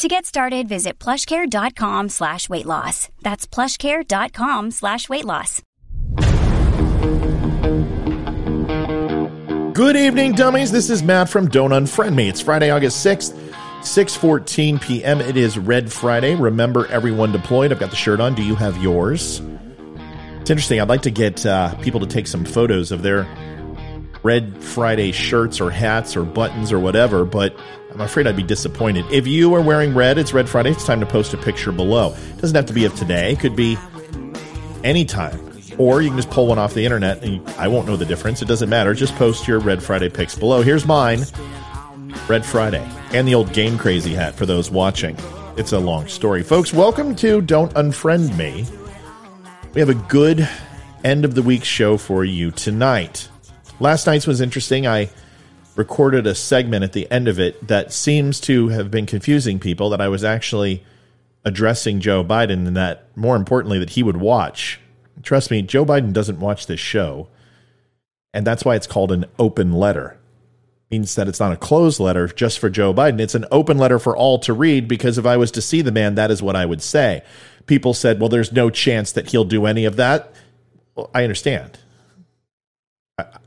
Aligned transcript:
To 0.00 0.08
get 0.08 0.24
started, 0.24 0.66
visit 0.66 0.98
plushcare.com 0.98 2.08
slash 2.08 2.48
weight 2.48 2.64
loss. 2.64 3.10
That's 3.20 3.46
plushcare.com 3.46 4.70
slash 4.70 5.10
weight 5.10 5.26
loss. 5.26 5.60
Good 9.74 9.96
evening, 9.96 10.32
dummies. 10.32 10.72
This 10.72 10.88
is 10.88 11.02
Matt 11.02 11.28
from 11.28 11.48
Don't 11.50 11.72
Unfriend 11.72 12.14
Me. 12.14 12.30
It's 12.30 12.40
Friday, 12.40 12.70
August 12.70 13.04
6th, 13.04 13.34
6.14 13.80 14.80
p.m. 14.80 15.20
It 15.20 15.36
is 15.36 15.58
Red 15.58 15.92
Friday. 15.92 16.34
Remember, 16.34 16.86
everyone 16.86 17.30
deployed. 17.30 17.70
I've 17.70 17.78
got 17.78 17.90
the 17.90 17.96
shirt 17.96 18.20
on. 18.20 18.34
Do 18.34 18.42
you 18.42 18.54
have 18.54 18.82
yours? 18.82 19.42
It's 20.40 20.48
interesting. 20.48 20.80
I'd 20.80 20.88
like 20.88 21.02
to 21.02 21.10
get 21.10 21.44
uh, 21.44 21.74
people 21.82 22.00
to 22.00 22.06
take 22.06 22.26
some 22.26 22.46
photos 22.46 22.90
of 22.90 23.02
their 23.02 23.28
Red 24.22 24.64
Friday 24.64 25.12
shirts 25.12 25.60
or 25.60 25.70
hats 25.70 26.16
or 26.16 26.24
buttons 26.24 26.72
or 26.72 26.78
whatever, 26.78 27.26
but 27.26 27.54
I'm 28.00 28.06
afraid 28.06 28.26
I'd 28.26 28.34
be 28.34 28.42
disappointed. 28.42 29.04
If 29.12 29.26
you 29.26 29.52
are 29.54 29.60
wearing 29.60 29.92
red, 29.92 30.16
it's 30.16 30.32
Red 30.32 30.48
Friday, 30.48 30.70
it's 30.70 30.86
time 30.86 31.00
to 31.00 31.06
post 31.06 31.34
a 31.34 31.36
picture 31.36 31.70
below. 31.70 32.14
It 32.14 32.40
doesn't 32.40 32.56
have 32.56 32.64
to 32.64 32.72
be 32.72 32.86
of 32.86 32.94
today, 32.94 33.32
it 33.32 33.40
could 33.40 33.54
be 33.54 33.76
anytime. 34.82 35.38
Or 35.76 36.00
you 36.00 36.08
can 36.08 36.16
just 36.16 36.30
pull 36.30 36.46
one 36.46 36.58
off 36.58 36.72
the 36.72 36.82
internet 36.82 37.22
and 37.22 37.46
I 37.50 37.68
won't 37.68 37.86
know 37.86 37.98
the 37.98 38.06
difference. 38.06 38.40
It 38.40 38.48
doesn't 38.48 38.70
matter. 38.70 38.94
Just 38.94 39.14
post 39.16 39.46
your 39.46 39.58
Red 39.58 39.82
Friday 39.82 40.08
pics 40.08 40.34
below. 40.34 40.62
Here's 40.62 40.86
mine 40.86 41.26
Red 42.26 42.46
Friday 42.46 42.90
and 43.12 43.28
the 43.28 43.34
old 43.34 43.52
Game 43.52 43.76
Crazy 43.76 44.14
hat 44.14 44.34
for 44.34 44.46
those 44.46 44.70
watching. 44.70 45.14
It's 45.58 45.72
a 45.72 45.78
long 45.78 46.08
story. 46.08 46.42
Folks, 46.42 46.72
welcome 46.72 47.14
to 47.16 47.42
Don't 47.42 47.74
Unfriend 47.74 48.34
Me. 48.34 48.64
We 49.74 49.80
have 49.80 49.90
a 49.90 49.94
good 49.94 50.48
end 51.04 51.26
of 51.26 51.34
the 51.34 51.42
week 51.42 51.64
show 51.64 51.98
for 51.98 52.24
you 52.24 52.50
tonight. 52.50 53.28
Last 53.78 54.06
night's 54.06 54.26
was 54.26 54.40
interesting. 54.40 54.86
I 54.86 55.10
recorded 55.80 56.26
a 56.26 56.34
segment 56.34 56.84
at 56.84 56.92
the 56.92 57.10
end 57.10 57.26
of 57.26 57.40
it 57.40 57.66
that 57.66 57.90
seems 57.90 58.38
to 58.38 58.68
have 58.68 58.90
been 58.90 59.06
confusing 59.06 59.58
people 59.58 59.88
that 59.88 60.00
I 60.00 60.08
was 60.08 60.22
actually 60.22 60.84
addressing 61.42 62.00
Joe 62.00 62.22
Biden 62.22 62.66
and 62.66 62.76
that 62.76 63.06
more 63.16 63.34
importantly 63.34 63.78
that 63.78 63.88
he 63.88 64.02
would 64.02 64.18
watch. 64.18 64.78
Trust 65.22 65.50
me, 65.50 65.62
Joe 65.62 65.86
Biden 65.86 66.12
doesn't 66.12 66.38
watch 66.38 66.66
this 66.66 66.80
show. 66.80 67.28
And 68.34 68.46
that's 68.46 68.62
why 68.62 68.74
it's 68.74 68.86
called 68.86 69.10
an 69.10 69.24
open 69.38 69.72
letter. 69.72 70.18
It 70.90 70.96
means 70.96 71.14
that 71.14 71.28
it's 71.28 71.40
not 71.40 71.52
a 71.52 71.56
closed 71.56 71.98
letter 71.98 72.28
just 72.28 72.58
for 72.58 72.68
Joe 72.68 72.92
Biden. 72.92 73.18
It's 73.18 73.34
an 73.34 73.46
open 73.50 73.78
letter 73.78 73.98
for 73.98 74.14
all 74.14 74.38
to 74.40 74.52
read 74.52 74.86
because 74.86 75.16
if 75.16 75.24
I 75.24 75.38
was 75.38 75.50
to 75.52 75.62
see 75.62 75.80
the 75.80 75.90
man, 75.90 76.14
that 76.16 76.30
is 76.30 76.42
what 76.42 76.56
I 76.56 76.66
would 76.66 76.82
say. 76.82 77.22
People 77.64 77.94
said, 77.94 78.20
well, 78.20 78.28
there's 78.28 78.52
no 78.52 78.68
chance 78.68 79.12
that 79.12 79.30
he'll 79.30 79.46
do 79.46 79.64
any 79.64 79.86
of 79.86 79.96
that. 79.96 80.30
Well, 80.94 81.10
I 81.14 81.24
understand. 81.24 81.78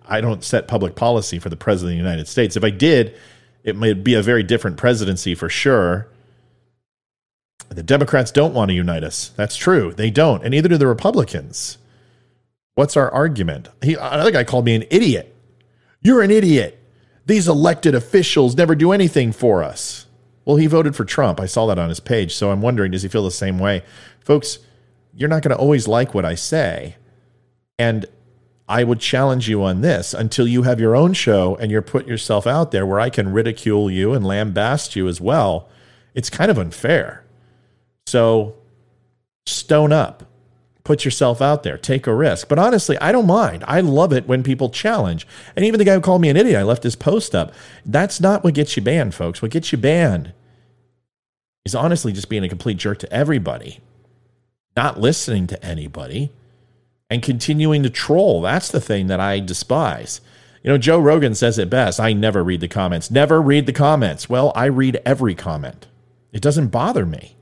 I 0.05 0.21
don't 0.21 0.43
set 0.43 0.67
public 0.67 0.95
policy 0.95 1.39
for 1.39 1.49
the 1.49 1.55
president 1.55 1.93
of 1.93 2.03
the 2.03 2.09
United 2.09 2.27
States. 2.27 2.55
If 2.55 2.63
I 2.63 2.69
did, 2.69 3.17
it 3.63 3.75
might 3.75 4.03
be 4.03 4.13
a 4.13 4.21
very 4.21 4.43
different 4.43 4.77
presidency 4.77 5.35
for 5.35 5.49
sure. 5.49 6.07
The 7.69 7.83
Democrats 7.83 8.31
don't 8.31 8.53
want 8.53 8.69
to 8.69 8.75
unite 8.75 9.03
us. 9.03 9.29
That's 9.29 9.55
true. 9.55 9.93
They 9.93 10.11
don't. 10.11 10.43
And 10.43 10.51
neither 10.51 10.69
do 10.69 10.77
the 10.77 10.87
Republicans. 10.87 11.77
What's 12.75 12.97
our 12.97 13.11
argument? 13.11 13.69
He, 13.81 13.93
another 13.93 14.31
guy 14.31 14.43
called 14.43 14.65
me 14.65 14.75
an 14.75 14.85
idiot. 14.89 15.35
You're 16.01 16.21
an 16.21 16.31
idiot. 16.31 16.79
These 17.25 17.47
elected 17.47 17.95
officials 17.95 18.57
never 18.57 18.75
do 18.75 18.91
anything 18.91 19.31
for 19.31 19.63
us. 19.63 20.07
Well, 20.45 20.57
he 20.57 20.67
voted 20.67 20.95
for 20.95 21.05
Trump. 21.05 21.39
I 21.39 21.45
saw 21.45 21.65
that 21.67 21.79
on 21.79 21.89
his 21.89 22.01
page. 22.01 22.35
So 22.35 22.51
I'm 22.51 22.61
wondering, 22.61 22.91
does 22.91 23.03
he 23.03 23.09
feel 23.09 23.23
the 23.23 23.31
same 23.31 23.59
way? 23.59 23.83
Folks, 24.19 24.59
you're 25.13 25.29
not 25.29 25.41
going 25.41 25.55
to 25.55 25.61
always 25.61 25.87
like 25.87 26.13
what 26.13 26.25
I 26.25 26.35
say. 26.35 26.97
And 27.79 28.05
I 28.67 28.83
would 28.83 28.99
challenge 28.99 29.49
you 29.49 29.63
on 29.63 29.81
this 29.81 30.13
until 30.13 30.47
you 30.47 30.63
have 30.63 30.79
your 30.79 30.95
own 30.95 31.13
show 31.13 31.55
and 31.57 31.69
you're 31.69 31.81
putting 31.81 32.07
yourself 32.07 32.47
out 32.47 32.71
there 32.71 32.85
where 32.85 32.99
I 32.99 33.09
can 33.09 33.33
ridicule 33.33 33.91
you 33.91 34.13
and 34.13 34.25
lambaste 34.25 34.95
you 34.95 35.07
as 35.07 35.19
well. 35.19 35.67
It's 36.13 36.29
kind 36.29 36.49
of 36.49 36.57
unfair. 36.57 37.25
So 38.07 38.55
stone 39.45 39.91
up, 39.91 40.23
put 40.85 41.03
yourself 41.03 41.41
out 41.41 41.63
there, 41.63 41.77
take 41.77 42.07
a 42.07 42.13
risk. 42.13 42.47
But 42.47 42.59
honestly, 42.59 42.97
I 42.99 43.11
don't 43.11 43.27
mind. 43.27 43.65
I 43.67 43.81
love 43.81 44.13
it 44.13 44.27
when 44.27 44.43
people 44.43 44.69
challenge. 44.69 45.27
And 45.55 45.65
even 45.65 45.77
the 45.77 45.85
guy 45.85 45.95
who 45.95 46.01
called 46.01 46.21
me 46.21 46.29
an 46.29 46.37
idiot, 46.37 46.59
I 46.59 46.63
left 46.63 46.83
his 46.83 46.95
post 46.95 47.35
up. 47.35 47.53
That's 47.85 48.21
not 48.21 48.43
what 48.45 48.53
gets 48.53 48.77
you 48.77 48.83
banned, 48.83 49.13
folks. 49.13 49.41
What 49.41 49.51
gets 49.51 49.73
you 49.73 49.77
banned 49.77 50.31
is 51.65 51.75
honestly 51.75 52.13
just 52.13 52.29
being 52.29 52.43
a 52.43 52.49
complete 52.49 52.77
jerk 52.77 52.99
to 52.99 53.11
everybody, 53.11 53.79
not 54.77 54.99
listening 54.99 55.47
to 55.47 55.65
anybody 55.65 56.31
and 57.13 57.21
continuing 57.21 57.83
to 57.83 57.91
troll. 57.91 58.41
That's 58.41 58.71
the 58.71 58.81
thing 58.81 59.05
that 59.05 59.19
I 59.19 59.39
despise. 59.39 60.19
You 60.63 60.71
know, 60.71 60.79
Joe 60.79 60.97
Rogan 60.97 61.35
says 61.35 61.59
it 61.59 61.69
best 61.69 61.99
I 61.99 62.11
never 62.11 62.43
read 62.43 62.59
the 62.59 62.67
comments. 62.67 63.11
Never 63.11 63.39
read 63.39 63.67
the 63.67 63.71
comments. 63.71 64.27
Well, 64.27 64.51
I 64.55 64.65
read 64.65 64.99
every 65.05 65.35
comment. 65.35 65.85
It 66.31 66.41
doesn't 66.41 66.69
bother 66.69 67.05
me 67.05 67.35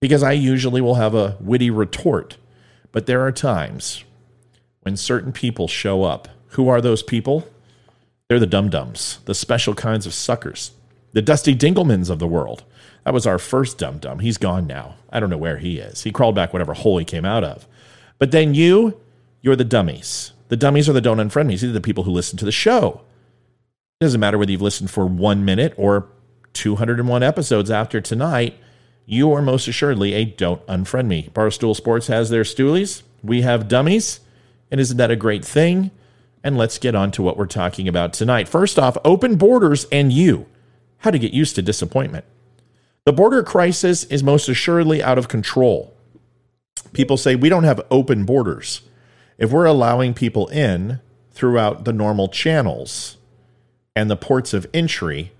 because 0.00 0.24
I 0.24 0.32
usually 0.32 0.80
will 0.80 0.96
have 0.96 1.14
a 1.14 1.36
witty 1.40 1.70
retort. 1.70 2.36
But 2.90 3.06
there 3.06 3.24
are 3.24 3.30
times 3.30 4.02
when 4.80 4.96
certain 4.96 5.30
people 5.30 5.68
show 5.68 6.02
up. 6.02 6.26
Who 6.54 6.68
are 6.68 6.80
those 6.80 7.04
people? 7.04 7.46
They're 8.26 8.40
the 8.40 8.46
dum 8.46 8.70
dums, 8.70 9.20
the 9.26 9.36
special 9.36 9.74
kinds 9.74 10.04
of 10.04 10.14
suckers, 10.14 10.72
the 11.12 11.22
Dusty 11.22 11.54
Dinglemans 11.54 12.10
of 12.10 12.18
the 12.18 12.26
world. 12.26 12.64
That 13.04 13.14
was 13.14 13.24
our 13.24 13.38
first 13.38 13.78
dum 13.78 13.98
dum. 13.98 14.18
He's 14.18 14.36
gone 14.36 14.66
now. 14.66 14.96
I 15.10 15.20
don't 15.20 15.30
know 15.30 15.38
where 15.38 15.58
he 15.58 15.78
is. 15.78 16.02
He 16.02 16.10
crawled 16.10 16.34
back 16.34 16.52
whatever 16.52 16.74
hole 16.74 16.98
he 16.98 17.04
came 17.04 17.24
out 17.24 17.44
of. 17.44 17.68
But 18.20 18.30
then 18.30 18.54
you, 18.54 19.00
you're 19.40 19.56
the 19.56 19.64
dummies. 19.64 20.32
The 20.48 20.56
dummies 20.56 20.88
are 20.88 20.92
the 20.92 21.00
don't 21.00 21.16
unfriend 21.16 21.46
me. 21.46 21.54
These 21.54 21.64
are 21.64 21.72
the 21.72 21.80
people 21.80 22.04
who 22.04 22.12
listen 22.12 22.38
to 22.38 22.44
the 22.44 22.52
show. 22.52 23.00
It 23.98 24.04
doesn't 24.04 24.20
matter 24.20 24.38
whether 24.38 24.52
you've 24.52 24.62
listened 24.62 24.90
for 24.90 25.06
one 25.06 25.44
minute 25.44 25.74
or 25.76 26.06
201 26.52 27.22
episodes 27.22 27.70
after 27.70 28.00
tonight. 28.00 28.58
You 29.06 29.32
are 29.32 29.40
most 29.40 29.66
assuredly 29.66 30.12
a 30.12 30.26
don't 30.26 30.64
unfriend 30.66 31.06
me. 31.06 31.30
Barstool 31.32 31.74
Sports 31.74 32.08
has 32.08 32.28
their 32.28 32.42
stoolies. 32.42 33.02
We 33.22 33.40
have 33.40 33.68
dummies. 33.68 34.20
And 34.70 34.80
isn't 34.80 34.98
that 34.98 35.10
a 35.10 35.16
great 35.16 35.44
thing? 35.44 35.90
And 36.44 36.58
let's 36.58 36.78
get 36.78 36.94
on 36.94 37.10
to 37.12 37.22
what 37.22 37.38
we're 37.38 37.46
talking 37.46 37.88
about 37.88 38.12
tonight. 38.12 38.48
First 38.48 38.78
off, 38.78 38.98
open 39.02 39.36
borders 39.36 39.86
and 39.90 40.12
you. 40.12 40.46
How 40.98 41.10
to 41.10 41.18
get 41.18 41.32
used 41.32 41.54
to 41.54 41.62
disappointment. 41.62 42.26
The 43.04 43.12
border 43.14 43.42
crisis 43.42 44.04
is 44.04 44.22
most 44.22 44.48
assuredly 44.48 45.02
out 45.02 45.16
of 45.16 45.28
control 45.28 45.94
people 46.92 47.16
say 47.16 47.34
we 47.34 47.48
don't 47.48 47.64
have 47.64 47.80
open 47.90 48.24
borders. 48.24 48.82
If 49.38 49.52
we're 49.52 49.64
allowing 49.64 50.14
people 50.14 50.48
in 50.48 51.00
throughout 51.30 51.84
the 51.84 51.92
normal 51.92 52.28
channels 52.28 53.16
and 53.96 54.10
the 54.10 54.16
ports 54.16 54.52
of 54.52 54.66
entry, 54.74 55.32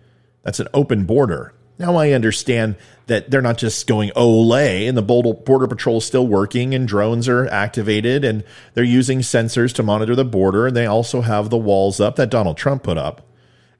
that's 0.43 0.61
an 0.61 0.69
open 0.73 1.05
border. 1.05 1.53
Now 1.79 1.97
I 1.97 2.13
understand 2.13 2.77
that 3.07 3.31
they're 3.31 3.41
not 3.41 3.59
just 3.59 3.87
going 3.87 4.13
oh, 4.15 4.45
Olay 4.45 4.89
and 4.89 4.97
the 4.97 5.03
border 5.03 5.67
patrol 5.67 5.99
is 5.99 6.05
still 6.05 6.27
working 6.27 6.75
and 6.75 6.87
drones 6.87 7.27
are 7.27 7.47
activated 7.49 8.25
and 8.25 8.45
they're 8.75 8.85
using 8.85 9.21
sensors 9.21 9.73
to 9.75 9.83
monitor 9.83 10.15
the 10.15 10.25
border 10.25 10.67
and 10.67 10.77
they 10.77 10.87
also 10.87 11.23
have 11.23 11.49
the 11.49 11.57
walls 11.57 11.99
up 12.01 12.17
that 12.17 12.31
Donald 12.31 12.59
Trump 12.59 12.83
put 12.83 12.99
up 12.99 13.27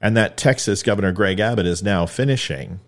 and 0.01 0.17
that 0.17 0.35
Texas 0.35 0.81
Governor 0.81 1.11
Greg 1.11 1.39
Abbott 1.39 1.67
is 1.67 1.83
now 1.83 2.07
finishing. 2.07 2.79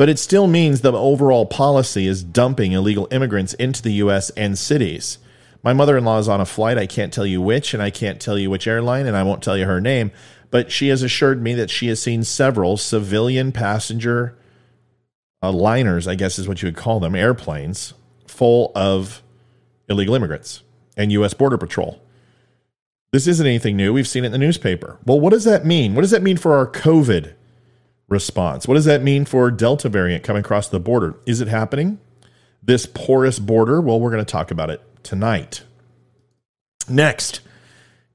But 0.00 0.08
it 0.08 0.18
still 0.18 0.46
means 0.46 0.80
the 0.80 0.94
overall 0.94 1.44
policy 1.44 2.06
is 2.06 2.24
dumping 2.24 2.72
illegal 2.72 3.06
immigrants 3.10 3.52
into 3.52 3.82
the 3.82 3.92
U.S. 4.04 4.30
and 4.30 4.58
cities. 4.58 5.18
My 5.62 5.74
mother 5.74 5.98
in 5.98 6.06
law 6.06 6.18
is 6.18 6.26
on 6.26 6.40
a 6.40 6.46
flight. 6.46 6.78
I 6.78 6.86
can't 6.86 7.12
tell 7.12 7.26
you 7.26 7.42
which, 7.42 7.74
and 7.74 7.82
I 7.82 7.90
can't 7.90 8.18
tell 8.18 8.38
you 8.38 8.48
which 8.48 8.66
airline, 8.66 9.06
and 9.06 9.14
I 9.14 9.22
won't 9.22 9.42
tell 9.42 9.58
you 9.58 9.66
her 9.66 9.78
name. 9.78 10.10
But 10.50 10.72
she 10.72 10.88
has 10.88 11.02
assured 11.02 11.42
me 11.42 11.52
that 11.52 11.68
she 11.68 11.88
has 11.88 12.00
seen 12.00 12.24
several 12.24 12.78
civilian 12.78 13.52
passenger 13.52 14.38
uh, 15.42 15.52
liners, 15.52 16.08
I 16.08 16.14
guess 16.14 16.38
is 16.38 16.48
what 16.48 16.62
you 16.62 16.68
would 16.68 16.76
call 16.76 16.98
them, 16.98 17.14
airplanes, 17.14 17.92
full 18.26 18.72
of 18.74 19.22
illegal 19.86 20.14
immigrants 20.14 20.62
and 20.96 21.12
U.S. 21.12 21.34
Border 21.34 21.58
Patrol. 21.58 22.00
This 23.12 23.26
isn't 23.26 23.46
anything 23.46 23.76
new. 23.76 23.92
We've 23.92 24.08
seen 24.08 24.24
it 24.24 24.28
in 24.28 24.32
the 24.32 24.38
newspaper. 24.38 24.98
Well, 25.04 25.20
what 25.20 25.34
does 25.34 25.44
that 25.44 25.66
mean? 25.66 25.94
What 25.94 26.00
does 26.00 26.12
that 26.12 26.22
mean 26.22 26.38
for 26.38 26.56
our 26.56 26.66
COVID 26.66 27.34
response. 28.10 28.68
What 28.68 28.74
does 28.74 28.84
that 28.84 29.02
mean 29.02 29.24
for 29.24 29.50
Delta 29.50 29.88
variant 29.88 30.24
coming 30.24 30.40
across 30.40 30.68
the 30.68 30.80
border? 30.80 31.14
Is 31.24 31.40
it 31.40 31.48
happening? 31.48 31.98
This 32.62 32.84
porous 32.84 33.38
border? 33.38 33.80
Well, 33.80 33.98
we're 33.98 34.10
going 34.10 34.24
to 34.24 34.30
talk 34.30 34.50
about 34.50 34.68
it 34.68 34.82
tonight. 35.02 35.62
Next, 36.88 37.40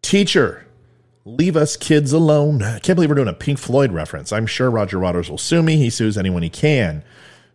teacher, 0.03 0.67
leave 1.23 1.55
us 1.55 1.77
kids 1.77 2.11
alone. 2.13 2.61
I 2.61 2.79
can't 2.79 2.95
believe 2.95 3.09
we're 3.09 3.15
doing 3.15 3.27
a 3.27 3.33
Pink 3.33 3.57
Floyd 3.57 3.91
reference. 3.91 4.31
I'm 4.31 4.45
sure 4.45 4.69
Roger 4.69 4.99
Waters 4.99 5.31
will 5.31 5.37
sue 5.37 5.63
me. 5.63 5.77
He 5.77 5.89
sues 5.89 6.17
anyone 6.17 6.43
he 6.43 6.49
can 6.49 7.03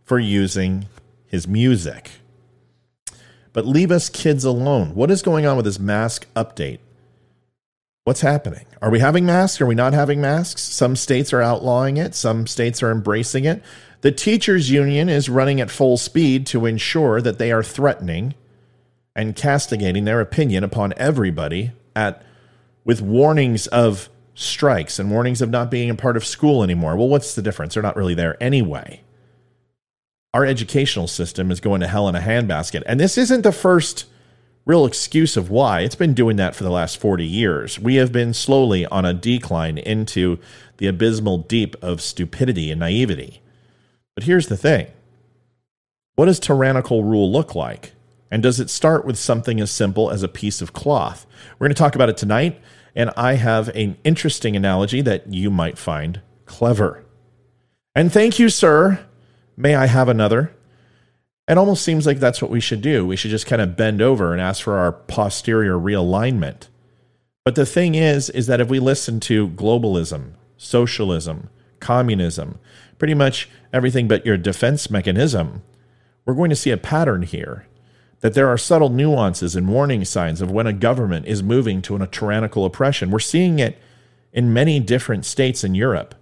for 0.03 0.19
using 0.19 0.87
his 1.27 1.47
music. 1.47 2.11
But 3.53 3.67
leave 3.67 3.91
us 3.91 4.09
kids 4.09 4.45
alone. 4.45 4.95
What 4.95 5.11
is 5.11 5.23
going 5.23 5.47
on 5.47 5.57
with 5.57 5.67
this 5.67 5.79
mask 5.79 6.27
update? 6.35 6.79
What's 8.11 8.23
happening? 8.23 8.67
Are 8.83 8.91
we 8.91 8.99
having 8.99 9.25
masks? 9.25 9.61
Are 9.61 9.67
we 9.67 9.77
not 9.77 9.93
having 9.93 10.21
masks? 10.21 10.63
Some 10.63 10.97
states 10.97 11.33
are 11.33 11.41
outlawing 11.41 11.97
it, 11.97 12.13
some 12.17 12.49
states 12.49 12.83
are 12.83 12.91
embracing 12.91 13.45
it. 13.45 13.63
The 14.01 14.11
teachers' 14.11 14.69
union 14.69 15.09
is 15.09 15.29
running 15.29 15.61
at 15.61 15.71
full 15.71 15.97
speed 15.97 16.45
to 16.49 16.67
ensure 16.67 17.23
that 17.23 17.39
they 17.39 17.53
are 17.53 17.63
threatening 17.63 18.35
and 19.15 19.37
castigating 19.37 20.07
their 20.07 20.21
opinion 20.21 20.65
upon 20.65 20.93
everybody 20.97 21.71
at 21.95 22.25
with 22.85 23.01
warnings 23.01 23.69
of 23.69 24.09
strikes 24.35 24.99
and 24.99 25.13
warnings 25.13 25.41
of 25.41 25.51
not 25.51 25.71
being 25.71 25.89
a 25.89 25.95
part 25.95 26.17
of 26.17 26.27
school 26.27 26.65
anymore. 26.65 26.97
Well, 26.97 27.09
what's 27.09 27.37
the 27.37 27.43
difference? 27.43 27.75
They're 27.75 27.83
not 27.85 27.95
really 27.95 28.15
there 28.15 28.37
anyway. 28.43 29.03
Our 30.35 30.45
educational 30.45 31.07
system 31.07 31.53
is 31.53 31.61
going 31.61 31.81
to 31.83 31.87
hell 31.87 32.09
in 32.09 32.17
a 32.17 32.21
handbasket. 32.21 32.83
And 32.87 32.99
this 32.99 33.17
isn't 33.17 33.43
the 33.43 33.53
first 33.53 34.07
real 34.65 34.87
excuse 34.87 35.37
of 35.37 35.51
why. 35.51 35.81
It's 35.81 35.95
been 35.95 36.15
doing 36.15 36.37
that 36.37 36.55
for 36.55 36.65
the 36.65 36.71
last 36.71 36.99
40 36.99 37.25
years. 37.25 37.79
We 37.79 37.97
have 37.97 38.13
been 38.13 38.35
slowly 38.35 38.87
on 38.87 39.05
a 39.05 39.15
decline 39.15 39.79
into 39.79 40.39
the 40.77 40.87
abysmal 40.87 41.39
deep 41.39 41.77
of 41.83 42.01
stupidity 42.01 42.71
and 42.71 42.81
naivety. 42.81 43.43
But 44.15 44.25
here's 44.25 44.49
the 44.49 44.57
thing 44.57 44.89
what 46.15 46.27
does 46.27 46.41
tyrannical 46.41 47.05
rule 47.05 47.31
look 47.31 47.55
like? 47.55 47.93
And 48.31 48.43
does 48.43 48.61
it 48.61 48.71
start 48.71 49.05
with 49.05 49.19
something 49.19 49.61
as 49.61 49.71
simple 49.71 50.11
as 50.11 50.23
a 50.23 50.29
piece 50.29 50.61
of 50.63 50.73
cloth? 50.73 51.27
We're 51.59 51.67
going 51.67 51.75
to 51.75 51.79
talk 51.79 51.97
about 51.97 52.11
it 52.11 52.17
tonight, 52.17 52.61
and 52.95 53.11
I 53.17 53.35
have 53.35 53.69
an 53.71 53.97
interesting 54.05 54.55
analogy 54.55 55.01
that 55.01 55.33
you 55.33 55.51
might 55.51 55.79
find 55.79 56.21
clever. 56.45 57.05
And 57.95 58.13
thank 58.13 58.39
you, 58.39 58.49
sir. 58.49 59.05
May 59.57 59.75
I 59.75 59.87
have 59.87 60.09
another? 60.09 60.55
It 61.51 61.59
almost 61.59 61.85
seems 61.85 62.07
like 62.07 62.21
that's 62.21 62.41
what 62.41 62.53
we 62.53 62.61
should 62.61 62.81
do. 62.81 63.05
We 63.05 63.17
should 63.17 63.33
just 63.33 63.47
kind 63.47 63.61
of 63.61 63.77
bend 63.77 64.01
over 64.01 64.33
and 64.33 64.41
ask 64.41 64.63
for 64.63 64.79
our 64.79 64.93
posterior 64.93 65.75
realignment. 65.75 66.69
But 67.45 67.57
the 67.57 67.67
thing 67.67 67.97
is, 67.97 68.31
is 68.31 68.47
that 68.47 68.61
if 68.61 68.69
we 68.69 68.79
listen 68.79 69.19
to 69.21 69.49
globalism, 69.49 70.35
socialism, 70.57 71.51
communism, 71.81 72.61
pretty 72.99 73.15
much 73.15 73.49
everything 73.73 74.07
but 74.07 74.25
your 74.25 74.37
defense 74.37 74.93
mechanism, 74.93 75.63
we're 76.25 76.35
going 76.35 76.51
to 76.51 76.57
see 76.57 76.71
a 76.71 76.77
pattern 76.77 77.23
here 77.23 77.67
that 78.21 78.35
there 78.35 78.47
are 78.47 78.57
subtle 78.57 78.91
nuances 78.91 79.57
and 79.57 79.67
warning 79.67 80.05
signs 80.05 80.41
of 80.41 80.53
when 80.53 80.69
a 80.69 80.73
government 80.73 81.27
is 81.27 81.43
moving 81.43 81.83
to 81.83 81.97
a 81.97 82.07
tyrannical 82.07 82.65
oppression. 82.65 83.11
We're 83.11 83.19
seeing 83.19 83.59
it 83.59 83.77
in 84.33 84.53
many 84.53 84.79
different 84.79 85.25
states 85.25 85.65
in 85.65 85.75
Europe, 85.75 86.15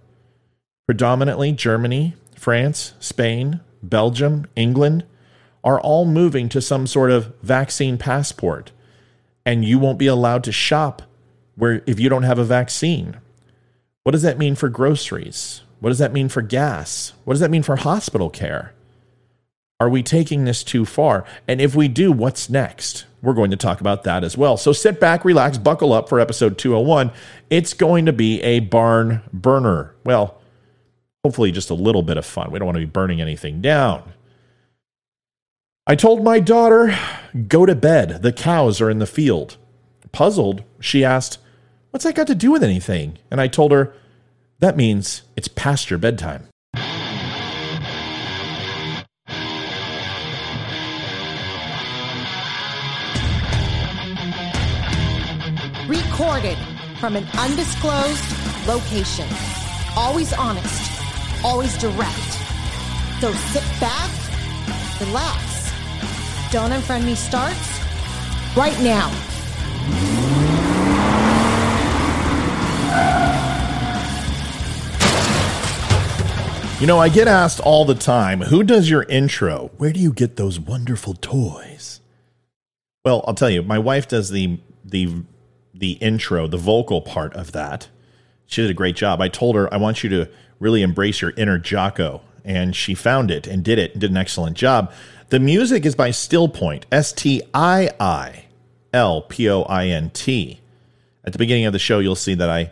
predominantly 0.87 1.51
Germany, 1.51 2.15
France, 2.35 2.93
Spain, 2.99 3.59
Belgium, 3.83 4.47
England 4.55 5.05
are 5.63 5.79
all 5.79 6.05
moving 6.05 6.49
to 6.49 6.61
some 6.61 6.87
sort 6.87 7.11
of 7.11 7.33
vaccine 7.41 7.97
passport. 7.97 8.71
And 9.45 9.65
you 9.65 9.79
won't 9.79 9.99
be 9.99 10.07
allowed 10.07 10.43
to 10.45 10.51
shop 10.51 11.01
where 11.55 11.83
if 11.85 11.99
you 11.99 12.09
don't 12.09 12.23
have 12.23 12.39
a 12.39 12.43
vaccine. 12.43 13.17
What 14.03 14.13
does 14.13 14.21
that 14.21 14.37
mean 14.37 14.55
for 14.55 14.69
groceries? 14.69 15.61
What 15.79 15.89
does 15.89 15.99
that 15.99 16.13
mean 16.13 16.29
for 16.29 16.41
gas? 16.41 17.13
What 17.25 17.33
does 17.33 17.41
that 17.41 17.51
mean 17.51 17.63
for 17.63 17.75
hospital 17.75 18.29
care? 18.29 18.73
Are 19.79 19.89
we 19.89 20.03
taking 20.03 20.43
this 20.43 20.63
too 20.63 20.85
far? 20.85 21.25
And 21.47 21.61
if 21.61 21.73
we 21.75 21.87
do, 21.87 22.11
what's 22.11 22.49
next? 22.49 23.05
We're 23.21 23.33
going 23.33 23.51
to 23.51 23.57
talk 23.57 23.79
about 23.79 24.03
that 24.03 24.23
as 24.23 24.37
well. 24.37 24.57
So 24.57 24.73
sit 24.73 24.99
back, 24.99 25.23
relax, 25.23 25.57
buckle 25.57 25.93
up 25.93 26.09
for 26.09 26.19
episode 26.19 26.57
201. 26.57 27.11
It's 27.49 27.73
going 27.73 28.05
to 28.05 28.13
be 28.13 28.41
a 28.41 28.59
barn 28.59 29.21
burner. 29.31 29.95
Well, 30.03 30.39
hopefully 31.23 31.51
just 31.51 31.69
a 31.69 31.75
little 31.75 32.03
bit 32.03 32.17
of 32.17 32.25
fun. 32.25 32.51
We 32.51 32.59
don't 32.59 32.65
want 32.65 32.75
to 32.75 32.85
be 32.85 32.91
burning 32.91 33.21
anything 33.21 33.61
down. 33.61 34.13
I 35.89 35.95
told 35.95 36.23
my 36.23 36.39
daughter, 36.39 36.95
go 37.47 37.65
to 37.65 37.73
bed. 37.73 38.21
The 38.21 38.31
cows 38.31 38.79
are 38.79 38.91
in 38.91 38.99
the 38.99 39.07
field. 39.07 39.57
Puzzled, 40.11 40.63
she 40.79 41.03
asked, 41.03 41.39
What's 41.89 42.05
that 42.05 42.13
got 42.13 42.27
to 42.27 42.35
do 42.35 42.51
with 42.51 42.63
anything? 42.63 43.17
And 43.31 43.41
I 43.41 43.47
told 43.47 43.71
her, 43.71 43.91
That 44.59 44.77
means 44.77 45.23
it's 45.35 45.47
past 45.47 45.89
your 45.89 45.97
bedtime. 45.97 46.45
Recorded 55.87 56.59
from 56.99 57.15
an 57.15 57.25
undisclosed 57.35 58.67
location. 58.67 59.27
Always 59.95 60.33
honest, 60.33 61.01
always 61.43 61.75
direct. 61.79 62.37
So 63.21 63.33
sit 63.33 63.63
back, 63.79 64.11
relax. 65.01 65.58
Don't 66.51 66.71
Unfriend 66.71 67.05
Me 67.05 67.13
starts 67.13 67.79
right 68.57 68.77
now. 68.81 69.09
You 76.79 76.87
know, 76.87 76.97
I 76.97 77.09
get 77.09 77.27
asked 77.27 77.59
all 77.59 77.85
the 77.85 77.93
time, 77.93 78.41
who 78.41 78.63
does 78.63 78.89
your 78.89 79.03
intro? 79.03 79.69
Where 79.77 79.91
do 79.91 79.99
you 79.99 80.13
get 80.13 80.37
those 80.37 80.59
wonderful 80.59 81.13
toys? 81.13 81.99
Well, 83.05 83.23
I'll 83.27 83.33
tell 83.33 83.49
you, 83.49 83.61
my 83.61 83.77
wife 83.77 84.07
does 84.07 84.29
the 84.29 84.59
the 84.83 85.23
the 85.73 85.91
intro, 85.93 86.47
the 86.47 86.57
vocal 86.57 87.01
part 87.01 87.33
of 87.33 87.51
that. 87.51 87.89
She 88.45 88.61
did 88.61 88.71
a 88.71 88.73
great 88.73 88.95
job. 88.95 89.21
I 89.21 89.27
told 89.27 89.55
her 89.55 89.71
I 89.73 89.77
want 89.77 90.03
you 90.03 90.09
to 90.09 90.29
really 90.59 90.81
embrace 90.81 91.21
your 91.21 91.31
inner 91.37 91.59
Jocko, 91.59 92.21
and 92.43 92.75
she 92.75 92.93
found 92.93 93.31
it 93.31 93.47
and 93.47 93.63
did 93.63 93.79
it 93.79 93.91
and 93.91 94.01
did 94.01 94.11
an 94.11 94.17
excellent 94.17 94.57
job. 94.57 94.91
The 95.29 95.39
music 95.39 95.85
is 95.85 95.95
by 95.95 96.09
Stillpoint, 96.09 96.83
S 96.91 97.13
T 97.13 97.41
I 97.53 97.91
I 97.99 98.45
L 98.93 99.21
P 99.21 99.49
O 99.49 99.63
I 99.63 99.87
N 99.87 100.09
T. 100.09 100.59
At 101.23 101.33
the 101.33 101.39
beginning 101.39 101.65
of 101.65 101.73
the 101.73 101.79
show, 101.79 101.99
you'll 101.99 102.15
see 102.15 102.33
that 102.33 102.49
I 102.49 102.71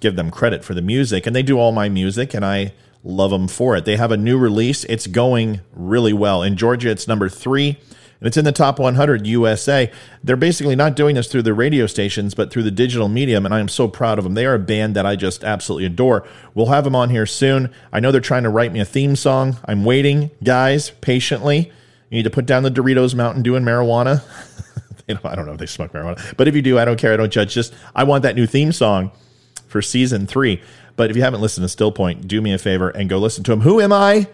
give 0.00 0.16
them 0.16 0.30
credit 0.30 0.64
for 0.64 0.74
the 0.74 0.82
music, 0.82 1.26
and 1.26 1.34
they 1.34 1.42
do 1.42 1.58
all 1.58 1.72
my 1.72 1.88
music, 1.88 2.34
and 2.34 2.44
I 2.44 2.74
love 3.02 3.30
them 3.30 3.48
for 3.48 3.74
it. 3.76 3.84
They 3.84 3.96
have 3.96 4.12
a 4.12 4.16
new 4.16 4.38
release. 4.38 4.84
It's 4.84 5.06
going 5.06 5.60
really 5.72 6.12
well. 6.12 6.42
In 6.42 6.56
Georgia, 6.56 6.90
it's 6.90 7.08
number 7.08 7.28
three, 7.28 7.78
and 8.22 8.28
it's 8.28 8.36
in 8.36 8.44
the 8.44 8.52
top 8.52 8.78
100 8.78 9.26
USA. 9.26 9.90
They're 10.22 10.36
basically 10.36 10.76
not 10.76 10.94
doing 10.94 11.16
this 11.16 11.26
through 11.26 11.42
the 11.42 11.52
radio 11.52 11.88
stations, 11.88 12.34
but 12.34 12.52
through 12.52 12.62
the 12.62 12.70
digital 12.70 13.08
medium, 13.08 13.44
and 13.44 13.52
I 13.52 13.58
am 13.58 13.66
so 13.66 13.88
proud 13.88 14.16
of 14.16 14.22
them. 14.22 14.34
They 14.34 14.46
are 14.46 14.54
a 14.54 14.60
band 14.60 14.94
that 14.94 15.04
I 15.04 15.16
just 15.16 15.42
absolutely 15.42 15.86
adore. 15.86 16.24
We'll 16.54 16.66
have 16.66 16.84
them 16.84 16.94
on 16.94 17.10
here 17.10 17.26
soon. 17.26 17.74
I 17.92 17.98
know 17.98 18.12
they're 18.12 18.20
trying 18.20 18.44
to 18.44 18.48
write 18.48 18.72
me 18.72 18.78
a 18.78 18.84
theme 18.84 19.16
song. 19.16 19.56
I'm 19.64 19.84
waiting, 19.84 20.30
guys, 20.44 20.90
patiently. 21.00 21.72
You 22.10 22.16
need 22.18 22.22
to 22.22 22.30
put 22.30 22.46
down 22.46 22.62
the 22.62 22.70
Doritos 22.70 23.12
Mountain 23.16 23.42
Dew 23.42 23.56
and 23.56 23.66
marijuana. 23.66 24.22
I 25.24 25.34
don't 25.34 25.46
know 25.46 25.52
if 25.54 25.58
they 25.58 25.66
smoke 25.66 25.92
marijuana, 25.92 26.36
but 26.36 26.46
if 26.46 26.54
you 26.54 26.62
do, 26.62 26.78
I 26.78 26.84
don't 26.84 27.00
care. 27.00 27.12
I 27.12 27.16
don't 27.16 27.32
judge. 27.32 27.52
Just 27.52 27.74
I 27.92 28.04
want 28.04 28.22
that 28.22 28.36
new 28.36 28.46
theme 28.46 28.70
song 28.70 29.10
for 29.66 29.82
season 29.82 30.28
three. 30.28 30.62
But 30.94 31.10
if 31.10 31.16
you 31.16 31.22
haven't 31.22 31.40
listened 31.40 31.64
to 31.64 31.68
Still 31.68 31.90
Point, 31.90 32.28
do 32.28 32.40
me 32.40 32.52
a 32.52 32.58
favor 32.58 32.88
and 32.88 33.10
go 33.10 33.18
listen 33.18 33.42
to 33.42 33.52
him. 33.52 33.62
Who 33.62 33.80
am 33.80 33.92
I? 33.92 34.28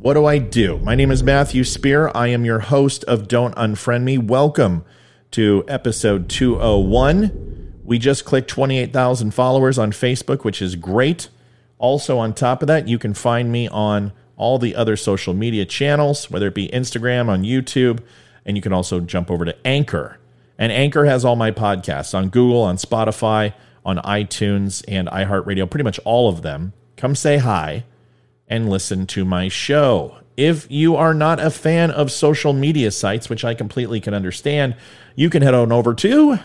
What 0.00 0.14
do 0.14 0.24
I 0.24 0.38
do? 0.38 0.78
My 0.78 0.94
name 0.94 1.10
is 1.10 1.22
Matthew 1.22 1.62
Spear. 1.62 2.10
I 2.14 2.28
am 2.28 2.46
your 2.46 2.60
host 2.60 3.04
of 3.04 3.28
Don't 3.28 3.54
Unfriend 3.54 4.02
Me. 4.02 4.16
Welcome 4.16 4.82
to 5.32 5.62
episode 5.68 6.30
201. 6.30 7.74
We 7.84 7.98
just 7.98 8.24
clicked 8.24 8.48
28,000 8.48 9.34
followers 9.34 9.78
on 9.78 9.92
Facebook, 9.92 10.42
which 10.42 10.62
is 10.62 10.74
great. 10.74 11.28
Also, 11.76 12.16
on 12.16 12.32
top 12.32 12.62
of 12.62 12.68
that, 12.68 12.88
you 12.88 12.98
can 12.98 13.12
find 13.12 13.52
me 13.52 13.68
on 13.68 14.14
all 14.38 14.58
the 14.58 14.74
other 14.74 14.96
social 14.96 15.34
media 15.34 15.66
channels, 15.66 16.30
whether 16.30 16.46
it 16.46 16.54
be 16.54 16.68
Instagram, 16.68 17.28
on 17.28 17.42
YouTube, 17.42 18.00
and 18.46 18.56
you 18.56 18.62
can 18.62 18.72
also 18.72 19.00
jump 19.00 19.30
over 19.30 19.44
to 19.44 19.66
Anchor. 19.66 20.18
And 20.56 20.72
Anchor 20.72 21.04
has 21.04 21.26
all 21.26 21.36
my 21.36 21.50
podcasts 21.50 22.14
on 22.14 22.30
Google, 22.30 22.62
on 22.62 22.78
Spotify, 22.78 23.52
on 23.84 23.98
iTunes, 23.98 24.82
and 24.88 25.08
iHeartRadio, 25.08 25.68
pretty 25.68 25.84
much 25.84 26.00
all 26.06 26.30
of 26.30 26.40
them. 26.40 26.72
Come 26.96 27.14
say 27.14 27.36
hi 27.36 27.84
and 28.50 28.68
listen 28.68 29.06
to 29.06 29.24
my 29.24 29.48
show. 29.48 30.18
If 30.36 30.70
you 30.70 30.96
are 30.96 31.14
not 31.14 31.40
a 31.40 31.50
fan 31.50 31.90
of 31.90 32.10
social 32.10 32.52
media 32.52 32.90
sites, 32.90 33.30
which 33.30 33.44
I 33.44 33.54
completely 33.54 34.00
can 34.00 34.12
understand, 34.12 34.74
you 35.14 35.30
can 35.30 35.42
head 35.42 35.54
on 35.54 35.72
over 35.72 35.94
to 35.94 36.40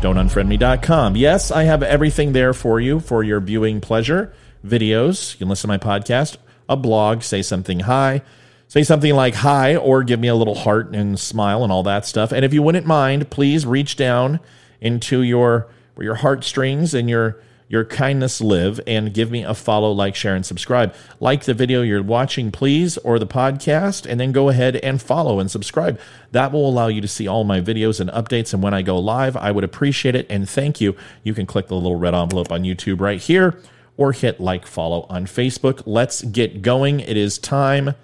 don'tunfriendme.com. 0.00 1.16
Yes, 1.16 1.50
I 1.50 1.64
have 1.64 1.82
everything 1.82 2.32
there 2.32 2.52
for 2.52 2.78
you 2.78 3.00
for 3.00 3.24
your 3.24 3.40
viewing 3.40 3.80
pleasure. 3.80 4.32
Videos, 4.64 5.34
you 5.34 5.38
can 5.38 5.48
listen 5.48 5.68
to 5.68 5.78
my 5.78 5.78
podcast, 5.78 6.36
a 6.68 6.76
blog, 6.76 7.22
say 7.22 7.42
something 7.42 7.80
hi, 7.80 8.22
say 8.68 8.82
something 8.82 9.14
like 9.14 9.34
hi, 9.34 9.74
or 9.76 10.02
give 10.02 10.20
me 10.20 10.28
a 10.28 10.34
little 10.34 10.54
heart 10.54 10.94
and 10.94 11.18
smile 11.18 11.62
and 11.62 11.72
all 11.72 11.82
that 11.84 12.04
stuff. 12.04 12.32
And 12.32 12.44
if 12.44 12.52
you 12.52 12.62
wouldn't 12.62 12.86
mind, 12.86 13.30
please 13.30 13.64
reach 13.64 13.96
down 13.96 14.40
into 14.80 15.22
your 15.22 15.68
your 15.98 16.16
heartstrings 16.16 16.92
and 16.92 17.08
your 17.08 17.40
your 17.68 17.84
kindness 17.84 18.40
live 18.40 18.80
and 18.86 19.12
give 19.12 19.30
me 19.30 19.42
a 19.42 19.54
follow, 19.54 19.90
like, 19.90 20.14
share, 20.14 20.36
and 20.36 20.46
subscribe. 20.46 20.94
Like 21.18 21.44
the 21.44 21.54
video 21.54 21.82
you're 21.82 22.02
watching, 22.02 22.52
please, 22.52 22.96
or 22.98 23.18
the 23.18 23.26
podcast, 23.26 24.08
and 24.08 24.20
then 24.20 24.32
go 24.32 24.48
ahead 24.48 24.76
and 24.76 25.02
follow 25.02 25.40
and 25.40 25.50
subscribe. 25.50 25.98
That 26.30 26.52
will 26.52 26.68
allow 26.68 26.86
you 26.86 27.00
to 27.00 27.08
see 27.08 27.26
all 27.26 27.44
my 27.44 27.60
videos 27.60 28.00
and 28.00 28.10
updates. 28.10 28.54
And 28.54 28.62
when 28.62 28.74
I 28.74 28.82
go 28.82 28.98
live, 28.98 29.36
I 29.36 29.50
would 29.50 29.64
appreciate 29.64 30.14
it 30.14 30.26
and 30.30 30.48
thank 30.48 30.80
you. 30.80 30.94
You 31.24 31.34
can 31.34 31.46
click 31.46 31.66
the 31.66 31.74
little 31.74 31.96
red 31.96 32.14
envelope 32.14 32.52
on 32.52 32.62
YouTube 32.62 33.00
right 33.00 33.20
here 33.20 33.60
or 33.96 34.12
hit 34.12 34.40
like, 34.40 34.66
follow 34.66 35.06
on 35.08 35.26
Facebook. 35.26 35.82
Let's 35.86 36.22
get 36.22 36.62
going. 36.62 37.00
It 37.00 37.16
is 37.16 37.38
time 37.38 37.94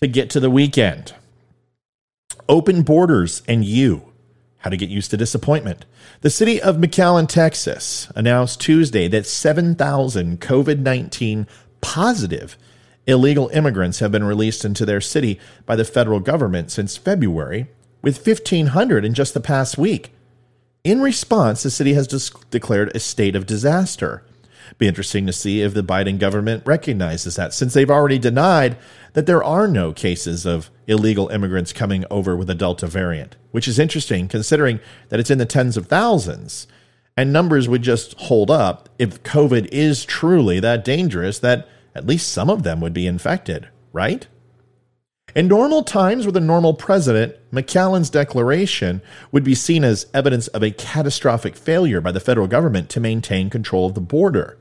to 0.00 0.06
get 0.06 0.30
to 0.30 0.40
the 0.40 0.50
weekend. 0.50 1.14
Open 2.48 2.82
borders 2.82 3.42
and 3.48 3.64
you. 3.64 4.12
How 4.64 4.70
to 4.70 4.78
get 4.78 4.88
used 4.88 5.10
to 5.10 5.18
disappointment. 5.18 5.84
The 6.22 6.30
city 6.30 6.58
of 6.58 6.76
McAllen, 6.76 7.28
Texas 7.28 8.10
announced 8.16 8.62
Tuesday 8.62 9.08
that 9.08 9.26
7,000 9.26 10.40
COVID 10.40 10.78
19 10.78 11.46
positive 11.82 12.56
illegal 13.06 13.48
immigrants 13.48 13.98
have 13.98 14.10
been 14.10 14.24
released 14.24 14.64
into 14.64 14.86
their 14.86 15.02
city 15.02 15.38
by 15.66 15.76
the 15.76 15.84
federal 15.84 16.18
government 16.18 16.70
since 16.70 16.96
February, 16.96 17.68
with 18.00 18.26
1,500 18.26 19.04
in 19.04 19.12
just 19.12 19.34
the 19.34 19.40
past 19.40 19.76
week. 19.76 20.14
In 20.82 21.02
response, 21.02 21.62
the 21.62 21.70
city 21.70 21.92
has 21.92 22.06
declared 22.50 22.90
a 22.96 23.00
state 23.00 23.36
of 23.36 23.44
disaster. 23.44 24.22
Be 24.78 24.88
interesting 24.88 25.26
to 25.26 25.32
see 25.32 25.60
if 25.60 25.74
the 25.74 25.82
Biden 25.82 26.18
government 26.18 26.62
recognizes 26.66 27.36
that, 27.36 27.54
since 27.54 27.74
they've 27.74 27.90
already 27.90 28.18
denied 28.18 28.76
that 29.12 29.26
there 29.26 29.44
are 29.44 29.68
no 29.68 29.92
cases 29.92 30.44
of 30.44 30.70
illegal 30.86 31.28
immigrants 31.28 31.72
coming 31.72 32.04
over 32.10 32.36
with 32.36 32.48
the 32.48 32.54
Delta 32.54 32.86
variant, 32.86 33.36
which 33.50 33.68
is 33.68 33.78
interesting 33.78 34.28
considering 34.28 34.80
that 35.08 35.20
it's 35.20 35.30
in 35.30 35.38
the 35.38 35.46
tens 35.46 35.76
of 35.76 35.86
thousands. 35.86 36.66
And 37.16 37.32
numbers 37.32 37.68
would 37.68 37.82
just 37.82 38.18
hold 38.22 38.50
up 38.50 38.88
if 38.98 39.22
COVID 39.22 39.68
is 39.70 40.04
truly 40.04 40.58
that 40.60 40.84
dangerous 40.84 41.38
that 41.38 41.68
at 41.94 42.06
least 42.06 42.32
some 42.32 42.50
of 42.50 42.64
them 42.64 42.80
would 42.80 42.92
be 42.92 43.06
infected, 43.06 43.68
right? 43.92 44.26
In 45.34 45.48
normal 45.48 45.82
times 45.82 46.26
with 46.26 46.36
a 46.36 46.40
normal 46.40 46.74
president, 46.74 47.34
McAllen's 47.52 48.08
declaration 48.08 49.02
would 49.32 49.42
be 49.42 49.56
seen 49.56 49.82
as 49.82 50.06
evidence 50.14 50.46
of 50.48 50.62
a 50.62 50.70
catastrophic 50.70 51.56
failure 51.56 52.00
by 52.00 52.12
the 52.12 52.20
federal 52.20 52.46
government 52.46 52.88
to 52.90 53.00
maintain 53.00 53.50
control 53.50 53.86
of 53.86 53.94
the 53.94 54.00
border. 54.00 54.56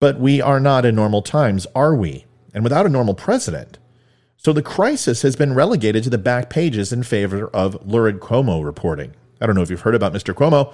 But 0.00 0.18
we 0.18 0.40
are 0.40 0.58
not 0.58 0.84
in 0.84 0.96
normal 0.96 1.22
times, 1.22 1.64
are 1.76 1.94
we? 1.94 2.24
And 2.52 2.64
without 2.64 2.86
a 2.86 2.88
normal 2.88 3.14
president. 3.14 3.78
So 4.36 4.52
the 4.52 4.62
crisis 4.62 5.22
has 5.22 5.36
been 5.36 5.54
relegated 5.54 6.02
to 6.04 6.10
the 6.10 6.18
back 6.18 6.50
pages 6.50 6.92
in 6.92 7.04
favor 7.04 7.46
of 7.48 7.86
lurid 7.86 8.18
Cuomo 8.18 8.64
reporting. 8.64 9.14
I 9.40 9.46
don't 9.46 9.54
know 9.54 9.62
if 9.62 9.70
you've 9.70 9.82
heard 9.82 9.94
about 9.94 10.12
Mr. 10.12 10.34
Cuomo. 10.34 10.72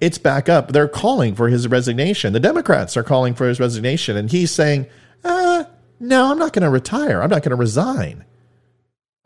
It's 0.00 0.18
back 0.18 0.48
up. 0.48 0.68
They're 0.68 0.86
calling 0.86 1.34
for 1.34 1.48
his 1.48 1.66
resignation. 1.66 2.32
The 2.32 2.40
Democrats 2.40 2.96
are 2.96 3.02
calling 3.02 3.34
for 3.34 3.48
his 3.48 3.58
resignation. 3.58 4.16
And 4.16 4.30
he's 4.30 4.52
saying, 4.52 4.86
uh, 5.24 5.64
no, 5.98 6.30
I'm 6.30 6.38
not 6.38 6.52
going 6.52 6.64
to 6.64 6.70
retire. 6.70 7.20
I'm 7.20 7.30
not 7.30 7.42
going 7.42 7.50
to 7.50 7.56
resign. 7.56 8.24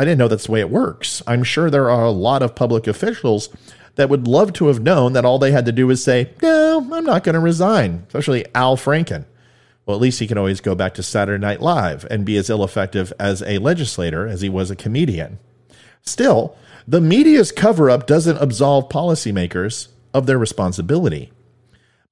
I 0.01 0.05
didn't 0.05 0.19
know 0.19 0.29
that's 0.29 0.47
the 0.47 0.53
way 0.53 0.61
it 0.61 0.71
works. 0.71 1.23
I'm 1.27 1.43
sure 1.43 1.71
there 1.71 1.91
are 1.91 2.05
a 2.05 2.11
lot 2.11 2.43
of 2.43 2.55
public 2.55 2.87
officials 2.87 3.49
that 3.97 4.09
would 4.09 4.29
love 4.29 4.53
to 4.53 4.69
have 4.69 4.81
known 4.81 5.13
that 5.15 5.25
all 5.25 5.41
they 5.41 5.51
had 5.51 5.67
to 5.67 5.73
do 5.73 5.89
was 5.89 6.05
say, 6.05 6.31
No, 6.41 6.87
I'm 6.93 7.05
not 7.05 7.25
going 7.25 7.35
to 7.35 7.41
resign, 7.41 8.05
especially 8.07 8.47
Al 8.55 8.77
Franken. 8.77 9.25
Well, 9.85 9.97
at 9.97 10.01
least 10.01 10.21
he 10.21 10.29
can 10.29 10.39
always 10.39 10.61
go 10.61 10.77
back 10.77 10.95
to 10.95 11.03
Saturday 11.03 11.41
Night 11.41 11.61
Live 11.61 12.07
and 12.11 12.25
be 12.25 12.37
as 12.37 12.49
ill 12.49 12.63
effective 12.63 13.13
as 13.19 13.43
a 13.43 13.59
legislator 13.59 14.29
as 14.29 14.41
he 14.41 14.49
was 14.49 14.71
a 14.71 14.77
comedian. 14.77 15.41
Still, 16.03 16.57
the 16.87 17.01
media's 17.01 17.51
cover 17.51 17.91
up 17.91 18.07
doesn't 18.07 18.37
absolve 18.37 18.89
policymakers 18.89 19.89
of 20.15 20.27
their 20.27 20.39
responsibility. 20.39 21.33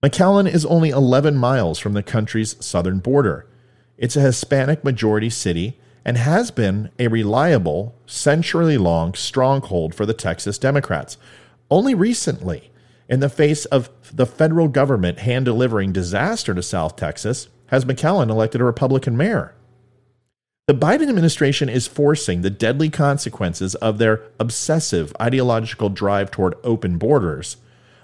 McAllen 0.02 0.52
is 0.52 0.66
only 0.66 0.90
11 0.90 1.36
miles 1.36 1.78
from 1.78 1.92
the 1.92 2.02
country's 2.02 2.56
southern 2.64 2.98
border. 2.98 3.46
It's 3.96 4.16
a 4.16 4.22
Hispanic 4.22 4.82
majority 4.82 5.30
city 5.30 5.78
and 6.06 6.16
has 6.16 6.52
been 6.52 6.88
a 7.00 7.08
reliable, 7.08 7.92
century 8.06 8.78
long 8.78 9.12
stronghold 9.12 9.92
for 9.92 10.06
the 10.06 10.14
Texas 10.14 10.56
Democrats. 10.56 11.18
Only 11.68 11.96
recently, 11.96 12.70
in 13.08 13.18
the 13.18 13.28
face 13.28 13.64
of 13.66 13.90
the 14.12 14.24
federal 14.24 14.68
government 14.68 15.18
hand 15.18 15.46
delivering 15.46 15.90
disaster 15.90 16.54
to 16.54 16.62
South 16.62 16.94
Texas, 16.94 17.48
has 17.66 17.84
McAllen 17.84 18.30
elected 18.30 18.60
a 18.60 18.64
Republican 18.64 19.16
mayor. 19.16 19.52
The 20.68 20.74
Biden 20.74 21.08
administration 21.08 21.68
is 21.68 21.88
forcing 21.88 22.42
the 22.42 22.50
deadly 22.50 22.88
consequences 22.88 23.74
of 23.76 23.98
their 23.98 24.22
obsessive 24.38 25.12
ideological 25.20 25.88
drive 25.88 26.30
toward 26.30 26.54
open 26.62 26.98
borders 26.98 27.56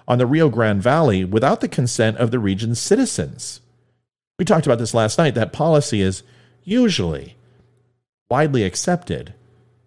on 0.08 0.18
the 0.18 0.26
Rio 0.26 0.48
Grande 0.48 0.82
Valley 0.82 1.24
without 1.24 1.60
the 1.60 1.68
consent 1.68 2.16
of 2.16 2.32
the 2.32 2.40
region's 2.40 2.80
citizens. 2.80 3.60
We 4.40 4.44
talked 4.44 4.66
about 4.66 4.80
this 4.80 4.92
last 4.92 5.18
night. 5.18 5.36
That 5.36 5.52
policy 5.52 6.00
is 6.00 6.24
usually 6.64 7.36
widely 8.32 8.64
accepted 8.64 9.34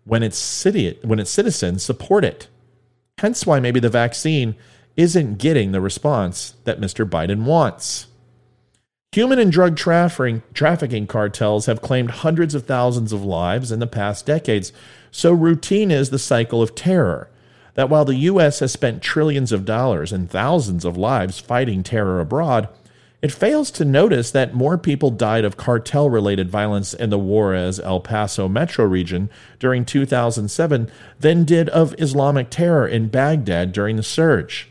when 0.03 0.21
its 0.21 0.37
city 0.37 0.99
when 1.01 1.19
its 1.19 1.31
citizens 1.31 1.81
support 1.81 2.23
it. 2.23 2.47
Hence 3.17 3.43
why 3.43 3.59
maybe 3.59 3.79
the 3.79 3.89
vaccine 3.89 4.55
isn't 4.95 5.39
getting 5.39 5.71
the 5.71 5.81
response 5.81 6.53
that 6.63 6.79
Mr. 6.79 7.09
Biden 7.09 7.45
wants. 7.45 8.05
Human 9.13 9.39
and 9.39 9.51
drug 9.51 9.75
trafficking, 9.75 10.43
trafficking 10.53 11.07
cartels 11.07 11.65
have 11.65 11.81
claimed 11.81 12.11
hundreds 12.11 12.53
of 12.53 12.67
thousands 12.67 13.11
of 13.11 13.25
lives 13.25 13.71
in 13.71 13.79
the 13.79 13.87
past 13.87 14.27
decades. 14.27 14.71
So 15.09 15.31
routine 15.31 15.89
is 15.89 16.11
the 16.11 16.19
cycle 16.19 16.61
of 16.61 16.75
terror 16.75 17.31
that 17.73 17.89
while 17.89 18.05
the 18.05 18.29
U.S. 18.29 18.59
has 18.59 18.71
spent 18.71 19.01
trillions 19.01 19.51
of 19.51 19.65
dollars 19.65 20.11
and 20.11 20.29
thousands 20.29 20.85
of 20.85 20.97
lives 20.97 21.39
fighting 21.39 21.81
terror 21.81 22.19
abroad, 22.19 22.69
it 23.25 23.31
fails 23.31 23.71
to 23.71 23.83
notice 23.83 24.29
that 24.29 24.53
more 24.53 24.77
people 24.77 25.09
died 25.09 25.45
of 25.45 25.57
cartel 25.57 26.11
related 26.11 26.47
violence 26.47 26.93
in 26.93 27.09
the 27.09 27.17
Juarez 27.17 27.79
El 27.79 27.99
Paso 27.99 28.47
metro 28.47 28.85
region 28.85 29.31
during 29.57 29.83
2007 29.83 30.91
than 31.19 31.43
did 31.43 31.67
of 31.69 31.95
Islamic 31.97 32.51
terror 32.51 32.87
in 32.87 33.07
Baghdad 33.07 33.71
during 33.71 33.95
the 33.95 34.03
surge. 34.03 34.69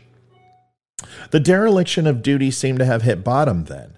The 1.31 1.41
dereliction 1.41 2.07
of 2.07 2.23
duty 2.23 2.49
seemed 2.49 2.79
to 2.79 2.85
have 2.85 3.01
hit 3.01 3.25
bottom 3.25 3.65
then. 3.65 3.97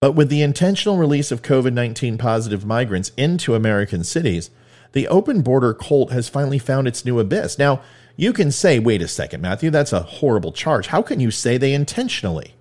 But 0.00 0.12
with 0.12 0.28
the 0.28 0.42
intentional 0.42 0.96
release 0.96 1.32
of 1.32 1.42
COVID 1.42 1.72
19 1.72 2.18
positive 2.18 2.64
migrants 2.64 3.10
into 3.16 3.56
American 3.56 4.04
cities, 4.04 4.50
the 4.92 5.08
open 5.08 5.42
border 5.42 5.74
cult 5.74 6.12
has 6.12 6.28
finally 6.28 6.60
found 6.60 6.86
its 6.86 7.04
new 7.04 7.18
abyss. 7.18 7.58
Now, 7.58 7.82
you 8.14 8.32
can 8.32 8.52
say, 8.52 8.78
wait 8.78 9.02
a 9.02 9.08
second, 9.08 9.40
Matthew, 9.40 9.70
that's 9.70 9.92
a 9.92 10.02
horrible 10.02 10.52
charge. 10.52 10.86
How 10.86 11.02
can 11.02 11.18
you 11.18 11.32
say 11.32 11.58
they 11.58 11.74
intentionally? 11.74 12.54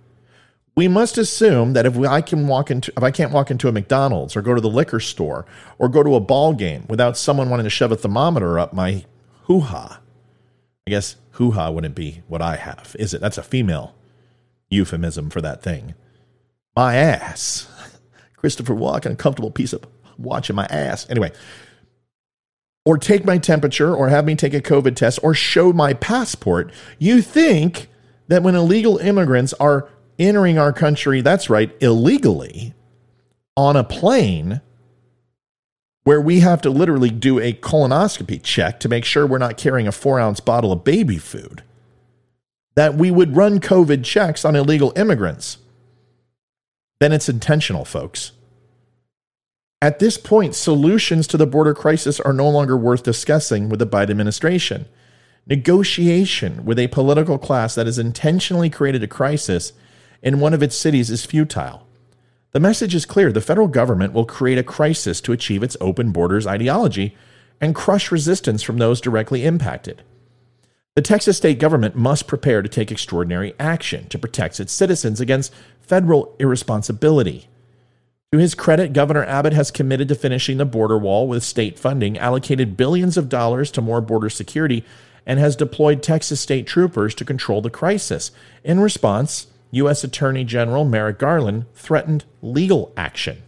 We 0.77 0.87
must 0.87 1.17
assume 1.17 1.73
that 1.73 1.87
if 1.87 1.97
I 1.97 2.21
can 2.21 2.47
walk 2.47 2.69
into 2.69 2.93
if 2.95 3.01
I 3.01 3.09
can't 3.09 3.31
walk 3.31 3.49
into 3.49 3.67
a 3.67 3.71
McDonald's 3.71 4.35
or 4.35 4.43
go 4.43 4.53
to 4.53 4.61
the 4.61 4.69
liquor 4.69 4.99
store 4.99 5.47
or 5.79 5.89
go 5.89 6.03
to 6.03 6.13
a 6.13 6.19
ball 6.19 6.53
game 6.53 6.85
without 6.87 7.17
someone 7.17 7.49
wanting 7.49 7.63
to 7.63 7.69
shove 7.71 7.91
a 7.91 7.95
thermometer 7.95 8.59
up 8.59 8.73
my 8.73 9.03
hoo 9.45 9.61
ha. 9.61 9.99
I 10.85 10.91
guess 10.91 11.15
hoo 11.31 11.51
ha 11.51 11.71
wouldn't 11.71 11.95
be 11.95 12.21
what 12.27 12.43
I 12.43 12.57
have, 12.57 12.95
is 12.99 13.15
it? 13.15 13.21
That's 13.21 13.39
a 13.39 13.43
female 13.43 13.95
euphemism 14.69 15.31
for 15.31 15.41
that 15.41 15.63
thing. 15.63 15.95
My 16.75 16.95
ass. 16.95 17.67
Christopher 18.35 18.75
Walken, 18.75 19.13
a 19.13 19.15
comfortable 19.15 19.49
piece 19.49 19.73
of 19.73 19.83
watching 20.19 20.55
my 20.55 20.67
ass. 20.67 21.09
Anyway, 21.09 21.31
or 22.85 22.99
take 22.99 23.25
my 23.25 23.39
temperature 23.39 23.95
or 23.95 24.09
have 24.09 24.25
me 24.25 24.35
take 24.35 24.53
a 24.53 24.61
COVID 24.61 24.95
test 24.95 25.17
or 25.23 25.33
show 25.33 25.73
my 25.73 25.95
passport, 25.95 26.71
you 26.99 27.23
think 27.23 27.89
that 28.27 28.43
when 28.43 28.53
illegal 28.53 28.99
immigrants 28.99 29.53
are 29.53 29.89
entering 30.19 30.57
our 30.57 30.73
country, 30.73 31.21
that's 31.21 31.49
right, 31.49 31.75
illegally 31.81 32.73
on 33.55 33.75
a 33.75 33.83
plane 33.83 34.61
where 36.03 36.21
we 36.21 36.39
have 36.39 36.61
to 36.61 36.69
literally 36.69 37.09
do 37.09 37.39
a 37.39 37.51
colonoscopy 37.51 38.41
check 38.41 38.79
to 38.79 38.87
make 38.87 39.03
sure 39.03 39.27
we're 39.27 39.37
not 39.37 39.57
carrying 39.57 39.87
a 39.87 39.91
four 39.91 40.19
ounce 40.19 40.39
bottle 40.39 40.71
of 40.71 40.83
baby 40.83 41.17
food, 41.17 41.63
that 42.75 42.95
we 42.95 43.11
would 43.11 43.35
run 43.35 43.59
COVID 43.59 44.05
checks 44.05 44.45
on 44.45 44.55
illegal 44.55 44.93
immigrants, 44.95 45.57
then 46.99 47.11
it's 47.11 47.27
intentional, 47.27 47.83
folks. 47.83 48.31
At 49.81 49.99
this 49.99 50.17
point, 50.17 50.55
solutions 50.55 51.27
to 51.27 51.37
the 51.37 51.45
border 51.45 51.73
crisis 51.73 52.19
are 52.19 52.33
no 52.33 52.49
longer 52.49 52.75
worth 52.75 53.03
discussing 53.03 53.69
with 53.69 53.79
the 53.79 53.85
Biden 53.85 54.11
administration. 54.11 54.85
Negotiation 55.45 56.65
with 56.65 56.79
a 56.79 56.87
political 56.87 57.37
class 57.37 57.75
that 57.75 57.85
has 57.85 57.99
intentionally 57.99 58.69
created 58.69 59.03
a 59.03 59.07
crisis 59.07 59.73
in 60.21 60.39
one 60.39 60.53
of 60.53 60.63
its 60.63 60.75
cities 60.75 61.09
is 61.09 61.25
futile. 61.25 61.87
The 62.51 62.59
message 62.59 62.95
is 62.95 63.05
clear 63.05 63.31
the 63.31 63.41
federal 63.41 63.67
government 63.67 64.13
will 64.13 64.25
create 64.25 64.57
a 64.57 64.63
crisis 64.63 65.21
to 65.21 65.33
achieve 65.33 65.63
its 65.63 65.77
open 65.79 66.11
borders 66.11 66.47
ideology 66.47 67.15
and 67.59 67.75
crush 67.75 68.11
resistance 68.11 68.63
from 68.63 68.77
those 68.77 69.01
directly 69.01 69.45
impacted. 69.45 70.03
The 70.95 71.01
Texas 71.01 71.37
state 71.37 71.59
government 71.59 71.95
must 71.95 72.25
prepare 72.25 72.63
to 72.63 72.69
take 72.69 72.91
extraordinary 72.91 73.53
action 73.59 74.07
to 74.09 74.17
protect 74.17 74.59
its 74.59 74.73
citizens 74.73 75.21
against 75.21 75.53
federal 75.79 76.35
irresponsibility. 76.39 77.47
To 78.31 78.39
his 78.39 78.55
credit, 78.55 78.93
Governor 78.93 79.23
Abbott 79.23 79.53
has 79.53 79.69
committed 79.69 80.07
to 80.07 80.15
finishing 80.15 80.57
the 80.57 80.65
border 80.65 80.97
wall 80.97 81.27
with 81.27 81.43
state 81.43 81.77
funding, 81.77 82.17
allocated 82.17 82.75
billions 82.75 83.15
of 83.15 83.29
dollars 83.29 83.69
to 83.71 83.81
more 83.81 84.01
border 84.01 84.29
security, 84.29 84.83
and 85.25 85.39
has 85.39 85.55
deployed 85.55 86.01
Texas 86.01 86.41
state 86.41 86.65
troopers 86.65 87.13
to 87.15 87.23
control 87.23 87.61
the 87.61 87.69
crisis. 87.69 88.31
In 88.63 88.79
response, 88.79 89.47
U.S. 89.71 90.03
Attorney 90.03 90.43
General 90.43 90.85
Merrick 90.85 91.19
Garland 91.19 91.65
threatened 91.73 92.25
legal 92.41 92.93
action. 92.95 93.43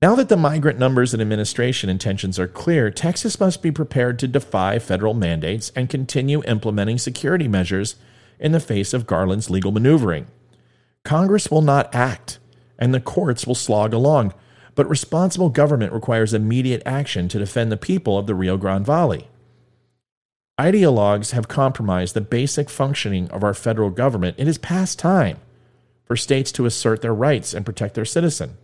Now 0.00 0.14
that 0.14 0.28
the 0.28 0.36
migrant 0.36 0.78
numbers 0.78 1.12
and 1.12 1.20
administration 1.20 1.90
intentions 1.90 2.38
are 2.38 2.46
clear, 2.46 2.90
Texas 2.90 3.40
must 3.40 3.62
be 3.62 3.72
prepared 3.72 4.18
to 4.20 4.28
defy 4.28 4.78
federal 4.78 5.14
mandates 5.14 5.72
and 5.74 5.90
continue 5.90 6.42
implementing 6.44 6.98
security 6.98 7.48
measures 7.48 7.96
in 8.38 8.52
the 8.52 8.60
face 8.60 8.94
of 8.94 9.06
Garland's 9.06 9.50
legal 9.50 9.72
maneuvering. 9.72 10.28
Congress 11.04 11.50
will 11.50 11.62
not 11.62 11.92
act, 11.94 12.38
and 12.78 12.94
the 12.94 13.00
courts 13.00 13.46
will 13.46 13.56
slog 13.56 13.92
along. 13.92 14.34
but 14.78 14.88
responsible 14.88 15.48
government 15.48 15.92
requires 15.92 16.32
immediate 16.32 16.80
action 16.86 17.26
to 17.26 17.36
defend 17.36 17.72
the 17.72 17.76
people 17.76 18.16
of 18.16 18.28
the 18.28 18.34
Rio 18.36 18.56
Grande 18.56 18.86
Valley. 18.86 19.26
Ideologues 20.58 21.30
have 21.32 21.46
compromised 21.46 22.14
the 22.14 22.20
basic 22.20 22.68
functioning 22.68 23.30
of 23.30 23.44
our 23.44 23.54
federal 23.54 23.90
government. 23.90 24.34
It 24.38 24.48
is 24.48 24.58
past 24.58 24.98
time 24.98 25.38
for 26.04 26.16
states 26.16 26.50
to 26.52 26.66
assert 26.66 27.00
their 27.00 27.14
rights 27.14 27.54
and 27.54 27.64
protect 27.64 27.94
their 27.94 28.04
citizen. 28.04 28.56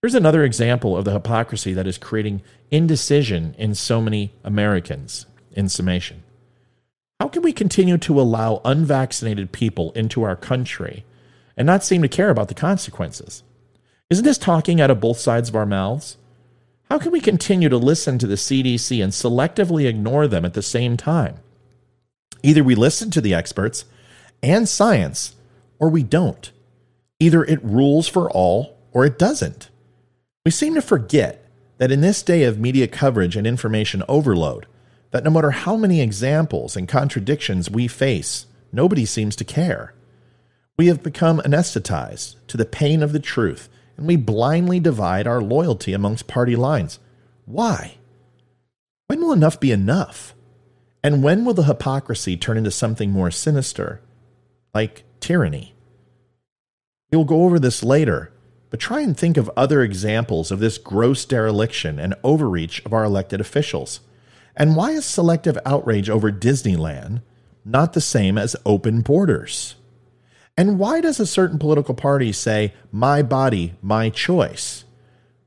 Here's 0.00 0.14
another 0.14 0.42
example 0.44 0.96
of 0.96 1.04
the 1.04 1.12
hypocrisy 1.12 1.74
that 1.74 1.86
is 1.86 1.98
creating 1.98 2.40
indecision 2.70 3.54
in 3.58 3.74
so 3.74 4.00
many 4.00 4.32
Americans, 4.42 5.26
in 5.52 5.68
summation. 5.68 6.22
How 7.18 7.28
can 7.28 7.42
we 7.42 7.52
continue 7.52 7.98
to 7.98 8.18
allow 8.18 8.62
unvaccinated 8.64 9.52
people 9.52 9.92
into 9.92 10.22
our 10.22 10.36
country 10.36 11.04
and 11.54 11.66
not 11.66 11.84
seem 11.84 12.00
to 12.00 12.08
care 12.08 12.30
about 12.30 12.48
the 12.48 12.54
consequences? 12.54 13.42
Isn't 14.08 14.24
this 14.24 14.38
talking 14.38 14.80
out 14.80 14.90
of 14.90 15.00
both 15.00 15.18
sides 15.18 15.50
of 15.50 15.54
our 15.54 15.66
mouths? 15.66 16.16
How 16.90 16.98
can 16.98 17.12
we 17.12 17.20
continue 17.20 17.68
to 17.68 17.76
listen 17.76 18.18
to 18.18 18.26
the 18.26 18.34
CDC 18.34 19.00
and 19.00 19.12
selectively 19.12 19.88
ignore 19.88 20.26
them 20.26 20.44
at 20.44 20.54
the 20.54 20.62
same 20.62 20.96
time? 20.96 21.36
Either 22.42 22.64
we 22.64 22.74
listen 22.74 23.12
to 23.12 23.20
the 23.20 23.32
experts 23.32 23.84
and 24.42 24.68
science, 24.68 25.36
or 25.78 25.88
we 25.88 26.02
don't. 26.02 26.50
Either 27.20 27.44
it 27.44 27.64
rules 27.64 28.08
for 28.08 28.28
all 28.28 28.76
or 28.92 29.04
it 29.04 29.20
doesn't. 29.20 29.70
We 30.44 30.50
seem 30.50 30.74
to 30.74 30.82
forget 30.82 31.46
that 31.78 31.92
in 31.92 32.00
this 32.00 32.24
day 32.24 32.42
of 32.42 32.58
media 32.58 32.88
coverage 32.88 33.36
and 33.36 33.46
information 33.46 34.02
overload, 34.08 34.66
that 35.12 35.22
no 35.22 35.30
matter 35.30 35.52
how 35.52 35.76
many 35.76 36.00
examples 36.00 36.76
and 36.76 36.88
contradictions 36.88 37.70
we 37.70 37.86
face, 37.86 38.46
nobody 38.72 39.04
seems 39.04 39.36
to 39.36 39.44
care. 39.44 39.94
We 40.76 40.88
have 40.88 41.04
become 41.04 41.40
anesthetized 41.44 42.34
to 42.48 42.56
the 42.56 42.64
pain 42.64 43.00
of 43.00 43.12
the 43.12 43.20
truth 43.20 43.68
and 44.00 44.08
we 44.08 44.16
blindly 44.16 44.80
divide 44.80 45.26
our 45.26 45.42
loyalty 45.42 45.92
amongst 45.92 46.26
party 46.26 46.56
lines. 46.56 46.98
Why? 47.44 47.98
When 49.08 49.20
will 49.20 49.34
enough 49.34 49.60
be 49.60 49.72
enough? 49.72 50.34
And 51.04 51.22
when 51.22 51.44
will 51.44 51.52
the 51.52 51.64
hypocrisy 51.64 52.38
turn 52.38 52.56
into 52.56 52.70
something 52.70 53.10
more 53.10 53.30
sinister, 53.30 54.00
like 54.72 55.04
tyranny? 55.20 55.74
We'll 57.12 57.24
go 57.24 57.44
over 57.44 57.58
this 57.58 57.82
later, 57.82 58.32
but 58.70 58.80
try 58.80 59.00
and 59.00 59.14
think 59.14 59.36
of 59.36 59.50
other 59.54 59.82
examples 59.82 60.50
of 60.50 60.60
this 60.60 60.78
gross 60.78 61.26
dereliction 61.26 61.98
and 61.98 62.14
overreach 62.24 62.82
of 62.86 62.94
our 62.94 63.04
elected 63.04 63.38
officials. 63.38 64.00
And 64.56 64.76
why 64.76 64.92
is 64.92 65.04
selective 65.04 65.58
outrage 65.66 66.08
over 66.08 66.32
Disneyland 66.32 67.20
not 67.66 67.92
the 67.92 68.00
same 68.00 68.38
as 68.38 68.56
open 68.64 69.02
borders? 69.02 69.74
And 70.60 70.78
why 70.78 71.00
does 71.00 71.18
a 71.18 71.24
certain 71.24 71.58
political 71.58 71.94
party 71.94 72.32
say, 72.32 72.74
my 72.92 73.22
body, 73.22 73.76
my 73.80 74.10
choice? 74.10 74.84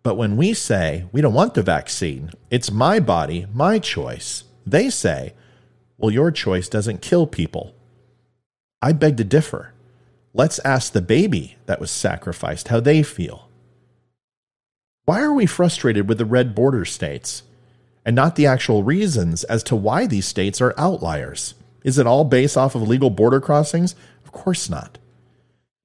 But 0.01 0.15
when 0.15 0.37
we 0.37 0.55
say, 0.55 1.05
we 1.11 1.21
don't 1.21 1.35
want 1.35 1.53
the 1.53 1.61
vaccine, 1.61 2.31
it's 2.49 2.71
my 2.71 2.99
body, 2.99 3.45
my 3.53 3.77
choice, 3.77 4.45
they 4.65 4.89
say, 4.89 5.35
well, 5.99 6.09
your 6.09 6.31
choice 6.31 6.67
doesn't 6.67 7.03
kill 7.03 7.27
people. 7.27 7.75
I 8.81 8.91
beg 8.91 9.17
to 9.17 9.23
differ. 9.23 9.75
Let's 10.33 10.57
ask 10.65 10.91
the 10.91 10.99
baby 10.99 11.57
that 11.67 11.79
was 11.79 11.91
sacrificed 11.91 12.69
how 12.69 12.79
they 12.79 13.03
feel. 13.03 13.49
Why 15.05 15.21
are 15.21 15.33
we 15.33 15.45
frustrated 15.45 16.09
with 16.09 16.17
the 16.17 16.25
red 16.25 16.55
border 16.55 16.85
states 16.85 17.43
and 18.03 18.15
not 18.15 18.35
the 18.35 18.47
actual 18.47 18.81
reasons 18.81 19.43
as 19.43 19.61
to 19.65 19.75
why 19.75 20.07
these 20.07 20.25
states 20.25 20.59
are 20.59 20.73
outliers? 20.75 21.53
Is 21.83 21.99
it 21.99 22.07
all 22.07 22.25
based 22.25 22.57
off 22.57 22.73
of 22.73 22.81
legal 22.81 23.11
border 23.11 23.39
crossings? 23.39 23.93
Of 24.25 24.31
course 24.31 24.71
not. 24.71 24.97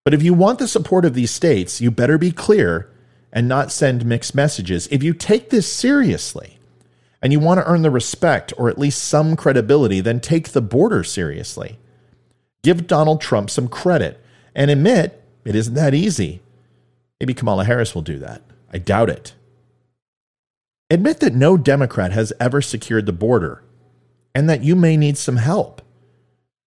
But 0.09 0.15
if 0.15 0.23
you 0.23 0.33
want 0.33 0.59
the 0.59 0.67
support 0.67 1.05
of 1.05 1.13
these 1.13 1.31
states, 1.31 1.83
you 1.83 1.91
better 1.91 2.17
be 2.17 2.33
clear 2.33 2.91
and 3.31 3.47
not 3.47 3.71
send 3.71 4.07
mixed 4.07 4.35
messages. 4.35 4.89
If 4.91 5.03
you 5.03 5.13
take 5.13 5.51
this 5.51 5.71
seriously 5.71 6.59
and 7.21 7.31
you 7.31 7.39
want 7.39 7.61
to 7.61 7.71
earn 7.71 7.83
the 7.83 7.91
respect 7.91 8.55
or 8.57 8.71
at 8.71 8.79
least 8.79 9.05
some 9.05 9.37
credibility, 9.37 10.01
then 10.01 10.19
take 10.19 10.53
the 10.53 10.63
border 10.63 11.05
seriously. 11.05 11.79
Give 12.63 12.87
Donald 12.87 13.21
Trump 13.21 13.51
some 13.51 13.69
credit 13.69 14.19
and 14.55 14.71
admit 14.71 15.23
it 15.45 15.55
isn't 15.55 15.75
that 15.75 15.93
easy. 15.93 16.41
Maybe 17.21 17.35
Kamala 17.35 17.67
Harris 17.67 17.95
will 17.95 18.01
do 18.01 18.19
that. 18.19 18.41
I 18.73 18.79
doubt 18.79 19.11
it. 19.11 19.35
Admit 20.89 21.21
that 21.21 21.35
no 21.35 21.59
Democrat 21.59 22.13
has 22.13 22.33
ever 22.41 22.63
secured 22.63 23.05
the 23.05 23.13
border 23.13 23.63
and 24.35 24.49
that 24.49 24.65
you 24.65 24.75
may 24.75 24.97
need 24.97 25.19
some 25.19 25.37
help. 25.37 25.83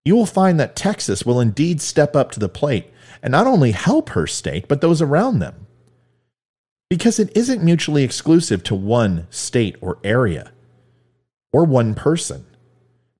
You 0.04 0.16
will 0.16 0.26
find 0.26 0.60
that 0.60 0.76
Texas 0.76 1.26
will 1.26 1.40
indeed 1.40 1.82
step 1.82 2.16
up 2.16 2.32
to 2.32 2.40
the 2.40 2.50
plate 2.50 2.92
and 3.22 3.32
not 3.32 3.48
only 3.48 3.72
help 3.72 4.10
her 4.10 4.26
state, 4.26 4.68
but 4.68 4.82
those 4.82 5.02
around 5.02 5.40
them. 5.40 5.68
Because 6.90 7.20
it 7.20 7.36
isn't 7.38 7.64
mutually 7.64 8.04
exclusive 8.04 8.64
to 8.64 8.76
one 8.76 9.28
state 9.30 9.76
or 9.80 10.00
area 10.04 10.52
or 11.54 11.64
one 11.64 11.94
person. 11.94 12.46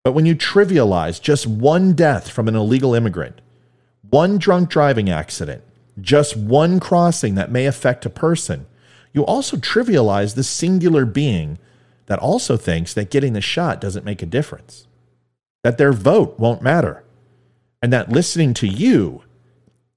But 0.04 0.14
when 0.14 0.26
you 0.26 0.36
trivialize 0.36 1.22
just 1.22 1.46
one 1.46 1.94
death 1.94 2.30
from 2.30 2.48
an 2.48 2.56
illegal 2.56 2.96
immigrant, 2.96 3.40
one 4.10 4.40
drunk 4.40 4.70
driving 4.70 5.10
accident, 5.10 5.64
just 6.00 6.36
one 6.36 6.80
crossing 6.80 7.36
that 7.36 7.52
may 7.52 7.66
affect 7.66 8.06
a 8.06 8.10
person, 8.10 8.66
you 9.14 9.24
also 9.26 9.58
trivialize 9.58 10.36
the 10.36 10.44
singular 10.44 11.06
being 11.06 11.60
that 12.08 12.20
also 12.20 12.58
thinks 12.58 12.94
that 12.94 13.12
getting 13.12 13.34
the 13.34 13.42
shot 13.42 13.80
doesn't 13.80 14.06
make 14.06 14.22
a 14.22 14.26
difference, 14.26 14.88
that 15.64 15.78
their 15.78 15.94
vote 15.94 16.40
won't 16.40 16.62
matter, 16.62 17.04
and 17.82 17.92
that 17.94 18.12
listening 18.12 18.54
to 18.56 18.68
you 18.68 19.24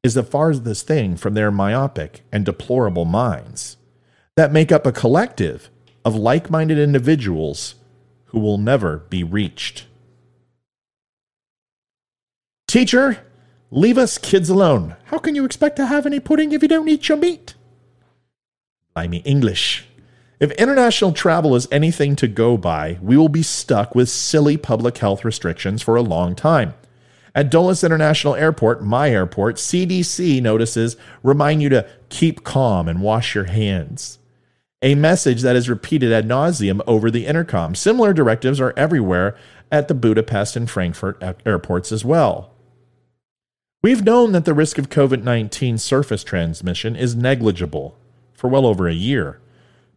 is 0.02 0.14
the 0.14 0.22
farthest 0.22 0.86
thing 0.86 1.16
from 1.16 1.34
their 1.34 1.50
myopic 1.50 2.22
and 2.30 2.44
deplorable 2.44 3.04
minds 3.04 3.76
that 4.36 4.52
make 4.52 4.70
up 4.70 4.86
a 4.86 4.92
collective 4.92 5.70
of 6.04 6.14
like 6.14 6.50
minded 6.50 6.78
individuals 6.78 7.76
who 8.26 8.38
will 8.38 8.58
never 8.58 8.98
be 8.98 9.24
reached. 9.24 9.86
Teacher, 12.66 13.24
leave 13.70 13.96
us 13.96 14.18
kids 14.18 14.50
alone. 14.50 14.96
How 15.04 15.18
can 15.18 15.34
you 15.34 15.44
expect 15.44 15.76
to 15.76 15.86
have 15.86 16.04
any 16.04 16.20
pudding 16.20 16.52
if 16.52 16.60
you 16.60 16.68
don't 16.68 16.88
eat 16.88 17.08
your 17.08 17.16
meat? 17.16 17.54
Mean, 18.96 19.22
English. 19.22 19.86
If 20.40 20.50
international 20.52 21.12
travel 21.12 21.54
is 21.54 21.68
anything 21.70 22.16
to 22.16 22.26
go 22.26 22.56
by, 22.56 22.98
we 23.00 23.16
will 23.16 23.28
be 23.28 23.42
stuck 23.42 23.94
with 23.94 24.08
silly 24.08 24.56
public 24.56 24.98
health 24.98 25.24
restrictions 25.24 25.80
for 25.80 25.94
a 25.94 26.02
long 26.02 26.34
time. 26.34 26.74
At 27.36 27.50
Dulles 27.50 27.84
International 27.84 28.34
Airport, 28.34 28.82
my 28.82 29.10
airport, 29.10 29.56
CDC 29.56 30.42
notices 30.42 30.96
remind 31.22 31.62
you 31.62 31.68
to 31.70 31.86
keep 32.08 32.44
calm 32.44 32.88
and 32.88 33.00
wash 33.00 33.34
your 33.34 33.44
hands. 33.44 34.18
A 34.82 34.94
message 34.94 35.42
that 35.42 35.56
is 35.56 35.68
repeated 35.68 36.12
ad 36.12 36.28
nauseum 36.28 36.80
over 36.86 37.10
the 37.10 37.26
intercom. 37.26 37.74
Similar 37.74 38.12
directives 38.12 38.60
are 38.60 38.74
everywhere 38.76 39.36
at 39.72 39.88
the 39.88 39.94
Budapest 39.94 40.56
and 40.56 40.70
Frankfurt 40.70 41.22
airports 41.46 41.90
as 41.90 42.04
well. 42.04 42.52
We've 43.82 44.04
known 44.04 44.32
that 44.32 44.44
the 44.44 44.54
risk 44.54 44.78
of 44.78 44.88
COVID 44.88 45.22
19 45.22 45.78
surface 45.78 46.24
transmission 46.24 46.96
is 46.96 47.14
negligible 47.16 47.96
for 48.32 48.48
well 48.48 48.66
over 48.66 48.88
a 48.88 48.94
year. 48.94 49.40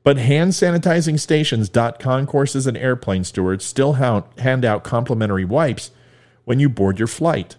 But 0.07 0.19
hand 0.19 0.53
sanitizing 0.53 1.19
stations, 1.19 1.67
dot 1.67 1.99
concourses, 1.99 2.65
and 2.65 2.77
airplane 2.77 3.25
stewards 3.25 3.65
still 3.65 3.95
hand 3.95 4.63
out 4.63 4.85
complimentary 4.85 5.43
wipes 5.43 5.91
when 6.45 6.61
you 6.61 6.69
board 6.69 6.97
your 6.97 7.09
flight. 7.09 7.57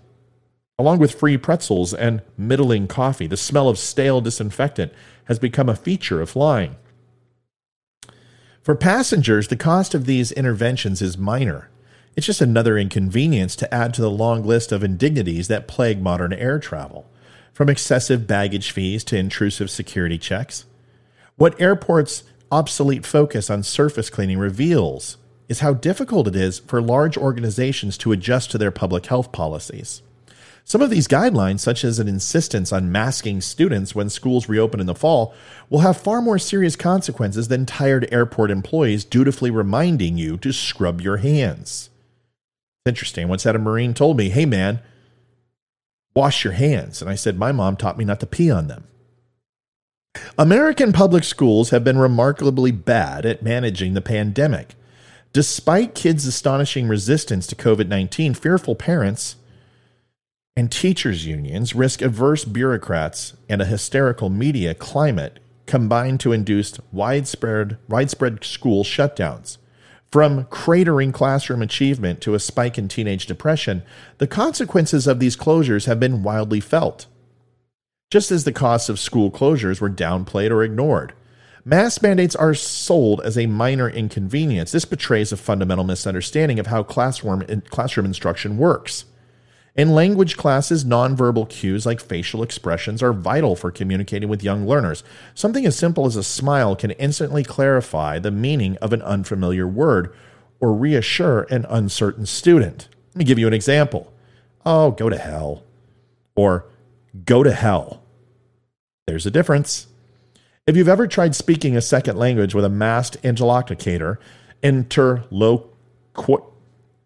Along 0.78 0.98
with 0.98 1.14
free 1.14 1.37
pretzels 1.37 1.92
and 1.92 2.22
middling 2.38 2.87
coffee, 2.87 3.26
the 3.26 3.37
smell 3.37 3.68
of 3.68 3.78
stale 3.78 4.22
disinfectant 4.22 4.94
has 5.26 5.38
become 5.38 5.68
a 5.68 5.76
feature 5.76 6.22
of 6.22 6.30
flying. 6.30 6.76
For 8.62 8.74
passengers, 8.74 9.48
the 9.48 9.54
cost 9.54 9.92
of 9.92 10.06
these 10.06 10.32
interventions 10.32 11.02
is 11.02 11.18
minor. 11.18 11.68
It's 12.16 12.24
just 12.24 12.40
another 12.40 12.78
inconvenience 12.78 13.56
to 13.56 13.74
add 13.74 13.92
to 13.92 14.00
the 14.00 14.11
long 14.11 14.42
list 14.42 14.72
of 14.72 14.82
indignities 14.82 15.48
that 15.48 15.68
plague 15.68 16.00
modern 16.00 16.32
air 16.32 16.58
travel, 16.58 17.11
from 17.52 17.68
excessive 17.68 18.26
baggage 18.26 18.70
fees 18.70 19.04
to 19.04 19.18
intrusive 19.18 19.68
security 19.68 20.16
checks. 20.16 20.64
What 21.37 21.61
airports' 21.61 22.24
obsolete 22.50 23.04
focus 23.04 23.50
on 23.50 23.62
surface 23.62 24.11
cleaning 24.11 24.38
reveals 24.38 25.16
is 25.48 25.61
how 25.61 25.74
difficult 25.74 26.28
it 26.28 26.37
is 26.37 26.58
for 26.61 26.80
large 26.80 27.16
organizations 27.16 27.96
to 27.98 28.12
adjust 28.12 28.50
to 28.50 28.58
their 28.58 28.70
public 28.70 29.06
health 29.06 29.32
policies. 29.32 30.02
Some 30.64 30.82
of 30.82 30.90
these 30.90 31.08
guidelines, 31.08 31.61
such 31.61 31.82
as 31.82 31.98
an 31.98 32.08
insistence 32.08 32.74
on 32.74 32.92
masking 32.92 33.40
students 33.40 33.94
when 33.94 34.11
schools 34.11 34.50
reopen 34.50 34.80
in 34.80 34.87
the 34.87 34.94
fall, 34.94 35.34
will 35.70 35.78
have 35.78 35.96
far 35.96 36.20
more 36.20 36.38
serious 36.38 36.76
consequences 36.76 37.48
than 37.48 37.64
tired 37.64 38.06
airport 38.12 38.50
employees 38.50 39.04
dutifully 39.04 39.50
reminding 39.50 40.18
you 40.18 40.37
to 40.37 40.52
scrub 40.52 41.00
your 41.00 41.16
hands. 41.16 41.88
Interesting. 42.84 43.28
Once 43.28 43.44
that 43.44 43.56
a 43.56 43.58
Marine 43.58 43.94
told 43.94 44.18
me, 44.18 44.28
hey 44.28 44.44
man, 44.44 44.80
wash 46.14 46.44
your 46.44 46.52
hands. 46.52 47.00
And 47.00 47.11
I 47.11 47.14
said, 47.14 47.38
my 47.38 47.50
mom 47.50 47.76
taught 47.76 47.96
me 47.96 48.04
not 48.04 48.20
to 48.20 48.26
pee 48.26 48.50
on 48.50 48.68
them. 48.68 48.87
American 50.38 50.92
public 50.92 51.25
schools 51.25 51.71
have 51.71 51.83
been 51.83 51.99
remarkably 51.99 52.71
bad 52.71 53.27
at 53.27 53.42
managing 53.42 53.94
the 53.94 54.01
pandemic. 54.01 54.77
Despite 55.33 55.97
kids' 55.97 56.27
astonishing 56.27 56.87
resistance 56.87 57.47
to 57.49 57.57
COVID 57.57 57.88
19, 57.88 58.35
fearful 58.35 58.77
parents 58.77 59.35
and 60.57 60.71
teachers' 60.71 61.27
unions 61.27 61.75
risk 61.75 62.03
averse 62.03 62.44
bureaucrats 62.44 63.35
and 63.49 63.61
a 63.61 63.66
hysterical 63.66 64.29
media 64.29 64.75
climate 64.75 65.40
combined 65.66 66.21
to 66.21 66.33
induce 66.33 66.79
widespread, 66.92 67.77
widespread 67.88 68.44
school 68.44 68.85
shutdowns. 68.85 69.59
From 70.12 70.44
cratering 70.44 71.12
classroom 71.12 71.62
achievement 71.62 72.21
to 72.23 72.35
a 72.35 72.40
spike 72.40 72.79
in 72.79 72.87
teenage 72.87 73.27
depression, 73.27 73.83
the 74.16 74.27
consequences 74.27 75.07
of 75.07 75.18
these 75.18 75.37
closures 75.37 75.87
have 75.87 76.01
been 76.01 76.23
wildly 76.23 76.61
felt. 76.61 77.07
Just 78.11 78.31
as 78.31 78.44
the 78.44 78.53
costs 78.53 78.88
of 78.88 78.99
school 78.99 79.31
closures 79.31 79.81
were 79.81 79.90
downplayed 79.90 80.51
or 80.51 80.62
ignored. 80.62 81.12
Mask 81.62 82.01
mandates 82.01 82.35
are 82.35 82.55
sold 82.55 83.21
as 83.21 83.37
a 83.37 83.47
minor 83.47 83.90
inconvenience. 83.90 84.73
This 84.73 84.87
betrays 84.87 85.31
a 85.31 85.37
fundamental 85.37 85.85
misunderstanding 85.85 86.59
of 86.59 86.68
how 86.68 86.83
classroom, 86.83 87.44
classroom 87.68 88.07
instruction 88.07 88.57
works. 88.57 89.05
In 89.77 89.94
language 89.94 90.38
classes, 90.38 90.87
nonverbal 90.87 91.51
cues 91.51 91.85
like 91.85 92.01
facial 92.01 92.42
expressions 92.42 93.03
are 93.03 93.12
vital 93.12 93.55
for 93.55 93.71
communicating 93.71 94.31
with 94.31 94.42
young 94.42 94.66
learners. 94.66 95.05
Something 95.35 95.66
as 95.66 95.77
simple 95.77 96.07
as 96.07 96.16
a 96.16 96.25
smile 96.25 96.75
can 96.75 96.92
instantly 96.92 97.44
clarify 97.44 98.18
the 98.18 98.31
meaning 98.31 98.79
of 98.79 98.94
an 98.94 99.03
unfamiliar 99.03 99.68
word 99.68 100.14
or 100.61 100.73
reassure 100.73 101.42
an 101.51 101.66
uncertain 101.68 102.25
student. 102.25 102.88
Let 103.11 103.16
me 103.16 103.25
give 103.27 103.38
you 103.38 103.47
an 103.47 103.55
example. 103.55 104.11
Oh, 104.64 104.92
go 104.92 105.11
to 105.11 105.18
hell. 105.18 105.64
Or 106.35 106.64
go 107.24 107.42
to 107.42 107.52
hell. 107.52 108.02
There's 109.07 109.26
a 109.26 109.31
difference. 109.31 109.87
If 110.66 110.76
you've 110.76 110.88
ever 110.88 111.07
tried 111.07 111.35
speaking 111.35 111.76
a 111.76 111.81
second 111.81 112.18
language 112.18 112.54
with 112.54 112.64
a 112.64 112.68
masked 112.68 113.16
interlocutor, 113.22 114.18
interloquat 114.62 115.68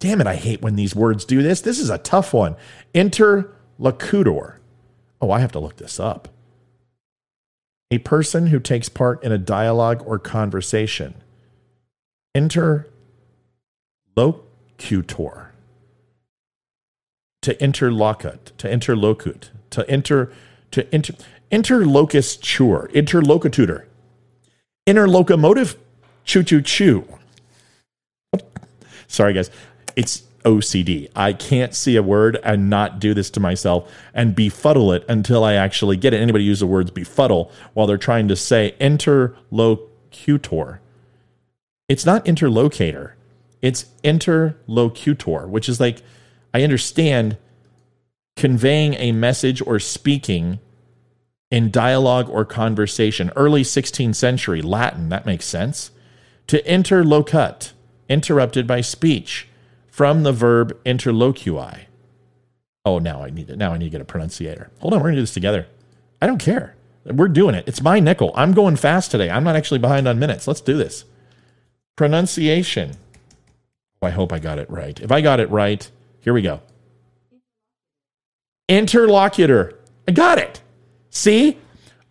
Damn 0.02 0.20
it, 0.20 0.26
I 0.26 0.34
hate 0.34 0.62
when 0.62 0.74
these 0.74 0.96
words 0.96 1.24
do 1.24 1.44
this. 1.44 1.60
This 1.60 1.78
is 1.78 1.88
a 1.88 1.96
tough 1.96 2.34
one. 2.34 2.56
Interlocutor. 2.92 4.58
Oh, 5.20 5.30
I 5.30 5.38
have 5.38 5.52
to 5.52 5.60
look 5.60 5.76
this 5.76 6.00
up. 6.00 6.26
A 7.92 7.98
person 7.98 8.48
who 8.48 8.58
takes 8.58 8.88
part 8.88 9.22
in 9.22 9.30
a 9.30 9.38
dialogue 9.38 10.02
or 10.04 10.18
conversation. 10.18 11.14
Interlocutor. 12.34 12.88
To 17.42 17.54
interlocute, 17.54 18.56
to 18.58 18.68
interlocute, 18.68 19.50
to 19.72 19.92
inter, 19.92 20.32
to 20.70 20.94
inter, 20.94 21.14
interlocutor, 21.50 22.90
interlocutor, 22.94 23.86
interlocomotive, 24.86 25.76
choo 26.24 26.42
choo 26.42 26.62
choo. 26.62 27.06
Sorry, 29.08 29.34
guys 29.34 29.50
it's 29.96 30.22
OCD. 30.44 31.10
I 31.14 31.32
can't 31.32 31.74
see 31.74 31.96
a 31.96 32.02
word 32.02 32.38
and 32.42 32.68
not 32.68 32.98
do 32.98 33.14
this 33.14 33.30
to 33.30 33.40
myself 33.40 33.92
and 34.12 34.34
befuddle 34.34 34.92
it 34.92 35.04
until 35.08 35.44
I 35.44 35.54
actually 35.54 35.96
get 35.96 36.12
it. 36.12 36.20
Anybody 36.20 36.44
use 36.44 36.60
the 36.60 36.66
words 36.66 36.90
befuddle 36.90 37.52
while 37.74 37.86
they're 37.86 37.96
trying 37.96 38.28
to 38.28 38.36
say 38.36 38.74
interlocutor. 38.80 40.80
It's 41.88 42.06
not 42.06 42.24
interlocator. 42.24 43.12
It's 43.60 43.86
interlocutor, 44.02 45.46
which 45.46 45.68
is 45.68 45.78
like 45.78 46.02
I 46.52 46.62
understand 46.62 47.36
conveying 48.36 48.94
a 48.94 49.12
message 49.12 49.62
or 49.66 49.78
speaking 49.78 50.58
in 51.50 51.70
dialogue 51.70 52.28
or 52.30 52.44
conversation. 52.44 53.30
Early 53.36 53.62
16th 53.62 54.14
century 54.14 54.62
Latin, 54.62 55.10
that 55.10 55.26
makes 55.26 55.44
sense. 55.44 55.90
To 56.48 56.62
interlocut, 56.62 57.72
interrupted 58.08 58.66
by 58.66 58.80
speech 58.80 59.48
from 59.86 60.22
the 60.22 60.32
verb 60.32 60.76
interlocui. 60.84 61.84
Oh, 62.84 62.98
now 62.98 63.22
I 63.22 63.30
need 63.30 63.50
it. 63.50 63.58
Now 63.58 63.72
I 63.72 63.78
need 63.78 63.86
to 63.86 63.90
get 63.90 64.00
a 64.00 64.06
pronunciator. 64.06 64.70
Hold 64.80 64.94
on, 64.94 65.00
we're 65.00 65.08
gonna 65.08 65.16
do 65.16 65.22
this 65.22 65.34
together. 65.34 65.66
I 66.20 66.26
don't 66.26 66.38
care. 66.38 66.74
We're 67.04 67.28
doing 67.28 67.54
it. 67.54 67.68
It's 67.68 67.82
my 67.82 68.00
nickel. 68.00 68.32
I'm 68.34 68.52
going 68.52 68.76
fast 68.76 69.10
today. 69.10 69.28
I'm 69.28 69.44
not 69.44 69.56
actually 69.56 69.78
behind 69.78 70.08
on 70.08 70.18
minutes. 70.18 70.46
Let's 70.48 70.60
do 70.60 70.76
this. 70.76 71.04
Pronunciation. 71.96 72.96
Oh, 74.00 74.06
I 74.06 74.10
hope 74.10 74.32
I 74.32 74.38
got 74.38 74.58
it 74.58 74.70
right. 74.70 74.98
If 75.00 75.12
I 75.12 75.20
got 75.20 75.40
it 75.40 75.50
right, 75.50 75.88
here 76.20 76.32
we 76.32 76.42
go. 76.42 76.60
Interlocutor. 78.68 79.78
I 80.06 80.12
got 80.12 80.38
it. 80.38 80.60
See? 81.10 81.58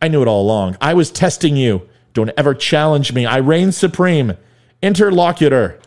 I 0.02 0.08
knew 0.08 0.22
it 0.22 0.28
all 0.28 0.42
along. 0.42 0.78
I 0.82 0.94
was 0.94 1.12
testing 1.12 1.56
you. 1.56 1.88
Don't 2.14 2.32
ever 2.38 2.54
challenge 2.54 3.14
me. 3.14 3.26
I 3.26 3.38
reign 3.38 3.72
supreme. 3.72 4.34
Interlocutor 4.82 5.80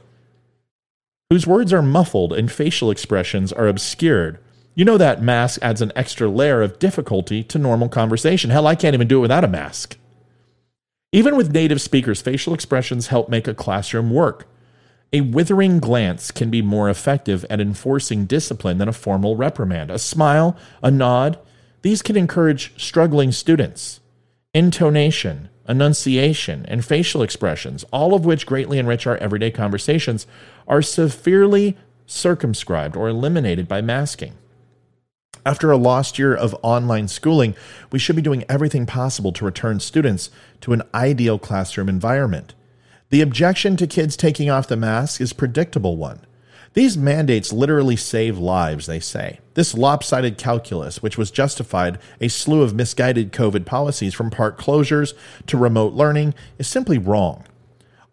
whose 1.31 1.47
words 1.49 1.73
are 1.73 1.83
muffled 1.83 2.33
and 2.33 2.53
facial 2.53 2.93
expressions 2.93 3.53
are 3.53 3.67
obscured. 3.67 4.39
You 4.77 4.85
know 4.85 4.97
that 4.99 5.23
mask 5.23 5.61
adds 5.63 5.81
an 5.81 5.91
extra 5.97 6.29
layer 6.29 6.63
of 6.63 6.79
difficulty 6.79 7.43
to 7.43 7.59
normal 7.59 7.89
conversation. 7.89 8.51
Hell, 8.51 8.69
I 8.69 8.77
can't 8.77 8.95
even 8.95 9.09
do 9.09 9.19
it 9.19 9.23
without 9.23 9.43
a 9.43 9.49
mask. 9.49 9.97
Even 11.13 11.37
with 11.37 11.53
native 11.53 11.81
speakers, 11.81 12.23
facial 12.23 12.55
expressions 12.55 13.09
help 13.09 13.29
make 13.29 13.49
a 13.49 13.55
classroom 13.55 14.11
work. 14.11 14.47
A 15.15 15.21
withering 15.21 15.79
glance 15.79 16.33
can 16.33 16.51
be 16.51 16.61
more 16.61 16.91
effective 16.91 17.47
at 17.49 17.61
enforcing 17.61 18.27
discipline 18.27 18.79
than 18.79 18.89
a 18.89 18.93
formal 18.93 19.37
reprimand. 19.37 19.93
A 19.93 19.99
smile, 20.01 20.57
a 20.83 20.91
nod, 20.91 21.39
these 21.83 22.03
can 22.03 22.17
encourage 22.17 22.77
struggling 22.83 23.31
students. 23.31 24.01
Intonation, 24.53 25.51
enunciation, 25.69 26.67
and 26.67 26.85
facial 26.85 27.23
expressions, 27.23 27.85
all 27.93 28.13
of 28.13 28.25
which 28.25 28.45
greatly 28.45 28.77
enrich 28.77 29.07
our 29.07 29.17
everyday 29.19 29.53
conversations, 29.53 30.27
are 30.67 30.83
severely 30.83 31.77
circumscribed 32.07 32.97
or 32.97 33.09
eliminated 33.09 33.69
by 33.69 33.81
masking. 33.81 34.35
After 35.47 35.71
a 35.71 35.77
lost 35.77 36.19
year 36.19 36.35
of 36.35 36.57
online 36.61 37.07
schooling, 37.07 37.55
we 37.93 38.01
should 38.01 38.17
be 38.17 38.23
doing 38.23 38.45
everything 38.49 38.85
possible 38.85 39.31
to 39.35 39.45
return 39.45 39.79
students 39.79 40.31
to 40.63 40.73
an 40.73 40.83
ideal 40.93 41.39
classroom 41.39 41.89
environment. 41.89 42.55
The 43.15 43.21
objection 43.21 43.77
to 43.77 43.87
kids 43.87 44.17
taking 44.17 44.51
off 44.51 44.67
the 44.67 44.77
mask 44.77 45.21
is 45.21 45.33
predictable 45.33 45.97
one. 45.97 46.19
These 46.73 46.99
mandates 46.99 47.53
literally 47.53 47.95
save 47.95 48.39
lives, 48.39 48.87
they 48.87 48.99
say. 48.99 49.39
This 49.55 49.73
lopsided 49.73 50.37
calculus, 50.37 51.01
which 51.01 51.17
was 51.17 51.31
justified 51.31 52.01
a 52.21 52.27
slew 52.27 52.63
of 52.63 52.75
misguided 52.75 53.31
COVID 53.31 53.67
policies 53.67 54.15
from 54.15 54.31
park 54.31 54.59
closures 54.61 55.15
to 55.47 55.57
remote 55.57 55.93
learning, 55.93 56.35
is 56.59 56.67
simply 56.67 56.99
wrong. 56.99 57.45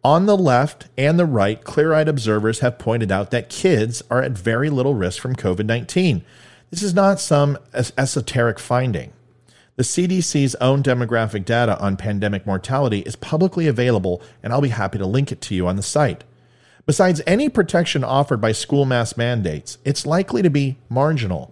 On 0.04 0.28
the 0.28 0.38
left 0.38 0.88
and 0.96 1.18
the 1.18 1.26
right, 1.26 1.64
clear 1.64 1.96
eyed 1.96 2.08
observers 2.08 2.60
have 2.60 2.78
pointed 2.78 3.12
out 3.12 3.32
that 3.32 3.50
kids 3.50 4.04
are 4.12 4.22
at 4.22 4.34
very 4.34 4.70
little 4.70 4.94
risk 4.94 5.20
from 5.20 5.36
COVID 5.36 5.66
19. 5.66 6.24
This 6.70 6.84
is 6.84 6.94
not 6.94 7.20
some 7.20 7.58
esoteric 7.74 8.60
finding. 8.60 9.14
The 9.82 10.08
CDC's 10.08 10.54
own 10.62 10.84
demographic 10.84 11.44
data 11.44 11.76
on 11.80 11.98
pandemic 11.98 12.46
mortality 12.46 13.00
is 13.00 13.16
publicly 13.16 13.66
available, 13.66 14.22
and 14.44 14.54
I'll 14.54 14.62
be 14.62 14.70
happy 14.70 15.00
to 15.00 15.08
link 15.08 15.32
it 15.32 15.42
to 15.42 15.56
you 15.56 15.66
on 15.66 15.76
the 15.76 15.82
site. 15.82 16.24
Besides 16.86 17.20
any 17.26 17.50
protection 17.50 18.04
offered 18.04 18.40
by 18.40 18.52
school 18.52 18.86
mask 18.86 19.18
mandates, 19.18 19.80
it's 19.84 20.06
likely 20.06 20.44
to 20.44 20.52
be 20.52 20.78
marginal. 20.88 21.52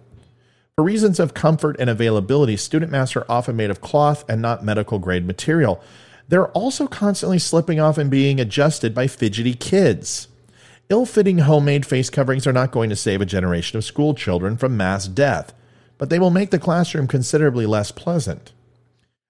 For 0.76 0.84
reasons 0.84 1.18
of 1.18 1.34
comfort 1.34 1.74
and 1.80 1.90
availability, 1.90 2.56
student 2.56 2.92
masks 2.92 3.16
are 3.16 3.26
often 3.28 3.56
made 3.56 3.68
of 3.68 3.80
cloth 3.80 4.24
and 4.28 4.40
not 4.40 4.64
medical 4.64 5.00
grade 5.00 5.26
material. 5.26 5.82
They're 6.28 6.52
also 6.52 6.86
constantly 6.86 7.40
slipping 7.40 7.80
off 7.80 7.98
and 7.98 8.12
being 8.12 8.38
adjusted 8.38 8.94
by 8.94 9.08
fidgety 9.08 9.54
kids. 9.54 10.28
Ill 10.88 11.04
fitting 11.04 11.38
homemade 11.38 11.84
face 11.84 12.10
coverings 12.10 12.46
are 12.46 12.52
not 12.52 12.70
going 12.70 12.90
to 12.90 12.96
save 12.96 13.20
a 13.20 13.26
generation 13.26 13.76
of 13.76 13.84
school 13.84 14.14
children 14.14 14.56
from 14.56 14.76
mass 14.76 15.08
death, 15.08 15.52
but 16.00 16.08
they 16.08 16.18
will 16.18 16.30
make 16.30 16.50
the 16.50 16.58
classroom 16.58 17.06
considerably 17.06 17.66
less 17.66 17.92
pleasant. 17.92 18.54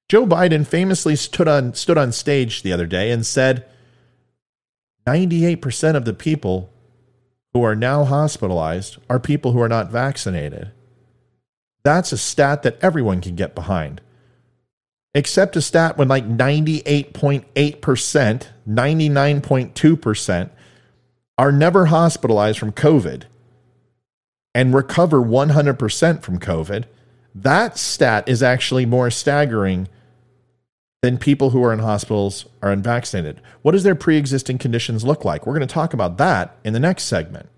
Joe 0.08 0.24
Biden 0.24 0.64
famously 0.64 1.16
stood 1.16 1.48
on, 1.48 1.74
stood 1.74 1.98
on 1.98 2.12
stage 2.12 2.62
the 2.62 2.72
other 2.72 2.86
day 2.86 3.10
and 3.10 3.26
said, 3.26 3.66
98% 5.04 5.96
of 5.96 6.04
the 6.04 6.14
people 6.14 6.72
who 7.52 7.64
are 7.64 7.74
now 7.74 8.04
hospitalized 8.04 8.98
are 9.10 9.18
people 9.18 9.50
who 9.50 9.60
are 9.60 9.68
not 9.68 9.90
vaccinated. 9.90 10.70
That's 11.82 12.12
a 12.12 12.18
stat 12.18 12.62
that 12.62 12.78
everyone 12.80 13.20
can 13.20 13.34
get 13.34 13.56
behind. 13.56 14.00
Except 15.12 15.56
a 15.56 15.60
stat 15.60 15.98
when 15.98 16.06
like 16.06 16.28
98.8%, 16.28 18.46
99.2% 18.68 20.50
are 21.36 21.50
never 21.50 21.86
hospitalized 21.86 22.60
from 22.60 22.70
COVID 22.70 23.24
and 24.54 24.74
recover 24.74 25.18
100% 25.18 26.22
from 26.22 26.38
COVID. 26.38 26.84
That 27.34 27.78
stat 27.78 28.28
is 28.28 28.42
actually 28.42 28.86
more 28.86 29.10
staggering 29.10 29.88
than 31.02 31.16
people 31.16 31.50
who 31.50 31.64
are 31.64 31.72
in 31.72 31.78
hospitals 31.78 32.46
are 32.60 32.72
unvaccinated. 32.72 33.40
What 33.62 33.72
does 33.72 33.84
their 33.84 33.94
pre 33.94 34.16
existing 34.16 34.58
conditions 34.58 35.04
look 35.04 35.24
like? 35.24 35.46
We're 35.46 35.54
going 35.54 35.66
to 35.66 35.72
talk 35.72 35.94
about 35.94 36.18
that 36.18 36.56
in 36.64 36.72
the 36.72 36.80
next 36.80 37.04
segment. 37.04 37.48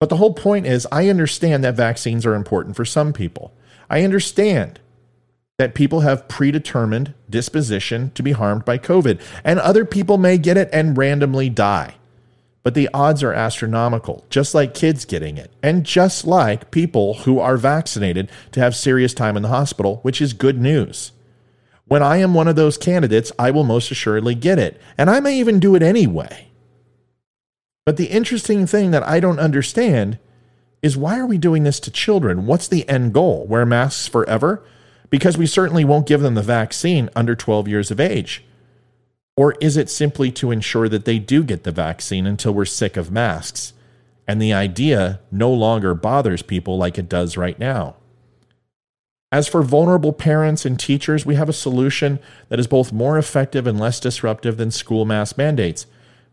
But 0.00 0.08
the 0.08 0.16
whole 0.16 0.34
point 0.34 0.66
is, 0.66 0.86
I 0.90 1.08
understand 1.08 1.62
that 1.62 1.76
vaccines 1.76 2.26
are 2.26 2.34
important 2.34 2.74
for 2.74 2.84
some 2.84 3.12
people. 3.12 3.52
I 3.88 4.02
understand 4.02 4.80
that 5.58 5.74
people 5.74 6.00
have 6.00 6.26
predetermined 6.26 7.14
disposition 7.30 8.10
to 8.16 8.22
be 8.22 8.32
harmed 8.32 8.64
by 8.64 8.78
COVID, 8.78 9.20
and 9.44 9.60
other 9.60 9.84
people 9.84 10.18
may 10.18 10.38
get 10.38 10.56
it 10.56 10.68
and 10.72 10.98
randomly 10.98 11.48
die. 11.48 11.94
But 12.62 12.74
the 12.74 12.88
odds 12.94 13.22
are 13.22 13.32
astronomical, 13.32 14.24
just 14.30 14.54
like 14.54 14.74
kids 14.74 15.04
getting 15.04 15.36
it, 15.36 15.50
and 15.62 15.84
just 15.84 16.24
like 16.24 16.70
people 16.70 17.14
who 17.14 17.40
are 17.40 17.56
vaccinated 17.56 18.30
to 18.52 18.60
have 18.60 18.76
serious 18.76 19.14
time 19.14 19.36
in 19.36 19.42
the 19.42 19.48
hospital, 19.48 19.98
which 20.02 20.20
is 20.20 20.32
good 20.32 20.60
news. 20.60 21.12
When 21.86 22.02
I 22.02 22.18
am 22.18 22.34
one 22.34 22.48
of 22.48 22.56
those 22.56 22.78
candidates, 22.78 23.32
I 23.38 23.50
will 23.50 23.64
most 23.64 23.90
assuredly 23.90 24.36
get 24.36 24.58
it, 24.58 24.80
and 24.96 25.10
I 25.10 25.18
may 25.20 25.36
even 25.38 25.58
do 25.58 25.74
it 25.74 25.82
anyway. 25.82 26.48
But 27.84 27.96
the 27.96 28.06
interesting 28.06 28.66
thing 28.66 28.92
that 28.92 29.06
I 29.06 29.18
don't 29.18 29.40
understand 29.40 30.18
is 30.82 30.96
why 30.96 31.18
are 31.18 31.26
we 31.26 31.38
doing 31.38 31.64
this 31.64 31.80
to 31.80 31.90
children? 31.90 32.46
What's 32.46 32.68
the 32.68 32.88
end 32.88 33.12
goal? 33.12 33.46
Wear 33.46 33.66
masks 33.66 34.06
forever? 34.06 34.62
Because 35.10 35.36
we 35.36 35.46
certainly 35.46 35.84
won't 35.84 36.06
give 36.06 36.20
them 36.20 36.34
the 36.34 36.42
vaccine 36.42 37.10
under 37.14 37.34
12 37.34 37.68
years 37.68 37.90
of 37.90 38.00
age. 38.00 38.44
Or 39.36 39.52
is 39.60 39.76
it 39.76 39.88
simply 39.88 40.30
to 40.32 40.50
ensure 40.50 40.88
that 40.88 41.04
they 41.04 41.18
do 41.18 41.42
get 41.42 41.64
the 41.64 41.72
vaccine 41.72 42.26
until 42.26 42.52
we're 42.52 42.64
sick 42.64 42.96
of 42.96 43.10
masks 43.10 43.72
and 44.28 44.40
the 44.40 44.52
idea 44.52 45.20
no 45.30 45.50
longer 45.52 45.94
bothers 45.94 46.42
people 46.42 46.76
like 46.76 46.98
it 46.98 47.08
does 47.08 47.36
right 47.36 47.58
now? 47.58 47.96
As 49.32 49.48
for 49.48 49.62
vulnerable 49.62 50.12
parents 50.12 50.66
and 50.66 50.78
teachers, 50.78 51.24
we 51.24 51.36
have 51.36 51.48
a 51.48 51.54
solution 51.54 52.18
that 52.50 52.60
is 52.60 52.66
both 52.66 52.92
more 52.92 53.16
effective 53.16 53.66
and 53.66 53.80
less 53.80 53.98
disruptive 53.98 54.58
than 54.58 54.70
school 54.70 55.06
mask 55.06 55.38
mandates. 55.38 55.86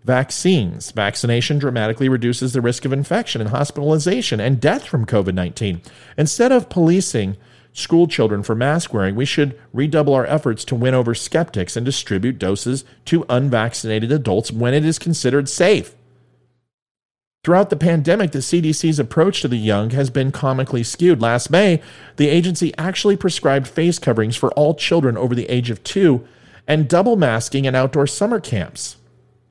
Vaccines. 0.04 0.92
Vaccination 0.92 1.60
dramatically 1.60 2.10
reduces 2.10 2.52
the 2.52 2.62
risk 2.62 2.84
of 2.84 2.92
infection 2.92 3.40
and 3.40 3.52
hospitalization 3.52 4.42
and 4.42 4.60
death 4.60 4.86
from 4.86 5.06
COVID 5.06 5.34
19. 5.34 5.82
Instead 6.18 6.52
of 6.52 6.70
policing 6.70 7.38
school 7.80 8.08
children 8.08 8.44
for 8.44 8.56
mask 8.56 8.94
wearing, 8.94 9.16
we 9.16 9.26
should 9.26 9.60
redouble 9.74 10.14
our 10.14 10.26
efforts 10.26 10.64
to 10.66 10.76
win 10.76 10.94
over 10.94 11.16
skeptics 11.16 11.76
and 11.76 11.86
distribute 11.86 12.38
doses 12.38 12.84
to 13.06 13.26
unvaccinated 13.30 14.12
adults 14.12 14.52
when 14.52 14.74
it 14.74 14.86
is 14.86 15.00
considered 15.00 15.50
safe. 15.50 15.96
Throughout 17.44 17.70
the 17.70 17.78
pandemic, 17.78 18.32
the 18.32 18.40
CDC's 18.40 19.00
approach 19.00 19.42
to 19.42 19.48
the 19.48 19.58
young 19.58 19.92
has 19.92 20.10
been 20.10 20.32
comically 20.32 20.84
skewed. 20.84 21.22
Last 21.22 21.50
May, 21.50 21.82
the 22.18 22.28
agency 22.28 22.74
actually 22.78 23.16
prescribed 23.16 23.68
face 23.68 23.98
coverings 23.98 24.36
for 24.36 24.52
all 24.52 24.76
children 24.76 25.18
over 25.18 25.34
the 25.34 25.50
age 25.50 25.70
of 25.70 25.84
two 25.84 26.28
and 26.68 26.88
double 26.88 27.16
masking 27.16 27.66
in 27.66 27.76
outdoor 27.76 28.08
summer 28.08 28.40
camps. 28.42 28.98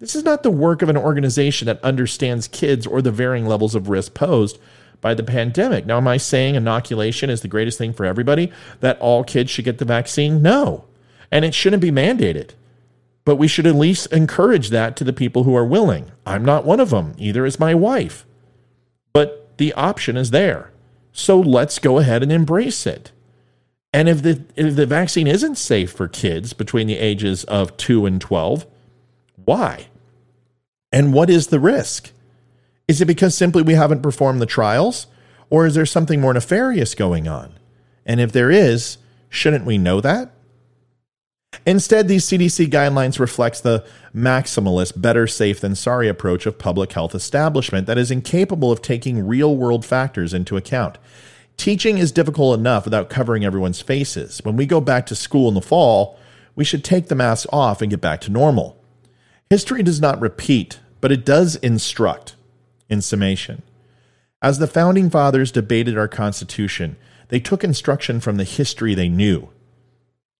This 0.00 0.14
is 0.14 0.22
not 0.22 0.42
the 0.42 0.50
work 0.50 0.82
of 0.82 0.88
an 0.88 0.96
organization 0.96 1.66
that 1.66 1.82
understands 1.82 2.46
kids 2.46 2.86
or 2.86 3.02
the 3.02 3.10
varying 3.10 3.46
levels 3.46 3.74
of 3.74 3.88
risk 3.88 4.14
posed 4.14 4.58
by 5.00 5.14
the 5.14 5.22
pandemic. 5.22 5.86
Now, 5.86 5.98
am 5.98 6.08
I 6.08 6.16
saying 6.16 6.54
inoculation 6.54 7.30
is 7.30 7.40
the 7.40 7.48
greatest 7.48 7.78
thing 7.78 7.92
for 7.92 8.04
everybody? 8.04 8.52
That 8.80 8.98
all 9.00 9.24
kids 9.24 9.50
should 9.50 9.64
get 9.64 9.78
the 9.78 9.84
vaccine? 9.84 10.42
No. 10.42 10.84
And 11.30 11.44
it 11.44 11.54
shouldn't 11.54 11.82
be 11.82 11.90
mandated 11.90 12.52
but 13.28 13.36
we 13.36 13.46
should 13.46 13.66
at 13.66 13.74
least 13.74 14.10
encourage 14.10 14.70
that 14.70 14.96
to 14.96 15.04
the 15.04 15.12
people 15.12 15.44
who 15.44 15.54
are 15.54 15.62
willing. 15.62 16.10
I'm 16.24 16.46
not 16.46 16.64
one 16.64 16.80
of 16.80 16.88
them, 16.88 17.12
either 17.18 17.44
is 17.44 17.60
my 17.60 17.74
wife. 17.74 18.24
But 19.12 19.58
the 19.58 19.74
option 19.74 20.16
is 20.16 20.30
there. 20.30 20.72
So 21.12 21.38
let's 21.38 21.78
go 21.78 21.98
ahead 21.98 22.22
and 22.22 22.32
embrace 22.32 22.86
it. 22.86 23.12
And 23.92 24.08
if 24.08 24.22
the 24.22 24.46
if 24.56 24.76
the 24.76 24.86
vaccine 24.86 25.26
isn't 25.26 25.56
safe 25.56 25.92
for 25.92 26.08
kids 26.08 26.54
between 26.54 26.86
the 26.86 26.96
ages 26.96 27.44
of 27.44 27.76
2 27.76 28.06
and 28.06 28.18
12, 28.18 28.64
why? 29.44 29.88
And 30.90 31.12
what 31.12 31.28
is 31.28 31.48
the 31.48 31.60
risk? 31.60 32.12
Is 32.88 33.02
it 33.02 33.06
because 33.06 33.34
simply 33.34 33.62
we 33.62 33.74
haven't 33.74 34.02
performed 34.02 34.40
the 34.40 34.46
trials 34.46 35.06
or 35.50 35.66
is 35.66 35.74
there 35.74 35.86
something 35.86 36.20
more 36.20 36.34
nefarious 36.34 36.94
going 36.94 37.28
on? 37.28 37.52
And 38.06 38.20
if 38.20 38.32
there 38.32 38.50
is, 38.50 38.96
shouldn't 39.28 39.66
we 39.66 39.76
know 39.76 40.00
that? 40.00 40.32
Instead, 41.66 42.08
these 42.08 42.26
CDC 42.26 42.68
guidelines 42.68 43.18
reflects 43.18 43.60
the 43.60 43.86
maximalist, 44.14 45.00
better 45.00 45.26
safe 45.26 45.60
than 45.60 45.74
sorry 45.74 46.08
approach 46.08 46.46
of 46.46 46.58
public 46.58 46.92
health 46.92 47.14
establishment 47.14 47.86
that 47.86 47.98
is 47.98 48.10
incapable 48.10 48.70
of 48.72 48.82
taking 48.82 49.26
real-world 49.26 49.84
factors 49.84 50.34
into 50.34 50.56
account. 50.56 50.98
Teaching 51.56 51.98
is 51.98 52.12
difficult 52.12 52.58
enough 52.58 52.84
without 52.84 53.10
covering 53.10 53.44
everyone's 53.44 53.80
faces. 53.80 54.40
When 54.44 54.56
we 54.56 54.66
go 54.66 54.80
back 54.80 55.06
to 55.06 55.14
school 55.14 55.48
in 55.48 55.54
the 55.54 55.60
fall, 55.60 56.18
we 56.54 56.64
should 56.64 56.84
take 56.84 57.08
the 57.08 57.14
masks 57.14 57.46
off 57.52 57.82
and 57.82 57.90
get 57.90 58.00
back 58.00 58.20
to 58.22 58.30
normal. 58.30 58.82
History 59.50 59.82
does 59.82 60.00
not 60.00 60.20
repeat, 60.20 60.78
but 61.00 61.12
it 61.12 61.24
does 61.24 61.56
instruct. 61.56 62.36
In 62.88 63.02
summation, 63.02 63.62
as 64.40 64.58
the 64.58 64.66
founding 64.66 65.10
fathers 65.10 65.52
debated 65.52 65.98
our 65.98 66.08
Constitution, 66.08 66.96
they 67.28 67.40
took 67.40 67.62
instruction 67.62 68.20
from 68.20 68.36
the 68.36 68.44
history 68.44 68.94
they 68.94 69.08
knew. 69.08 69.50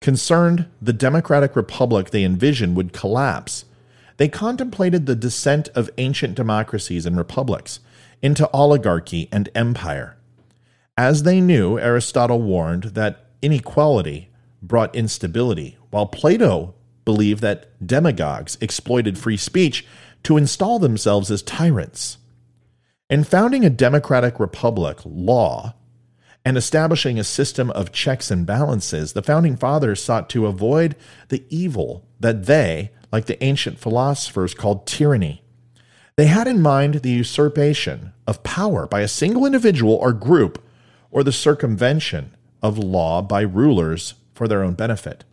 Concerned 0.01 0.67
the 0.81 0.93
democratic 0.93 1.57
republic 1.57 2.11
they 2.11 2.25
envisioned 2.25 2.77
would 2.77 2.93
collapse, 2.93 3.65
they 4.17 4.29
contemplated 4.29 5.07
the 5.07 5.15
descent 5.15 5.69
of 5.75 5.91
ancient 5.99 6.35
democracies 6.35 7.07
and 7.07 7.17
republics 7.17 7.81
into 8.23 8.51
oligarchy 8.53 9.29
and 9.31 9.49
empire. 9.55 10.17
As 10.97 11.23
they 11.23 11.41
knew, 11.41 11.79
Aristotle 11.79 12.41
warned 12.41 12.85
that 12.95 13.27
inequality 13.43 14.31
brought 14.63 14.95
instability, 14.97 15.77
while 15.91 16.07
Plato 16.07 16.75
believed 17.05 17.43
that 17.43 17.69
demagogues 17.85 18.59
exploited 18.61 19.19
free 19.19 19.37
speech 19.37 19.87
to 20.25 20.37
install 20.37 20.79
themselves 20.79 21.31
as 21.31 21.43
tyrants. 21.43 22.19
In 23.11 23.25
founding 23.25 23.65
a 23.65 23.71
democratic 23.71 24.39
republic, 24.39 24.99
law, 25.07 25.75
and 26.45 26.59
establishing 26.59 27.19
a 27.19 27.25
system 27.25 27.71
of 27.71 27.91
checks 27.91 28.31
and 28.31 28.45
balances, 28.45 29.15
the 29.15 29.23
founding 29.23 29.57
fathers 29.57 30.03
sought 30.03 30.29
to 30.31 30.47
avoid 30.47 30.95
the 31.29 31.43
evil 31.49 32.07
that 32.21 32.45
they, 32.45 32.91
like 33.11 33.25
the 33.25 33.43
ancient 33.43 33.79
philosophers, 33.79 34.53
called 34.53 34.87
tyranny. 34.87 35.43
They 36.17 36.27
had 36.27 36.47
in 36.47 36.61
mind 36.61 36.97
the 36.97 37.11
usurpation 37.11 38.13
of 38.27 38.43
power 38.43 38.87
by 38.87 39.01
a 39.01 39.09
single 39.09 39.47
individual 39.47 39.95
or 39.95 40.13
group, 40.13 40.63
or 41.11 41.23
the 41.23 41.33
circumvention 41.33 42.37
of 42.63 42.77
law 42.77 43.23
by 43.23 43.41
rulers 43.41 44.15
for 44.35 44.47
their 44.47 44.63
own 44.63 44.75
benefit. 44.75 45.25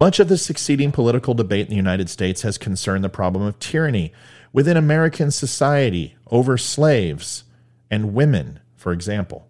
Much 0.00 0.20
of 0.20 0.28
the 0.28 0.38
succeeding 0.38 0.92
political 0.92 1.34
debate 1.34 1.66
in 1.66 1.70
the 1.70 1.76
United 1.76 2.08
States 2.08 2.42
has 2.42 2.58
concerned 2.58 3.02
the 3.02 3.08
problem 3.08 3.42
of 3.42 3.58
tyranny 3.58 4.12
within 4.56 4.78
American 4.78 5.30
society 5.30 6.16
over 6.30 6.56
slaves 6.56 7.44
and 7.90 8.14
women, 8.14 8.58
for 8.74 8.90
example. 8.90 9.46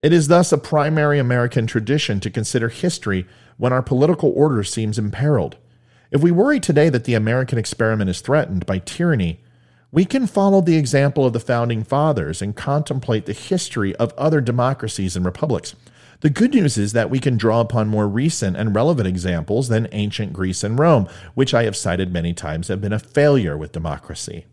It 0.00 0.12
is 0.12 0.28
thus 0.28 0.52
a 0.52 0.58
primary 0.58 1.18
American 1.18 1.66
tradition 1.66 2.20
to 2.20 2.30
consider 2.30 2.68
history 2.68 3.26
when 3.56 3.72
our 3.72 3.82
political 3.82 4.32
order 4.36 4.62
seems 4.62 4.96
imperiled. 4.96 5.56
If 6.12 6.22
we 6.22 6.30
worry 6.30 6.60
today 6.60 6.88
that 6.88 7.02
the 7.02 7.14
American 7.14 7.58
experiment 7.58 8.08
is 8.08 8.20
threatened 8.20 8.64
by 8.64 8.78
tyranny, 8.78 9.40
we 9.90 10.04
can 10.04 10.28
follow 10.28 10.60
the 10.60 10.76
example 10.76 11.26
of 11.26 11.32
the 11.32 11.40
founding 11.40 11.82
fathers 11.82 12.40
and 12.40 12.54
contemplate 12.54 13.26
the 13.26 13.32
history 13.32 13.96
of 13.96 14.14
other 14.16 14.40
democracies 14.40 15.16
and 15.16 15.26
republics. 15.26 15.74
The 16.20 16.30
good 16.30 16.54
news 16.54 16.78
is 16.78 16.92
that 16.92 17.10
we 17.10 17.18
can 17.18 17.36
draw 17.36 17.60
upon 17.60 17.88
more 17.88 18.08
recent 18.08 18.56
and 18.56 18.74
relevant 18.74 19.06
examples 19.06 19.68
than 19.68 19.88
ancient 19.92 20.32
Greece 20.32 20.64
and 20.64 20.78
Rome, 20.78 21.08
which 21.34 21.52
I 21.52 21.64
have 21.64 21.76
cited 21.76 22.12
many 22.12 22.32
times 22.32 22.68
have 22.68 22.80
been 22.80 22.92
a 22.92 22.98
failure 22.98 23.56
with 23.56 23.72
democracy. 23.72 24.46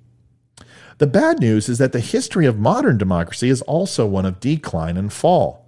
The 0.98 1.08
bad 1.08 1.40
news 1.40 1.70
is 1.70 1.78
that 1.80 1.92
the 1.92 2.00
history 2.00 2.46
of 2.46 2.60
modern 2.60 2.98
democracy 2.98 3.50
is 3.50 3.62
also 3.64 4.06
one 4.06 4.26
of 4.26 4.40
decline 4.40 4.98
and 4.98 5.12
fall. 5.12 5.66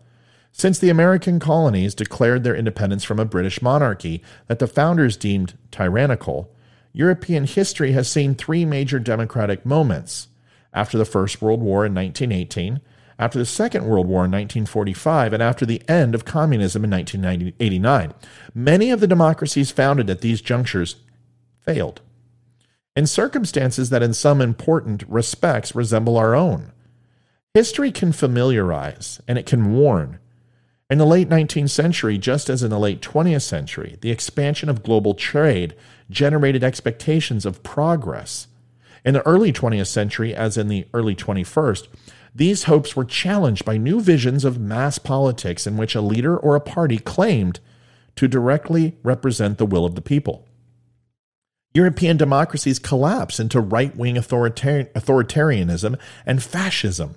Since 0.51 0.79
the 0.79 0.89
American 0.89 1.39
colonies 1.39 1.95
declared 1.95 2.43
their 2.43 2.55
independence 2.55 3.03
from 3.03 3.19
a 3.19 3.25
British 3.25 3.61
monarchy 3.61 4.23
that 4.47 4.59
the 4.59 4.67
founders 4.67 5.17
deemed 5.17 5.57
tyrannical, 5.71 6.53
European 6.93 7.43
history 7.43 7.91
has 7.91 8.07
seen 8.07 8.35
three 8.35 8.63
major 8.63 8.99
democratic 8.99 9.65
moments. 9.65 10.29
After 10.73 10.97
the 10.97 11.03
First 11.03 11.41
World 11.41 11.61
War 11.61 11.85
in 11.85 11.93
1918, 11.93 12.79
after 13.17 13.39
the 13.39 13.45
Second 13.45 13.85
World 13.85 14.07
War 14.07 14.25
in 14.25 14.31
1945, 14.31 15.33
and 15.33 15.41
after 15.41 15.65
the 15.65 15.81
end 15.87 16.13
of 16.13 16.25
communism 16.25 16.83
in 16.83 16.91
1989. 16.91 18.13
Many 18.53 18.91
of 18.91 18.99
the 18.99 19.07
democracies 19.07 19.71
founded 19.71 20.09
at 20.09 20.21
these 20.21 20.41
junctures 20.41 20.97
failed 21.61 22.01
in 22.95 23.05
circumstances 23.05 23.89
that 23.89 24.03
in 24.03 24.13
some 24.13 24.39
important 24.39 25.03
respects 25.07 25.75
resemble 25.75 26.17
our 26.17 26.33
own. 26.33 26.71
History 27.53 27.91
can 27.91 28.11
familiarize 28.11 29.21
and 29.27 29.37
it 29.37 29.45
can 29.45 29.73
warn. 29.73 30.19
In 30.89 30.97
the 30.97 31.05
late 31.05 31.27
19th 31.27 31.71
century, 31.71 32.17
just 32.17 32.49
as 32.49 32.63
in 32.63 32.69
the 32.69 32.79
late 32.79 33.01
20th 33.01 33.41
century, 33.41 33.97
the 34.01 34.11
expansion 34.11 34.69
of 34.69 34.83
global 34.83 35.13
trade 35.13 35.75
generated 36.09 36.63
expectations 36.63 37.45
of 37.45 37.63
progress. 37.63 38.47
In 39.03 39.13
the 39.13 39.25
early 39.25 39.51
20th 39.51 39.87
century, 39.87 40.33
as 40.33 40.57
in 40.57 40.67
the 40.67 40.85
early 40.93 41.15
21st, 41.15 41.87
these 42.35 42.63
hopes 42.63 42.97
were 42.97 43.05
challenged 43.05 43.63
by 43.63 43.77
new 43.77 44.01
visions 44.01 44.43
of 44.43 44.59
mass 44.59 44.97
politics 44.99 45.65
in 45.65 45.77
which 45.77 45.95
a 45.95 46.01
leader 46.01 46.37
or 46.37 46.55
a 46.55 46.61
party 46.61 46.97
claimed 46.97 47.61
to 48.17 48.27
directly 48.27 48.97
represent 49.03 49.57
the 49.57 49.65
will 49.65 49.85
of 49.85 49.95
the 49.95 50.01
people. 50.01 50.45
European 51.73 52.17
democracies 52.17 52.77
collapse 52.77 53.39
into 53.39 53.59
right 53.59 53.95
wing 53.95 54.15
authoritarianism 54.15 55.97
and 56.25 56.43
fascism 56.43 57.15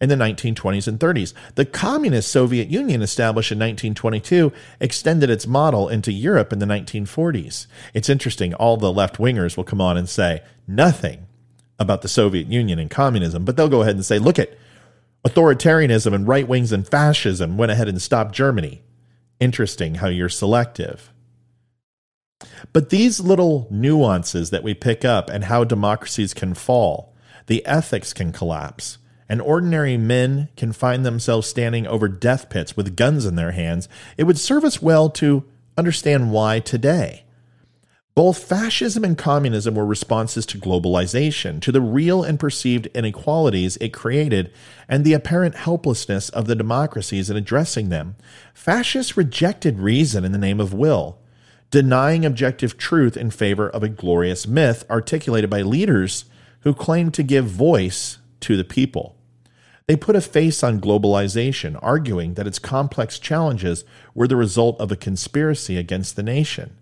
in 0.00 0.08
the 0.08 0.14
1920s 0.14 0.88
and 0.88 1.00
30s. 1.00 1.32
The 1.54 1.64
communist 1.64 2.30
Soviet 2.30 2.68
Union, 2.68 3.02
established 3.02 3.52
in 3.52 3.58
1922, 3.58 4.52
extended 4.80 5.30
its 5.30 5.46
model 5.46 5.88
into 5.88 6.12
Europe 6.12 6.52
in 6.52 6.58
the 6.58 6.66
1940s. 6.66 7.66
It's 7.94 8.10
interesting, 8.10 8.52
all 8.54 8.76
the 8.76 8.92
left 8.92 9.16
wingers 9.16 9.56
will 9.56 9.64
come 9.64 9.80
on 9.80 9.96
and 9.96 10.08
say 10.08 10.42
nothing 10.66 11.25
about 11.78 12.02
the 12.02 12.08
Soviet 12.08 12.46
Union 12.46 12.78
and 12.78 12.90
communism, 12.90 13.44
but 13.44 13.56
they'll 13.56 13.68
go 13.68 13.82
ahead 13.82 13.94
and 13.94 14.04
say, 14.04 14.18
look 14.18 14.38
at 14.38 14.56
authoritarianism 15.26 16.14
and 16.14 16.28
right 16.28 16.48
wings 16.48 16.72
and 16.72 16.86
fascism 16.86 17.56
went 17.56 17.72
ahead 17.72 17.88
and 17.88 18.00
stopped 18.00 18.34
Germany. 18.34 18.82
Interesting 19.40 19.96
how 19.96 20.08
you're 20.08 20.28
selective. 20.28 21.12
But 22.72 22.90
these 22.90 23.20
little 23.20 23.66
nuances 23.70 24.50
that 24.50 24.62
we 24.62 24.74
pick 24.74 25.04
up 25.04 25.30
and 25.30 25.44
how 25.44 25.64
democracies 25.64 26.34
can 26.34 26.54
fall, 26.54 27.14
the 27.46 27.64
ethics 27.66 28.12
can 28.12 28.32
collapse, 28.32 28.98
and 29.28 29.40
ordinary 29.40 29.96
men 29.96 30.48
can 30.56 30.72
find 30.72 31.04
themselves 31.04 31.46
standing 31.46 31.86
over 31.86 32.08
death 32.08 32.48
pits 32.48 32.76
with 32.76 32.96
guns 32.96 33.26
in 33.26 33.34
their 33.34 33.52
hands, 33.52 33.88
it 34.16 34.24
would 34.24 34.38
serve 34.38 34.64
us 34.64 34.80
well 34.80 35.10
to 35.10 35.44
understand 35.76 36.30
why 36.30 36.60
today. 36.60 37.24
Both 38.16 38.44
fascism 38.44 39.04
and 39.04 39.18
communism 39.18 39.74
were 39.74 39.84
responses 39.84 40.46
to 40.46 40.58
globalization, 40.58 41.60
to 41.60 41.70
the 41.70 41.82
real 41.82 42.24
and 42.24 42.40
perceived 42.40 42.88
inequalities 42.94 43.76
it 43.76 43.92
created, 43.92 44.50
and 44.88 45.04
the 45.04 45.12
apparent 45.12 45.54
helplessness 45.54 46.30
of 46.30 46.46
the 46.46 46.54
democracies 46.54 47.28
in 47.28 47.36
addressing 47.36 47.90
them. 47.90 48.16
Fascists 48.54 49.18
rejected 49.18 49.80
reason 49.80 50.24
in 50.24 50.32
the 50.32 50.38
name 50.38 50.60
of 50.60 50.72
will, 50.72 51.18
denying 51.70 52.24
objective 52.24 52.78
truth 52.78 53.18
in 53.18 53.30
favor 53.30 53.68
of 53.68 53.82
a 53.82 53.88
glorious 53.90 54.46
myth 54.46 54.86
articulated 54.88 55.50
by 55.50 55.60
leaders 55.60 56.24
who 56.60 56.72
claimed 56.72 57.12
to 57.12 57.22
give 57.22 57.44
voice 57.44 58.16
to 58.40 58.56
the 58.56 58.64
people. 58.64 59.14
They 59.86 59.94
put 59.94 60.16
a 60.16 60.22
face 60.22 60.64
on 60.64 60.80
globalization, 60.80 61.78
arguing 61.82 62.32
that 62.34 62.46
its 62.46 62.58
complex 62.58 63.18
challenges 63.18 63.84
were 64.14 64.26
the 64.26 64.36
result 64.36 64.80
of 64.80 64.90
a 64.90 64.96
conspiracy 64.96 65.76
against 65.76 66.16
the 66.16 66.22
nation 66.22 66.78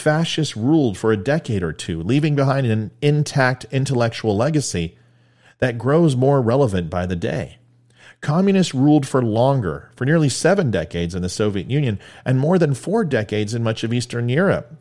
fascists 0.00 0.56
ruled 0.56 0.96
for 0.96 1.12
a 1.12 1.16
decade 1.16 1.62
or 1.62 1.72
two, 1.72 2.02
leaving 2.02 2.34
behind 2.34 2.66
an 2.66 2.90
intact 3.02 3.66
intellectual 3.70 4.36
legacy 4.36 4.96
that 5.58 5.78
grows 5.78 6.16
more 6.16 6.40
relevant 6.40 6.88
by 6.90 7.06
the 7.06 7.16
day. 7.16 7.58
Communists 8.20 8.74
ruled 8.74 9.06
for 9.06 9.22
longer, 9.22 9.90
for 9.94 10.04
nearly 10.04 10.28
seven 10.28 10.70
decades 10.70 11.14
in 11.14 11.22
the 11.22 11.28
Soviet 11.28 11.70
Union 11.70 11.98
and 12.24 12.38
more 12.38 12.58
than 12.58 12.74
four 12.74 13.04
decades 13.04 13.54
in 13.54 13.62
much 13.62 13.84
of 13.84 13.92
Eastern 13.92 14.28
Europe. 14.28 14.74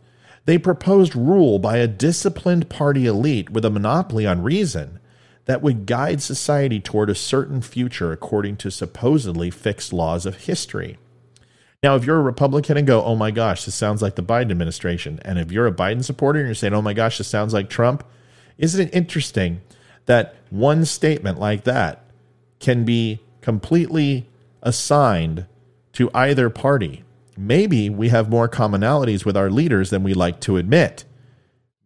They 0.45 0.58
proposed 0.58 1.15
rule 1.15 1.60
by 1.60 1.77
a 1.77 1.88
disciplined 1.88 2.69
party 2.69 3.06
elite 3.06 3.49
with 3.49 3.65
a 3.65 3.69
monopoly 3.69 4.25
on 4.25 4.41
reason 4.41 4.99
that 5.45 5.62
would 5.62 5.86
guide 5.86 6.21
society 6.21 6.80
toward 6.80 7.10
a 7.10 7.15
certain 7.15 7.62
future 7.62 8.12
according 8.12 8.58
to 8.58 8.71
supposedly 8.71 9.51
fixed 9.51 9.93
laws 9.93 10.25
of 10.25 10.45
history. 10.45 10.97
Now, 11.84 11.96
if 11.96 12.06
you're 12.06 12.18
a 12.18 12.24
Republican 12.24 12.78
and 12.78 12.88
go, 12.88 13.04
oh 13.04 13.16
my 13.16 13.30
gosh, 13.30 13.66
this 13.66 13.76
sounds 13.76 14.02
like 14.02 14.16
the 14.16 14.24
Biden 14.24 14.50
administration, 14.50 15.20
and 15.24 15.38
if 15.38 15.52
you're 15.52 15.68
a 15.68 15.72
Biden 15.72 16.04
supporter 16.04 16.40
and 16.40 16.48
you're 16.48 16.56
saying, 16.56 16.74
oh 16.74 16.82
my 16.82 16.94
gosh, 16.94 17.20
this 17.20 17.28
sounds 17.28 17.54
like 17.54 17.70
Trump, 17.70 18.04
isn't 18.58 18.88
it 18.88 18.96
interesting 18.96 19.62
that 20.08 20.36
one 20.50 20.86
statement 20.86 21.40
like 21.40 21.66
that 21.66 22.04
can 22.60 22.84
be 22.84 23.20
completely 23.42 24.28
assigned 24.63 25.46
to 25.94 26.10
either 26.16 26.50
party? 26.50 27.04
Maybe 27.38 27.92
we 27.92 28.10
have 28.10 28.28
more 28.28 28.50
commonalities 28.50 29.24
with 29.24 29.38
our 29.38 29.52
leaders 29.52 29.92
than 29.92 30.02
we 30.02 30.16
like 30.16 30.40
to 30.42 30.58
admit. 30.58 31.06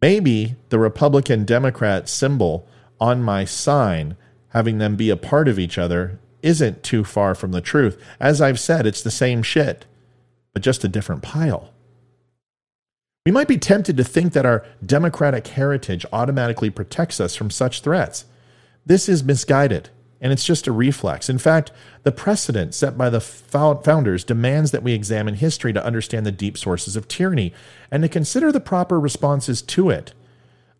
Maybe 0.00 0.56
the 0.70 0.78
Republican 0.78 1.44
Democrat 1.44 2.08
symbol 2.08 2.66
on 2.98 3.22
my 3.22 3.44
sign, 3.44 4.16
having 4.48 4.78
them 4.78 4.96
be 4.96 5.10
a 5.10 5.16
part 5.18 5.48
of 5.48 5.58
each 5.58 5.76
other, 5.76 6.18
isn't 6.42 6.82
too 6.82 7.04
far 7.04 7.34
from 7.34 7.52
the 7.52 7.60
truth. 7.60 8.00
As 8.20 8.40
I've 8.40 8.60
said, 8.60 8.86
it's 8.86 9.02
the 9.02 9.10
same 9.10 9.42
shit, 9.42 9.84
but 10.52 10.62
just 10.62 10.84
a 10.84 10.88
different 10.88 11.22
pile. 11.22 11.70
We 13.24 13.32
might 13.32 13.48
be 13.48 13.58
tempted 13.58 13.96
to 13.96 14.04
think 14.04 14.32
that 14.32 14.46
our 14.46 14.64
democratic 14.84 15.46
heritage 15.46 16.04
automatically 16.12 16.70
protects 16.70 17.20
us 17.20 17.36
from 17.36 17.50
such 17.50 17.80
threats. 17.80 18.24
This 18.84 19.08
is 19.08 19.22
misguided, 19.22 19.90
and 20.20 20.32
it's 20.32 20.44
just 20.44 20.66
a 20.66 20.72
reflex. 20.72 21.28
In 21.28 21.38
fact, 21.38 21.70
the 22.02 22.10
precedent 22.10 22.74
set 22.74 22.98
by 22.98 23.10
the 23.10 23.20
founders 23.20 24.24
demands 24.24 24.72
that 24.72 24.82
we 24.82 24.92
examine 24.92 25.34
history 25.34 25.72
to 25.72 25.84
understand 25.84 26.26
the 26.26 26.32
deep 26.32 26.58
sources 26.58 26.96
of 26.96 27.06
tyranny 27.06 27.52
and 27.92 28.02
to 28.02 28.08
consider 28.08 28.50
the 28.50 28.60
proper 28.60 28.98
responses 28.98 29.62
to 29.62 29.88
it. 29.88 30.14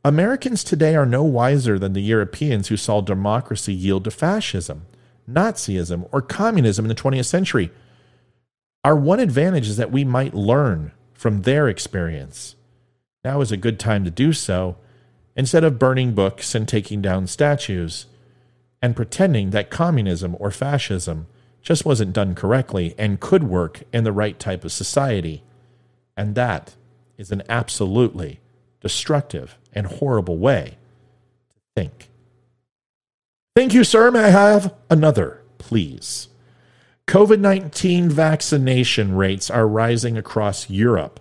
Americans 0.05 0.65
today 0.65 0.97
are 0.97 1.07
no 1.07 1.23
wiser 1.23 1.79
than 1.79 1.93
the 1.93 2.01
Europeans 2.01 2.67
who 2.67 2.77
saw 2.77 3.01
democracy 3.01 3.73
yield 3.73 4.03
to 4.03 4.11
fascism. 4.11 4.83
Nazism, 5.31 6.09
or 6.13 6.23
communism 6.23 6.85
in 6.85 6.89
the 6.89 6.95
20th 6.95 7.27
century. 7.27 7.71
Our 8.85 8.97
one 8.97 9.21
advantage 9.21 9.69
is 9.69 9.77
that 9.77 9.93
we 9.93 10.05
might 10.05 10.35
learn 10.35 10.93
from 11.15 11.43
their 11.43 11.69
experience. 11.69 12.57
Now 13.25 13.41
is 13.41 13.53
a 13.53 13.57
good 13.57 13.79
time 13.79 14.05
to 14.05 14.11
do 14.11 14.33
so 14.33 14.77
instead 15.37 15.65
of 15.65 15.79
burning 15.79 16.15
books 16.15 16.55
and 16.55 16.67
taking 16.67 17.01
down 17.01 17.27
statues 17.27 18.07
and 18.81 18.97
pretending 18.97 19.51
that 19.51 19.71
communism 19.71 20.37
or 20.41 20.51
fascism 20.51 21.29
just 21.63 21.85
wasn't 21.85 22.13
done 22.13 22.35
correctly 22.35 22.95
and 22.99 23.21
could 23.21 23.45
work 23.45 23.85
in 23.93 24.03
the 24.03 24.13
right 24.13 24.39
type 24.39 24.65
of 24.65 24.73
society. 24.73 25.45
And 26.17 26.35
that 26.35 26.75
is 27.17 27.31
an 27.31 27.43
absolutely 27.49 28.41
destructive 28.81 29.57
and 29.73 29.87
horrible 29.87 30.39
way 30.39 30.77
to 31.51 31.57
think. 31.77 32.09
Thank 33.55 33.75
you, 33.75 33.85
sir. 33.85 34.11
May 34.11 34.25
I 34.25 34.29
have 34.31 34.75
another, 34.89 35.43
please? 35.59 36.29
COVID 37.07 37.39
19 37.39 38.09
vaccination 38.09 39.15
rates 39.15 39.51
are 39.51 39.69
rising 39.69 40.17
across 40.17 40.71
Europe. 40.71 41.21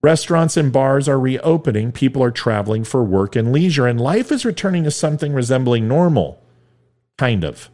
Restaurants 0.00 0.56
and 0.56 0.72
bars 0.72 1.06
are 1.06 1.20
reopening, 1.20 1.92
people 1.92 2.22
are 2.22 2.30
traveling 2.30 2.82
for 2.82 3.04
work 3.04 3.36
and 3.36 3.52
leisure, 3.52 3.86
and 3.86 4.00
life 4.00 4.32
is 4.32 4.46
returning 4.46 4.84
to 4.84 4.90
something 4.90 5.34
resembling 5.34 5.86
normal. 5.86 6.42
Kind 7.18 7.44
of. 7.44 7.68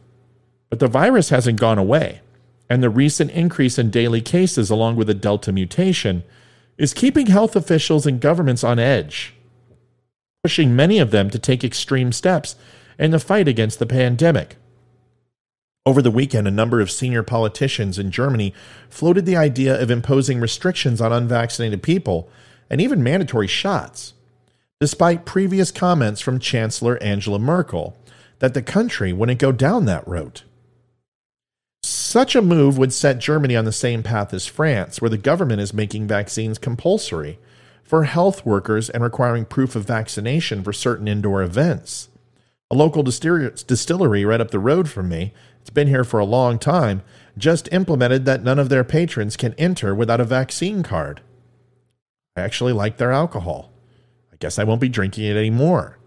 But 0.69 0.79
the 0.79 0.87
virus 0.87 1.29
hasn't 1.29 1.59
gone 1.59 1.77
away, 1.77 2.19
and 2.69 2.83
the 2.83 2.89
recent 2.89 3.31
increase 3.31 3.79
in 3.79 3.89
daily 3.89 4.21
cases, 4.21 4.69
along 4.69 4.97
with 4.97 5.07
the 5.07 5.13
Delta 5.13 5.53
mutation, 5.53 6.23
is 6.77 6.93
keeping 6.93 7.27
health 7.27 7.55
officials 7.55 8.05
and 8.05 8.19
governments 8.19 8.65
on 8.65 8.79
edge, 8.79 9.33
pushing 10.43 10.75
many 10.75 10.99
of 10.99 11.11
them 11.11 11.29
to 11.29 11.39
take 11.39 11.63
extreme 11.63 12.11
steps 12.11 12.55
in 12.97 13.11
the 13.11 13.19
fight 13.19 13.47
against 13.47 13.79
the 13.79 13.85
pandemic. 13.85 14.57
Over 15.85 16.01
the 16.01 16.11
weekend, 16.11 16.47
a 16.47 16.51
number 16.51 16.81
of 16.81 16.89
senior 16.89 17.21
politicians 17.21 17.99
in 17.99 18.09
Germany 18.09 18.53
floated 18.89 19.25
the 19.25 19.37
idea 19.37 19.79
of 19.79 19.91
imposing 19.91 20.39
restrictions 20.39 20.99
on 20.99 21.13
unvaccinated 21.13 21.83
people 21.83 22.27
and 22.69 22.81
even 22.81 23.03
mandatory 23.03 23.47
shots, 23.47 24.13
despite 24.79 25.25
previous 25.25 25.71
comments 25.71 26.21
from 26.21 26.39
Chancellor 26.39 27.01
Angela 27.03 27.37
Merkel 27.37 27.95
that 28.39 28.55
the 28.55 28.63
country 28.63 29.13
wouldn't 29.13 29.39
go 29.39 29.51
down 29.51 29.85
that 29.85 30.07
route. 30.07 30.43
Such 31.83 32.35
a 32.35 32.41
move 32.41 32.77
would 32.79 32.91
set 32.91 33.19
Germany 33.19 33.55
on 33.55 33.65
the 33.65 33.71
same 33.71 34.01
path 34.01 34.33
as 34.33 34.47
France, 34.47 35.01
where 35.01 35.09
the 35.09 35.17
government 35.17 35.61
is 35.61 35.73
making 35.73 36.07
vaccines 36.07 36.57
compulsory 36.57 37.37
for 37.83 38.05
health 38.05 38.43
workers 38.43 38.89
and 38.89 39.03
requiring 39.03 39.45
proof 39.45 39.75
of 39.75 39.85
vaccination 39.85 40.63
for 40.63 40.73
certain 40.73 41.07
indoor 41.07 41.43
events. 41.43 42.09
A 42.71 42.75
local 42.75 43.03
distillery 43.03 44.25
right 44.25 44.41
up 44.41 44.51
the 44.51 44.59
road 44.59 44.89
from 44.89 45.09
me, 45.09 45.33
it's 45.61 45.69
been 45.69 45.87
here 45.87 46.03
for 46.03 46.19
a 46.19 46.25
long 46.25 46.57
time, 46.57 47.03
just 47.37 47.71
implemented 47.71 48.25
that 48.25 48.43
none 48.43 48.57
of 48.57 48.69
their 48.69 48.83
patrons 48.83 49.37
can 49.37 49.53
enter 49.53 49.93
without 49.93 50.19
a 50.19 50.25
vaccine 50.25 50.81
card. 50.81 51.21
I 52.35 52.41
actually 52.41 52.73
like 52.73 52.97
their 52.97 53.11
alcohol. 53.11 53.71
I 54.33 54.37
guess 54.37 54.57
I 54.57 54.63
won't 54.63 54.81
be 54.81 54.89
drinking 54.89 55.25
it 55.25 55.37
anymore. 55.37 55.99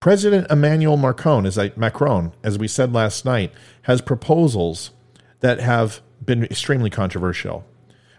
President 0.00 0.50
Emmanuel 0.50 0.96
Macron, 0.96 1.46
as, 1.46 1.58
I, 1.58 1.72
Macron, 1.76 2.32
as 2.42 2.58
we 2.58 2.68
said 2.68 2.92
last 2.92 3.24
night, 3.24 3.52
has 3.82 4.00
proposals 4.00 4.90
that 5.40 5.60
have 5.60 6.00
been 6.24 6.44
extremely 6.44 6.90
controversial, 6.90 7.64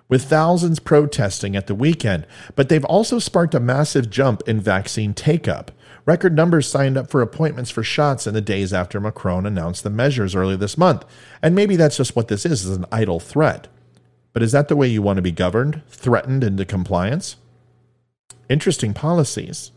with 0.08 0.24
thousands 0.24 0.80
protesting 0.80 1.56
at 1.56 1.68
the 1.68 1.76
weekend. 1.76 2.26
But 2.56 2.70
they've 2.70 2.86
also 2.86 3.20
sparked 3.20 3.56
a 3.56 3.60
massive 3.60 4.10
jump 4.10 4.42
in 4.48 4.60
vaccine 4.62 5.14
take 5.14 5.48
up. 5.48 5.72
Record 6.06 6.36
numbers 6.36 6.68
signed 6.68 6.98
up 6.98 7.10
for 7.10 7.22
appointments 7.22 7.72
for 7.72 7.82
shots 7.82 8.28
in 8.28 8.36
the 8.36 8.42
days 8.42 8.74
after 8.74 9.00
Macron 9.00 9.46
announced 9.46 9.84
the 9.84 9.90
measures 9.90 10.36
earlier 10.36 10.58
this 10.58 10.78
month. 10.78 11.04
And 11.42 11.56
maybe 11.56 11.76
that's 11.76 11.98
just 11.98 12.16
what 12.16 12.28
this 12.28 12.46
is, 12.46 12.64
is 12.64 12.78
an 12.78 12.86
idle 12.92 13.20
threat. 13.20 13.68
But 14.32 14.44
is 14.44 14.52
that 14.52 14.68
the 14.68 14.76
way 14.76 14.88
you 14.88 15.02
want 15.02 15.18
to 15.18 15.24
be 15.24 15.32
governed? 15.32 15.82
Threatened 15.90 16.44
into 16.44 16.66
compliance? 16.66 17.38
Interesting 18.50 18.94
policies. 18.94 19.72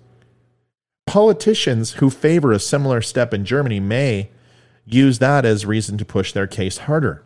Politicians 1.07 1.93
who 1.93 2.11
favor 2.11 2.53
a 2.53 2.59
similar 2.59 3.01
step 3.01 3.33
in 3.33 3.47
Germany 3.47 3.81
may 3.81 4.29
use 4.85 5.20
that 5.20 5.47
as 5.47 5.64
reason 5.64 5.97
to 5.97 6.05
push 6.05 6.33
their 6.33 6.47
case 6.47 6.79
harder. 6.79 7.22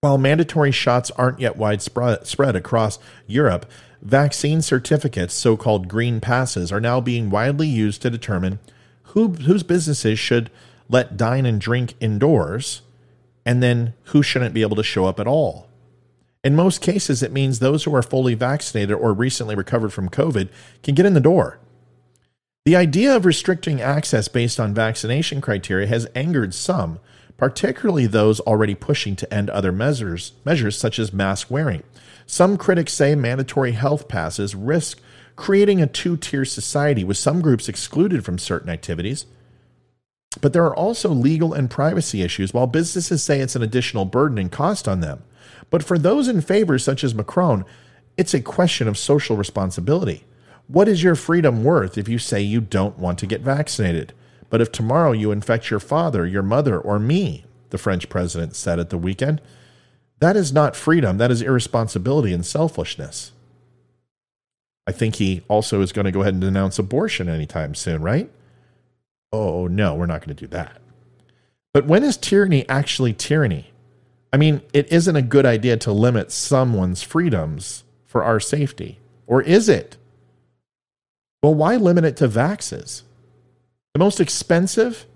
While 0.00 0.16
mandatory 0.16 0.70
shots 0.70 1.10
aren't 1.12 1.40
yet 1.40 1.56
widespread 1.56 2.54
across 2.54 3.00
Europe, 3.26 3.66
vaccine 4.00 4.62
certificates, 4.62 5.34
so 5.34 5.56
called 5.56 5.88
green 5.88 6.20
passes, 6.20 6.70
are 6.70 6.80
now 6.80 7.00
being 7.00 7.30
widely 7.30 7.66
used 7.66 8.02
to 8.02 8.10
determine 8.10 8.60
who, 9.02 9.30
whose 9.30 9.64
businesses 9.64 10.16
should 10.16 10.52
let 10.88 11.16
dine 11.16 11.44
and 11.46 11.60
drink 11.60 11.94
indoors 11.98 12.82
and 13.44 13.60
then 13.60 13.94
who 14.04 14.22
shouldn't 14.22 14.54
be 14.54 14.62
able 14.62 14.76
to 14.76 14.84
show 14.84 15.04
up 15.04 15.18
at 15.18 15.26
all. 15.26 15.68
In 16.44 16.54
most 16.54 16.80
cases, 16.80 17.20
it 17.20 17.32
means 17.32 17.58
those 17.58 17.82
who 17.82 17.92
are 17.92 18.02
fully 18.02 18.34
vaccinated 18.34 18.94
or 18.94 19.12
recently 19.12 19.56
recovered 19.56 19.92
from 19.92 20.08
COVID 20.08 20.48
can 20.84 20.94
get 20.94 21.06
in 21.06 21.14
the 21.14 21.20
door. 21.20 21.58
The 22.64 22.76
idea 22.76 23.16
of 23.16 23.24
restricting 23.24 23.80
access 23.80 24.28
based 24.28 24.60
on 24.60 24.74
vaccination 24.74 25.40
criteria 25.40 25.88
has 25.88 26.06
angered 26.14 26.54
some, 26.54 27.00
particularly 27.38 28.06
those 28.06 28.40
already 28.40 28.74
pushing 28.74 29.16
to 29.16 29.32
end 29.32 29.48
other 29.48 29.72
measures, 29.72 30.32
measures 30.44 30.76
such 30.76 30.98
as 30.98 31.12
mask 31.12 31.50
wearing. 31.50 31.82
Some 32.26 32.58
critics 32.58 32.92
say 32.92 33.14
mandatory 33.14 33.72
health 33.72 34.08
passes 34.08 34.54
risk 34.54 35.00
creating 35.36 35.80
a 35.80 35.86
two 35.86 36.16
tier 36.16 36.44
society 36.44 37.04
with 37.04 37.16
some 37.16 37.40
groups 37.40 37.68
excluded 37.68 38.24
from 38.24 38.38
certain 38.38 38.68
activities. 38.68 39.24
But 40.40 40.52
there 40.52 40.64
are 40.64 40.76
also 40.76 41.08
legal 41.10 41.54
and 41.54 41.70
privacy 41.70 42.22
issues, 42.22 42.52
while 42.52 42.66
businesses 42.66 43.22
say 43.22 43.40
it's 43.40 43.56
an 43.56 43.62
additional 43.62 44.04
burden 44.04 44.36
and 44.36 44.52
cost 44.52 44.86
on 44.86 45.00
them. 45.00 45.22
But 45.70 45.84
for 45.84 45.96
those 45.96 46.28
in 46.28 46.40
favor, 46.40 46.78
such 46.78 47.02
as 47.04 47.14
Macron, 47.14 47.64
it's 48.16 48.34
a 48.34 48.40
question 48.40 48.88
of 48.88 48.98
social 48.98 49.36
responsibility. 49.36 50.24
What 50.66 50.88
is 50.88 51.02
your 51.02 51.14
freedom 51.14 51.64
worth 51.64 51.96
if 51.96 52.08
you 52.08 52.18
say 52.18 52.42
you 52.42 52.60
don't 52.60 52.98
want 52.98 53.18
to 53.20 53.26
get 53.26 53.40
vaccinated? 53.40 54.12
But 54.50 54.60
if 54.60 54.72
tomorrow 54.72 55.12
you 55.12 55.30
infect 55.30 55.70
your 55.70 55.80
father, 55.80 56.26
your 56.26 56.42
mother, 56.42 56.78
or 56.78 56.98
me, 56.98 57.44
the 57.70 57.78
French 57.78 58.08
president 58.08 58.56
said 58.56 58.78
at 58.78 58.90
the 58.90 58.98
weekend, 58.98 59.40
that 60.20 60.36
is 60.36 60.52
not 60.52 60.74
freedom, 60.74 61.18
that 61.18 61.30
is 61.30 61.42
irresponsibility 61.42 62.32
and 62.32 62.44
selfishness. 62.44 63.32
I 64.86 64.92
think 64.92 65.16
he 65.16 65.42
also 65.48 65.82
is 65.82 65.92
going 65.92 66.06
to 66.06 66.10
go 66.10 66.22
ahead 66.22 66.34
and 66.34 66.40
denounce 66.40 66.78
abortion 66.78 67.28
anytime 67.28 67.74
soon, 67.74 68.00
right? 68.02 68.30
Oh, 69.32 69.66
no, 69.66 69.94
we're 69.94 70.06
not 70.06 70.24
going 70.24 70.34
to 70.34 70.42
do 70.46 70.48
that. 70.48 70.80
But 71.74 71.86
when 71.86 72.02
is 72.02 72.16
tyranny 72.16 72.66
actually 72.68 73.12
tyranny? 73.12 73.70
I 74.32 74.38
mean, 74.38 74.62
it 74.72 74.90
isn't 74.90 75.14
a 75.14 75.22
good 75.22 75.44
idea 75.44 75.76
to 75.78 75.92
limit 75.92 76.32
someone's 76.32 77.02
freedoms 77.02 77.84
for 78.06 78.24
our 78.24 78.40
safety. 78.40 78.98
Or 79.26 79.42
is 79.42 79.68
it? 79.68 79.98
Well, 81.42 81.54
why 81.54 81.76
limit 81.76 82.04
it 82.04 82.16
to 82.16 82.28
vaxes? 82.28 83.02
The 83.94 83.98
most 83.98 84.20
expensive 84.20 85.06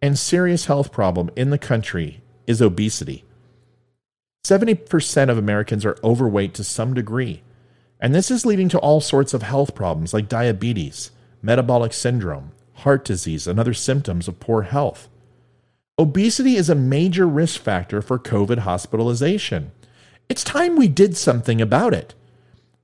and 0.00 0.18
serious 0.18 0.66
health 0.66 0.92
problem 0.92 1.30
in 1.36 1.50
the 1.50 1.58
country 1.58 2.22
is 2.46 2.62
obesity. 2.62 3.24
70% 4.44 5.30
of 5.30 5.38
Americans 5.38 5.84
are 5.84 5.98
overweight 6.04 6.54
to 6.54 6.64
some 6.64 6.94
degree, 6.94 7.42
and 8.00 8.14
this 8.14 8.30
is 8.30 8.44
leading 8.44 8.68
to 8.68 8.78
all 8.78 9.00
sorts 9.00 9.32
of 9.32 9.42
health 9.42 9.74
problems 9.74 10.12
like 10.12 10.28
diabetes, 10.28 11.10
metabolic 11.42 11.92
syndrome, 11.92 12.52
heart 12.74 13.04
disease, 13.04 13.46
and 13.46 13.58
other 13.58 13.74
symptoms 13.74 14.28
of 14.28 14.40
poor 14.40 14.62
health. 14.62 15.08
Obesity 15.98 16.56
is 16.56 16.68
a 16.68 16.74
major 16.74 17.26
risk 17.26 17.60
factor 17.60 18.02
for 18.02 18.18
COVID 18.18 18.58
hospitalization. 18.58 19.72
It's 20.28 20.44
time 20.44 20.76
we 20.76 20.88
did 20.88 21.16
something 21.16 21.60
about 21.60 21.94
it. 21.94 22.14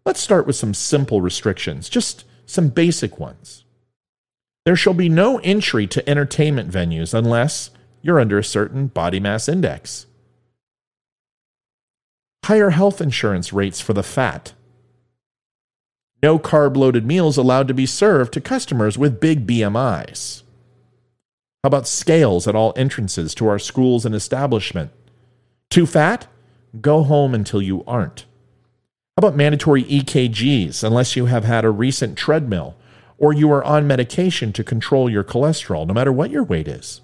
Let's 0.07 0.20
start 0.20 0.47
with 0.47 0.57
some 0.57 0.74
simple 0.74 1.20
restrictions, 1.20 1.89
just 1.89 2.24
some 2.47 2.68
basic 2.68 3.18
ones. 3.18 3.64
There 4.70 4.76
shall 4.76 4.94
be 4.94 5.08
no 5.08 5.38
entry 5.38 5.88
to 5.88 6.08
entertainment 6.08 6.70
venues 6.70 7.12
unless 7.12 7.70
you're 8.02 8.20
under 8.20 8.38
a 8.38 8.44
certain 8.44 8.86
body 8.86 9.18
mass 9.18 9.48
index. 9.48 10.06
Higher 12.44 12.70
health 12.70 13.00
insurance 13.00 13.52
rates 13.52 13.80
for 13.80 13.94
the 13.94 14.04
fat. 14.04 14.52
No 16.22 16.38
carb 16.38 16.76
loaded 16.76 17.04
meals 17.04 17.36
allowed 17.36 17.66
to 17.66 17.74
be 17.74 17.84
served 17.84 18.32
to 18.34 18.40
customers 18.40 18.96
with 18.96 19.18
big 19.18 19.44
BMIs. 19.44 20.44
How 21.64 21.66
about 21.66 21.88
scales 21.88 22.46
at 22.46 22.54
all 22.54 22.72
entrances 22.76 23.34
to 23.34 23.48
our 23.48 23.58
schools 23.58 24.06
and 24.06 24.14
establishment? 24.14 24.92
Too 25.68 25.84
fat? 25.84 26.28
Go 26.80 27.02
home 27.02 27.34
until 27.34 27.60
you 27.60 27.82
aren't. 27.88 28.20
How 29.16 29.26
about 29.26 29.36
mandatory 29.36 29.82
EKGs 29.82 30.84
unless 30.84 31.16
you 31.16 31.26
have 31.26 31.42
had 31.42 31.64
a 31.64 31.70
recent 31.70 32.16
treadmill 32.16 32.76
or 33.20 33.34
you 33.34 33.52
are 33.52 33.62
on 33.62 33.86
medication 33.86 34.52
to 34.54 34.64
control 34.64 35.08
your 35.08 35.22
cholesterol, 35.22 35.86
no 35.86 35.94
matter 35.94 36.10
what 36.10 36.30
your 36.30 36.42
weight 36.42 36.66
is? 36.66 37.02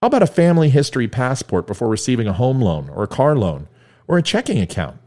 How 0.00 0.06
about 0.06 0.22
a 0.22 0.26
family 0.28 0.68
history 0.68 1.08
passport 1.08 1.66
before 1.66 1.88
receiving 1.88 2.28
a 2.28 2.34
home 2.34 2.60
loan 2.60 2.88
or 2.90 3.02
a 3.02 3.08
car 3.08 3.34
loan 3.34 3.66
or 4.06 4.18
a 4.18 4.22
checking 4.22 4.60
account? 4.60 4.98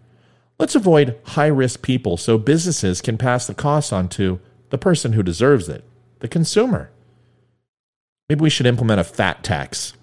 Let's 0.59 0.75
avoid 0.75 1.17
high 1.23 1.47
risk 1.47 1.81
people 1.81 2.17
so 2.17 2.37
businesses 2.37 2.99
can 2.99 3.17
pass 3.17 3.47
the 3.47 3.53
cost 3.53 3.93
on 3.93 4.09
to 4.09 4.41
the 4.69 4.77
person 4.77 5.13
who 5.13 5.23
deserves 5.23 5.69
it, 5.69 5.83
the 6.19 6.27
consumer. 6.27 6.91
Maybe 8.27 8.41
we 8.41 8.49
should 8.49 8.65
implement 8.65 8.99
a 8.99 9.05
fat 9.05 9.43
tax. 9.43 9.93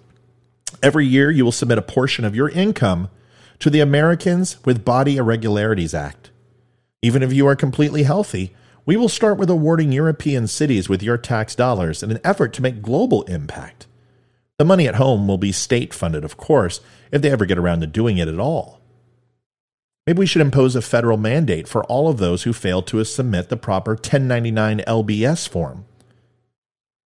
Every 0.81 1.05
year, 1.05 1.29
you 1.29 1.43
will 1.43 1.51
submit 1.51 1.77
a 1.77 1.83
portion 1.83 2.23
of 2.23 2.35
your 2.35 2.49
income 2.49 3.09
to 3.59 3.69
the 3.69 3.79
Americans 3.81 4.63
with 4.63 4.85
Body 4.85 5.17
Irregularities 5.17 5.93
Act. 5.93 6.31
Even 7.01 7.21
if 7.21 7.33
you 7.33 7.47
are 7.47 7.55
completely 7.55 8.03
healthy, 8.03 8.53
we 8.89 8.97
will 8.97 9.07
start 9.07 9.37
with 9.37 9.51
awarding 9.51 9.91
European 9.91 10.47
cities 10.47 10.89
with 10.89 11.03
your 11.03 11.15
tax 11.15 11.53
dollars 11.53 12.01
in 12.01 12.09
an 12.09 12.19
effort 12.23 12.53
to 12.53 12.61
make 12.63 12.81
global 12.81 13.21
impact. 13.25 13.85
The 14.57 14.65
money 14.65 14.87
at 14.87 14.95
home 14.95 15.27
will 15.27 15.37
be 15.37 15.51
state 15.51 15.93
funded, 15.93 16.23
of 16.23 16.37
course, 16.37 16.81
if 17.11 17.21
they 17.21 17.29
ever 17.29 17.45
get 17.45 17.59
around 17.59 17.81
to 17.81 17.85
doing 17.85 18.17
it 18.17 18.27
at 18.27 18.39
all. 18.39 18.81
Maybe 20.07 20.17
we 20.17 20.25
should 20.25 20.41
impose 20.41 20.75
a 20.75 20.81
federal 20.81 21.17
mandate 21.17 21.67
for 21.67 21.83
all 21.83 22.09
of 22.09 22.17
those 22.17 22.41
who 22.41 22.51
fail 22.51 22.81
to 22.81 23.03
submit 23.03 23.49
the 23.49 23.57
proper 23.57 23.91
1099 23.91 24.79
LBS 24.79 25.47
form. 25.47 25.85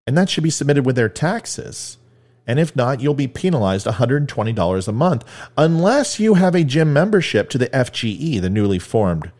And 0.07 0.17
that 0.17 0.29
should 0.29 0.45
be 0.45 0.49
submitted 0.49 0.85
with 0.85 0.95
their 0.95 1.09
taxes. 1.09 1.97
And 2.47 2.61
if 2.61 2.73
not, 2.77 3.01
you'll 3.01 3.13
be 3.13 3.27
penalized 3.27 3.87
$120 3.87 4.87
a 4.87 4.91
month 4.93 5.25
unless 5.57 6.17
you 6.17 6.35
have 6.35 6.55
a 6.55 6.63
gym 6.63 6.93
membership 6.93 7.49
to 7.49 7.57
the 7.57 7.67
FGE, 7.67 8.39
the 8.39 8.49
newly 8.49 8.79
formed 8.79 9.33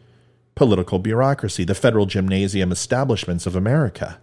political 0.56 1.00
bureaucracy, 1.00 1.64
the 1.64 1.76
federal 1.76 2.06
gymnasium 2.06 2.72
establishments 2.72 3.46
of 3.46 3.56
America. 3.56 4.20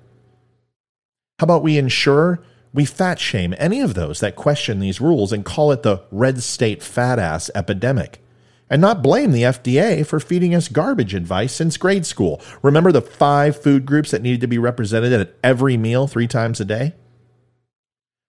How 1.39 1.45
about 1.45 1.63
we 1.63 1.79
ensure 1.79 2.43
we 2.73 2.85
fat 2.85 3.19
shame 3.19 3.55
any 3.59 3.81
of 3.81 3.95
those 3.95 4.21
that 4.21 4.37
question 4.37 4.79
these 4.79 5.01
rules 5.01 5.33
and 5.33 5.45
call 5.45 5.73
it 5.73 5.83
the 5.83 6.03
red 6.11 6.43
state 6.43 6.83
fat 6.83 7.19
ass 7.19 7.51
epidemic? 7.55 8.23
And 8.69 8.81
not 8.81 9.03
blame 9.03 9.33
the 9.33 9.43
FDA 9.43 10.07
for 10.07 10.21
feeding 10.21 10.55
us 10.55 10.69
garbage 10.69 11.13
advice 11.13 11.53
since 11.53 11.77
grade 11.77 12.07
school. 12.07 12.41
Remember 12.63 12.93
the 12.93 13.03
five 13.03 13.61
food 13.61 13.85
groups 13.85 14.13
that 14.13 14.23
needed 14.23 14.41
to 14.43 14.47
be 14.47 14.59
represented 14.59 15.13
at 15.13 15.35
every 15.43 15.77
meal 15.77 16.07
three 16.07 16.29
times 16.29 16.61
a 16.61 16.65
day? 16.65 16.95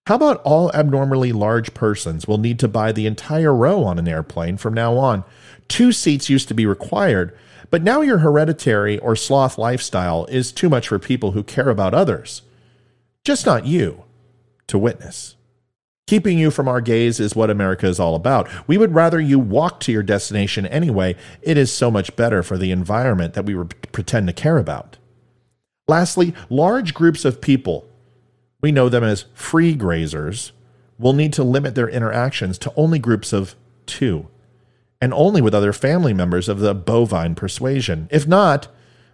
How 0.07 0.15
about 0.15 0.41
all 0.41 0.71
abnormally 0.73 1.31
large 1.31 1.75
persons 1.75 2.27
will 2.27 2.39
need 2.39 2.57
to 2.59 2.67
buy 2.67 2.91
the 2.91 3.05
entire 3.05 3.53
row 3.53 3.83
on 3.83 3.99
an 3.99 4.07
airplane 4.07 4.57
from 4.57 4.73
now 4.73 4.97
on? 4.97 5.23
Two 5.67 5.91
seats 5.91 6.29
used 6.29 6.47
to 6.47 6.55
be 6.55 6.65
required, 6.65 7.37
but 7.71 7.81
now 7.81 8.01
your 8.01 8.19
hereditary 8.19 8.99
or 8.99 9.15
sloth 9.15 9.57
lifestyle 9.57 10.25
is 10.25 10.51
too 10.51 10.69
much 10.69 10.87
for 10.87 10.99
people 10.99 11.31
who 11.31 11.43
care 11.43 11.69
about 11.69 11.95
others. 11.95 12.43
Just 13.23 13.45
not 13.47 13.65
you 13.65 14.03
to 14.67 14.77
witness. 14.77 15.35
Keeping 16.05 16.37
you 16.37 16.51
from 16.51 16.67
our 16.67 16.81
gaze 16.81 17.19
is 17.19 17.35
what 17.35 17.49
America 17.49 17.87
is 17.87 17.99
all 17.99 18.13
about. 18.13 18.47
We 18.67 18.77
would 18.77 18.93
rather 18.93 19.19
you 19.19 19.39
walk 19.39 19.79
to 19.81 19.91
your 19.91 20.03
destination 20.03 20.67
anyway. 20.67 21.15
It 21.41 21.57
is 21.57 21.71
so 21.71 21.89
much 21.89 22.15
better 22.15 22.43
for 22.43 22.57
the 22.57 22.71
environment 22.71 23.33
that 23.33 23.45
we 23.45 23.55
pretend 23.91 24.27
to 24.27 24.33
care 24.33 24.59
about. 24.59 24.97
Lastly, 25.87 26.35
large 26.49 26.93
groups 26.93 27.25
of 27.25 27.41
people 27.41 27.87
we 28.61 28.71
know 28.71 28.89
them 28.89 29.03
as 29.03 29.25
free 29.33 29.75
grazers, 29.75 30.51
will 30.97 31.13
need 31.13 31.33
to 31.33 31.43
limit 31.43 31.73
their 31.73 31.89
interactions 31.89 32.57
to 32.59 32.73
only 32.75 32.99
groups 32.99 33.33
of 33.33 33.55
two, 33.87 34.27
and 35.01 35.13
only 35.13 35.41
with 35.41 35.55
other 35.55 35.73
family 35.73 36.13
members 36.13 36.47
of 36.47 36.59
the 36.59 36.75
bovine 36.75 37.33
persuasion. 37.33 38.07
If 38.11 38.27
not, 38.27 38.67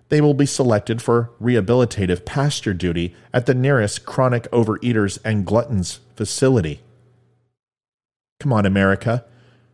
they 0.10 0.22
will 0.22 0.34
be 0.34 0.46
selected 0.46 1.02
for 1.02 1.32
rehabilitative 1.42 2.26
pasture 2.26 2.74
duty 2.74 3.16
at 3.34 3.46
the 3.46 3.54
nearest 3.54 4.06
chronic 4.06 4.44
overeaters 4.52 5.18
and 5.24 5.46
gluttons 5.46 6.02
facility. 6.16 6.82
Come 8.40 8.54
on, 8.54 8.66
America. 8.66 9.26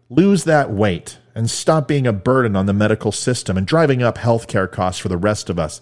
Lose 0.10 0.44
that 0.44 0.72
weight 0.72 1.18
and 1.36 1.50
stop 1.50 1.88
being 1.88 2.06
a 2.06 2.14
burden 2.14 2.56
on 2.56 2.68
the 2.68 2.74
medical 2.74 3.12
system 3.12 3.58
and 3.58 3.66
driving 3.66 4.04
up 4.04 4.20
healthcare 4.20 4.72
costs 4.72 5.02
for 5.02 5.10
the 5.10 5.18
rest 5.18 5.50
of 5.50 5.58
us. 5.58 5.82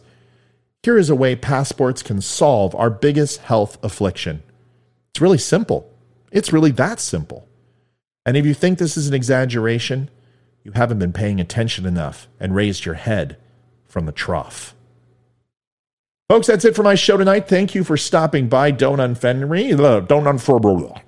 Here 0.83 0.97
is 0.97 1.09
a 1.09 1.15
way 1.15 1.35
passports 1.35 2.01
can 2.01 2.21
solve 2.21 2.73
our 2.75 2.89
biggest 2.89 3.41
health 3.41 3.77
affliction. 3.83 4.41
It's 5.11 5.21
really 5.21 5.37
simple. 5.37 5.93
It's 6.31 6.53
really 6.53 6.71
that 6.71 6.99
simple. 6.99 7.47
And 8.25 8.37
if 8.37 8.45
you 8.45 8.53
think 8.53 8.79
this 8.79 8.97
is 8.97 9.07
an 9.07 9.13
exaggeration, 9.13 10.09
you 10.63 10.71
haven't 10.73 10.99
been 10.99 11.13
paying 11.13 11.39
attention 11.39 11.85
enough 11.85 12.27
and 12.39 12.55
raised 12.55 12.85
your 12.85 12.95
head 12.95 13.37
from 13.85 14.05
the 14.05 14.11
trough. 14.11 14.75
Folks, 16.29 16.47
that's 16.47 16.63
it 16.63 16.75
for 16.75 16.83
my 16.83 16.95
show 16.95 17.17
tonight. 17.17 17.47
Thank 17.47 17.75
you 17.75 17.83
for 17.83 17.97
stopping 17.97 18.47
by. 18.47 18.71
Don't 18.71 18.99
unfend 18.99 19.49
me. 19.49 19.73
Uh, 19.73 19.99
don't 19.99 20.27
unfurl. 20.27 21.01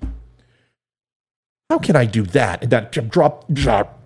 How 1.70 1.80
can 1.80 1.95
I 1.95 2.06
do 2.06 2.24
that? 2.24 2.70
That 2.70 2.91
drop, 2.91 3.45
drop. 3.51 3.99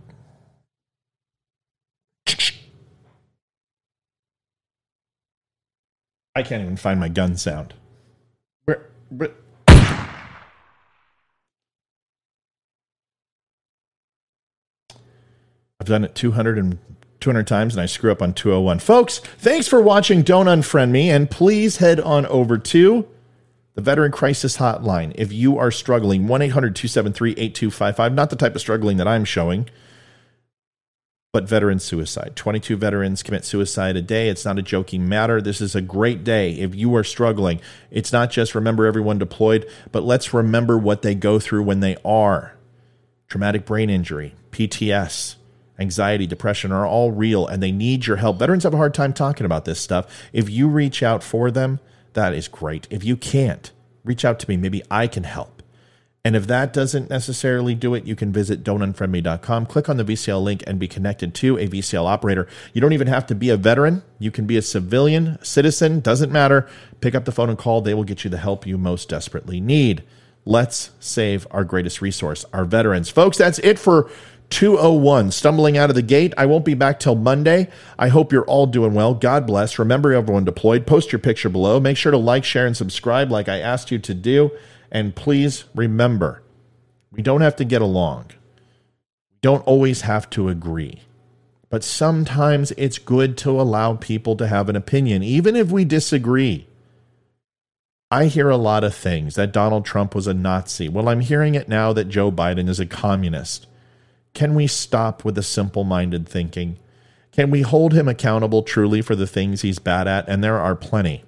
I 6.35 6.43
can't 6.43 6.61
even 6.61 6.77
find 6.77 6.99
my 6.99 7.09
gun 7.09 7.35
sound. 7.35 7.73
Where, 8.65 8.89
where 9.09 9.31
I've 15.79 15.87
done 15.87 16.03
it 16.03 16.15
200 16.15 16.57
and 16.57 16.79
200 17.19 17.47
times 17.47 17.75
and 17.75 17.81
I 17.81 17.85
screw 17.85 18.11
up 18.11 18.21
on 18.21 18.33
201. 18.33 18.79
Folks, 18.79 19.19
thanks 19.19 19.67
for 19.67 19.81
watching 19.81 20.21
Don't 20.21 20.47
Unfriend 20.47 20.91
Me 20.91 21.09
and 21.09 21.29
please 21.29 21.77
head 21.77 21.99
on 21.99 22.25
over 22.27 22.57
to 22.57 23.07
The 23.75 23.81
Veteran 23.81 24.11
Crisis 24.11 24.57
Hotline. 24.57 25.13
If 25.15 25.31
you 25.31 25.57
are 25.57 25.71
struggling, 25.71 26.27
1 26.27 26.41
800 26.41 26.75
273 26.75 27.31
8255, 27.31 28.13
not 28.13 28.29
the 28.29 28.35
type 28.35 28.55
of 28.55 28.61
struggling 28.61 28.97
that 28.97 29.07
I'm 29.07 29.25
showing, 29.25 29.69
but 31.31 31.47
veteran 31.47 31.79
suicide. 31.79 32.35
22 32.35 32.77
veterans 32.77 33.21
commit 33.21 33.45
suicide 33.45 33.95
a 33.95 34.01
day. 34.01 34.29
It's 34.29 34.45
not 34.45 34.57
a 34.57 34.63
joking 34.63 35.07
matter. 35.07 35.41
This 35.41 35.61
is 35.61 35.75
a 35.75 35.81
great 35.81 36.23
day. 36.23 36.53
If 36.53 36.73
you 36.73 36.95
are 36.95 37.03
struggling, 37.03 37.61
it's 37.91 38.11
not 38.11 38.31
just 38.31 38.55
remember 38.55 38.85
everyone 38.85 39.19
deployed, 39.19 39.69
but 39.91 40.03
let's 40.03 40.33
remember 40.33 40.77
what 40.77 41.01
they 41.03 41.13
go 41.13 41.39
through 41.39 41.63
when 41.63 41.79
they 41.79 41.97
are. 42.03 42.53
Traumatic 43.27 43.65
brain 43.65 43.89
injury, 43.89 44.35
PTS, 44.51 45.35
anxiety, 45.79 46.27
depression 46.27 46.71
are 46.71 46.85
all 46.85 47.11
real 47.11 47.47
and 47.47 47.61
they 47.61 47.71
need 47.71 48.05
your 48.05 48.17
help. 48.17 48.39
Veterans 48.39 48.63
have 48.63 48.73
a 48.73 48.77
hard 48.77 48.93
time 48.93 49.13
talking 49.13 49.45
about 49.45 49.65
this 49.65 49.79
stuff. 49.79 50.07
If 50.33 50.49
you 50.49 50.67
reach 50.67 51.03
out 51.03 51.23
for 51.23 51.51
them, 51.51 51.79
that 52.13 52.33
is 52.33 52.47
great. 52.47 52.87
If 52.89 53.03
you 53.03 53.15
can't, 53.15 53.71
reach 54.03 54.25
out 54.25 54.39
to 54.39 54.49
me. 54.49 54.57
Maybe 54.57 54.81
I 54.89 55.07
can 55.07 55.23
help. 55.23 55.57
And 56.27 56.35
if 56.35 56.47
that 56.47 56.73
doesn't 56.73 57.09
necessarily 57.09 57.73
do 57.73 57.93
it, 57.93 58.05
you 58.05 58.13
can 58.13 58.33
visit 58.33 58.61
don'tunfriendme.com, 58.61 59.65
click 59.67 59.87
on 59.87 59.95
the 59.95 60.03
VCL 60.03 60.43
link, 60.43 60.61
and 60.67 60.77
be 60.77 60.87
connected 60.87 61.33
to 61.35 61.57
a 61.57 61.69
VCL 61.69 62.05
operator. 62.05 62.49
You 62.73 62.81
don't 62.81 62.91
even 62.91 63.07
have 63.07 63.25
to 63.27 63.35
be 63.35 63.49
a 63.49 63.55
veteran. 63.55 64.03
You 64.19 64.29
can 64.29 64.45
be 64.45 64.57
a 64.57 64.61
civilian, 64.61 65.37
citizen, 65.41 66.01
doesn't 66.01 66.29
matter. 66.29 66.67
Pick 66.99 67.15
up 67.15 67.23
the 67.23 67.31
phone 67.31 67.47
and 67.47 67.57
call. 67.57 67.79
They 67.79 67.93
will 67.93 68.03
get 68.03 68.25
you 68.25 68.29
the 68.29 68.39
help 68.39 68.67
you 68.67 68.77
most 68.77 69.07
desperately 69.07 69.61
need. 69.61 70.03
Let's 70.43 70.91
save 70.99 71.47
our 71.49 71.63
greatest 71.63 72.01
resource, 72.01 72.43
our 72.51 72.65
veterans. 72.65 73.09
Folks, 73.09 73.37
that's 73.37 73.59
it 73.59 73.79
for 73.79 74.09
201 74.49 75.31
stumbling 75.31 75.77
out 75.77 75.89
of 75.89 75.95
the 75.95 76.01
gate. 76.01 76.33
I 76.37 76.45
won't 76.45 76.65
be 76.65 76.73
back 76.73 76.99
till 76.99 77.15
monday. 77.15 77.69
I 77.99 78.07
hope 78.07 78.31
you're 78.31 78.45
all 78.45 78.65
doing 78.65 78.93
well. 78.93 79.13
God 79.13 79.45
bless. 79.45 79.77
Remember 79.77 80.13
everyone 80.13 80.45
deployed 80.45 80.87
post 80.87 81.11
your 81.11 81.19
picture 81.19 81.49
below. 81.49 81.79
Make 81.79 81.97
sure 81.97 82.11
to 82.11 82.17
like 82.17 82.43
share 82.43 82.65
and 82.65 82.77
subscribe 82.77 83.29
like 83.29 83.49
i 83.49 83.59
asked 83.59 83.91
you 83.91 83.99
to 83.99 84.13
do. 84.13 84.51
And 84.91 85.15
please 85.15 85.65
remember 85.75 86.43
we 87.11 87.21
don't 87.21 87.41
have 87.41 87.55
to 87.57 87.65
get 87.65 87.81
along. 87.81 88.27
We 89.31 89.37
don't 89.41 89.65
always 89.67 90.01
have 90.01 90.29
to 90.31 90.49
agree. 90.49 91.01
But 91.69 91.83
sometimes 91.83 92.71
it's 92.77 92.97
good 92.97 93.37
to 93.39 93.59
allow 93.59 93.95
people 93.95 94.37
to 94.37 94.47
have 94.47 94.69
an 94.69 94.77
opinion 94.77 95.23
even 95.23 95.55
if 95.55 95.69
we 95.69 95.83
disagree. 95.83 96.67
I 98.09 98.27
hear 98.27 98.49
a 98.49 98.55
lot 98.55 98.85
of 98.85 98.95
things 98.95 99.35
that 99.35 99.51
Donald 99.51 99.83
Trump 99.83 100.15
was 100.15 100.27
a 100.27 100.33
Nazi. 100.33 100.87
Well, 100.87 101.09
I'm 101.09 101.19
hearing 101.19 101.55
it 101.55 101.67
now 101.67 101.91
that 101.91 102.05
Joe 102.05 102.31
Biden 102.31 102.69
is 102.69 102.79
a 102.79 102.85
communist. 102.85 103.67
Can 104.37 104.53
we 104.53 104.67
stop 104.67 105.25
with 105.25 105.33
the 105.33 105.41
simple 105.41 105.83
minded 105.83 106.29
thinking? 106.29 106.77
Can 107.31 107.49
we 107.49 107.63
hold 107.63 107.93
him 107.93 108.07
accountable 108.07 108.61
truly 108.61 109.01
for 109.01 109.15
the 109.15 109.25
things 109.25 109.63
he's 109.63 109.79
bad 109.79 110.07
at? 110.07 110.29
And 110.29 110.43
there 110.43 110.59
are 110.59 110.75
plenty. 110.75 111.23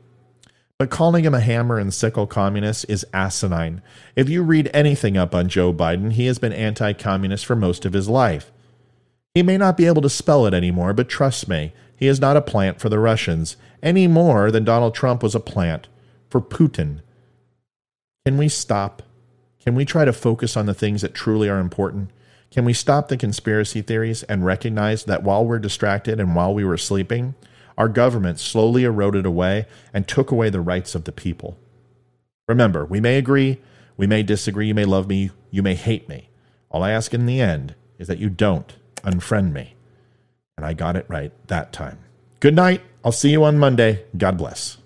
But 0.77 0.91
calling 0.91 1.25
him 1.25 1.33
a 1.33 1.39
hammer 1.39 1.79
and 1.79 1.91
sickle 1.91 2.27
communist 2.27 2.85
is 2.87 3.07
asinine. 3.11 3.81
If 4.15 4.29
you 4.29 4.43
read 4.43 4.69
anything 4.75 5.17
up 5.17 5.33
on 5.33 5.49
Joe 5.49 5.73
Biden, 5.73 6.11
he 6.11 6.27
has 6.27 6.37
been 6.37 6.53
anti 6.53 6.93
communist 6.93 7.47
for 7.47 7.55
most 7.55 7.83
of 7.83 7.93
his 7.93 8.07
life. 8.07 8.51
He 9.33 9.41
may 9.41 9.57
not 9.57 9.75
be 9.75 9.87
able 9.87 10.03
to 10.03 10.07
spell 10.09 10.45
it 10.45 10.53
anymore, 10.53 10.93
but 10.93 11.09
trust 11.09 11.47
me, 11.47 11.73
he 11.95 12.05
is 12.05 12.21
not 12.21 12.37
a 12.37 12.43
plant 12.43 12.79
for 12.79 12.89
the 12.89 12.99
Russians, 12.99 13.57
any 13.81 14.05
more 14.05 14.51
than 14.51 14.63
Donald 14.63 14.93
Trump 14.93 15.23
was 15.23 15.33
a 15.33 15.39
plant 15.39 15.87
for 16.29 16.41
Putin. 16.41 16.99
Can 18.23 18.37
we 18.37 18.49
stop? 18.49 19.01
Can 19.59 19.73
we 19.73 19.83
try 19.83 20.05
to 20.05 20.13
focus 20.13 20.55
on 20.55 20.67
the 20.67 20.75
things 20.75 21.01
that 21.01 21.15
truly 21.15 21.49
are 21.49 21.57
important? 21.57 22.11
Can 22.51 22.65
we 22.65 22.73
stop 22.73 23.07
the 23.07 23.17
conspiracy 23.17 23.81
theories 23.81 24.23
and 24.23 24.43
recognize 24.43 25.03
that 25.03 25.23
while 25.23 25.45
we're 25.45 25.59
distracted 25.59 26.19
and 26.19 26.35
while 26.35 26.53
we 26.53 26.65
were 26.65 26.77
sleeping, 26.77 27.35
our 27.77 27.87
government 27.87 28.39
slowly 28.39 28.83
eroded 28.83 29.25
away 29.25 29.67
and 29.93 30.07
took 30.07 30.31
away 30.31 30.49
the 30.49 30.61
rights 30.61 30.95
of 30.95 31.03
the 31.03 31.11
people? 31.11 31.57
Remember, 32.47 32.85
we 32.85 32.99
may 32.99 33.17
agree, 33.17 33.59
we 33.97 34.07
may 34.07 34.23
disagree, 34.23 34.67
you 34.67 34.73
may 34.73 34.85
love 34.85 35.07
me, 35.07 35.29
you 35.51 35.61
may 35.61 35.75
hate 35.75 36.09
me. 36.09 36.29
All 36.71 36.81
I 36.81 36.91
ask 36.91 37.13
in 37.13 37.27
the 37.27 37.39
end 37.39 37.75
is 37.99 38.07
that 38.07 38.17
you 38.17 38.29
don't 38.29 38.75
unfriend 39.03 39.51
me. 39.51 39.75
And 40.57 40.65
I 40.65 40.73
got 40.73 40.95
it 40.95 41.05
right 41.07 41.31
that 41.47 41.71
time. 41.71 41.99
Good 42.39 42.55
night. 42.55 42.81
I'll 43.03 43.11
see 43.11 43.29
you 43.29 43.43
on 43.43 43.57
Monday. 43.59 44.05
God 44.17 44.37
bless. 44.37 44.77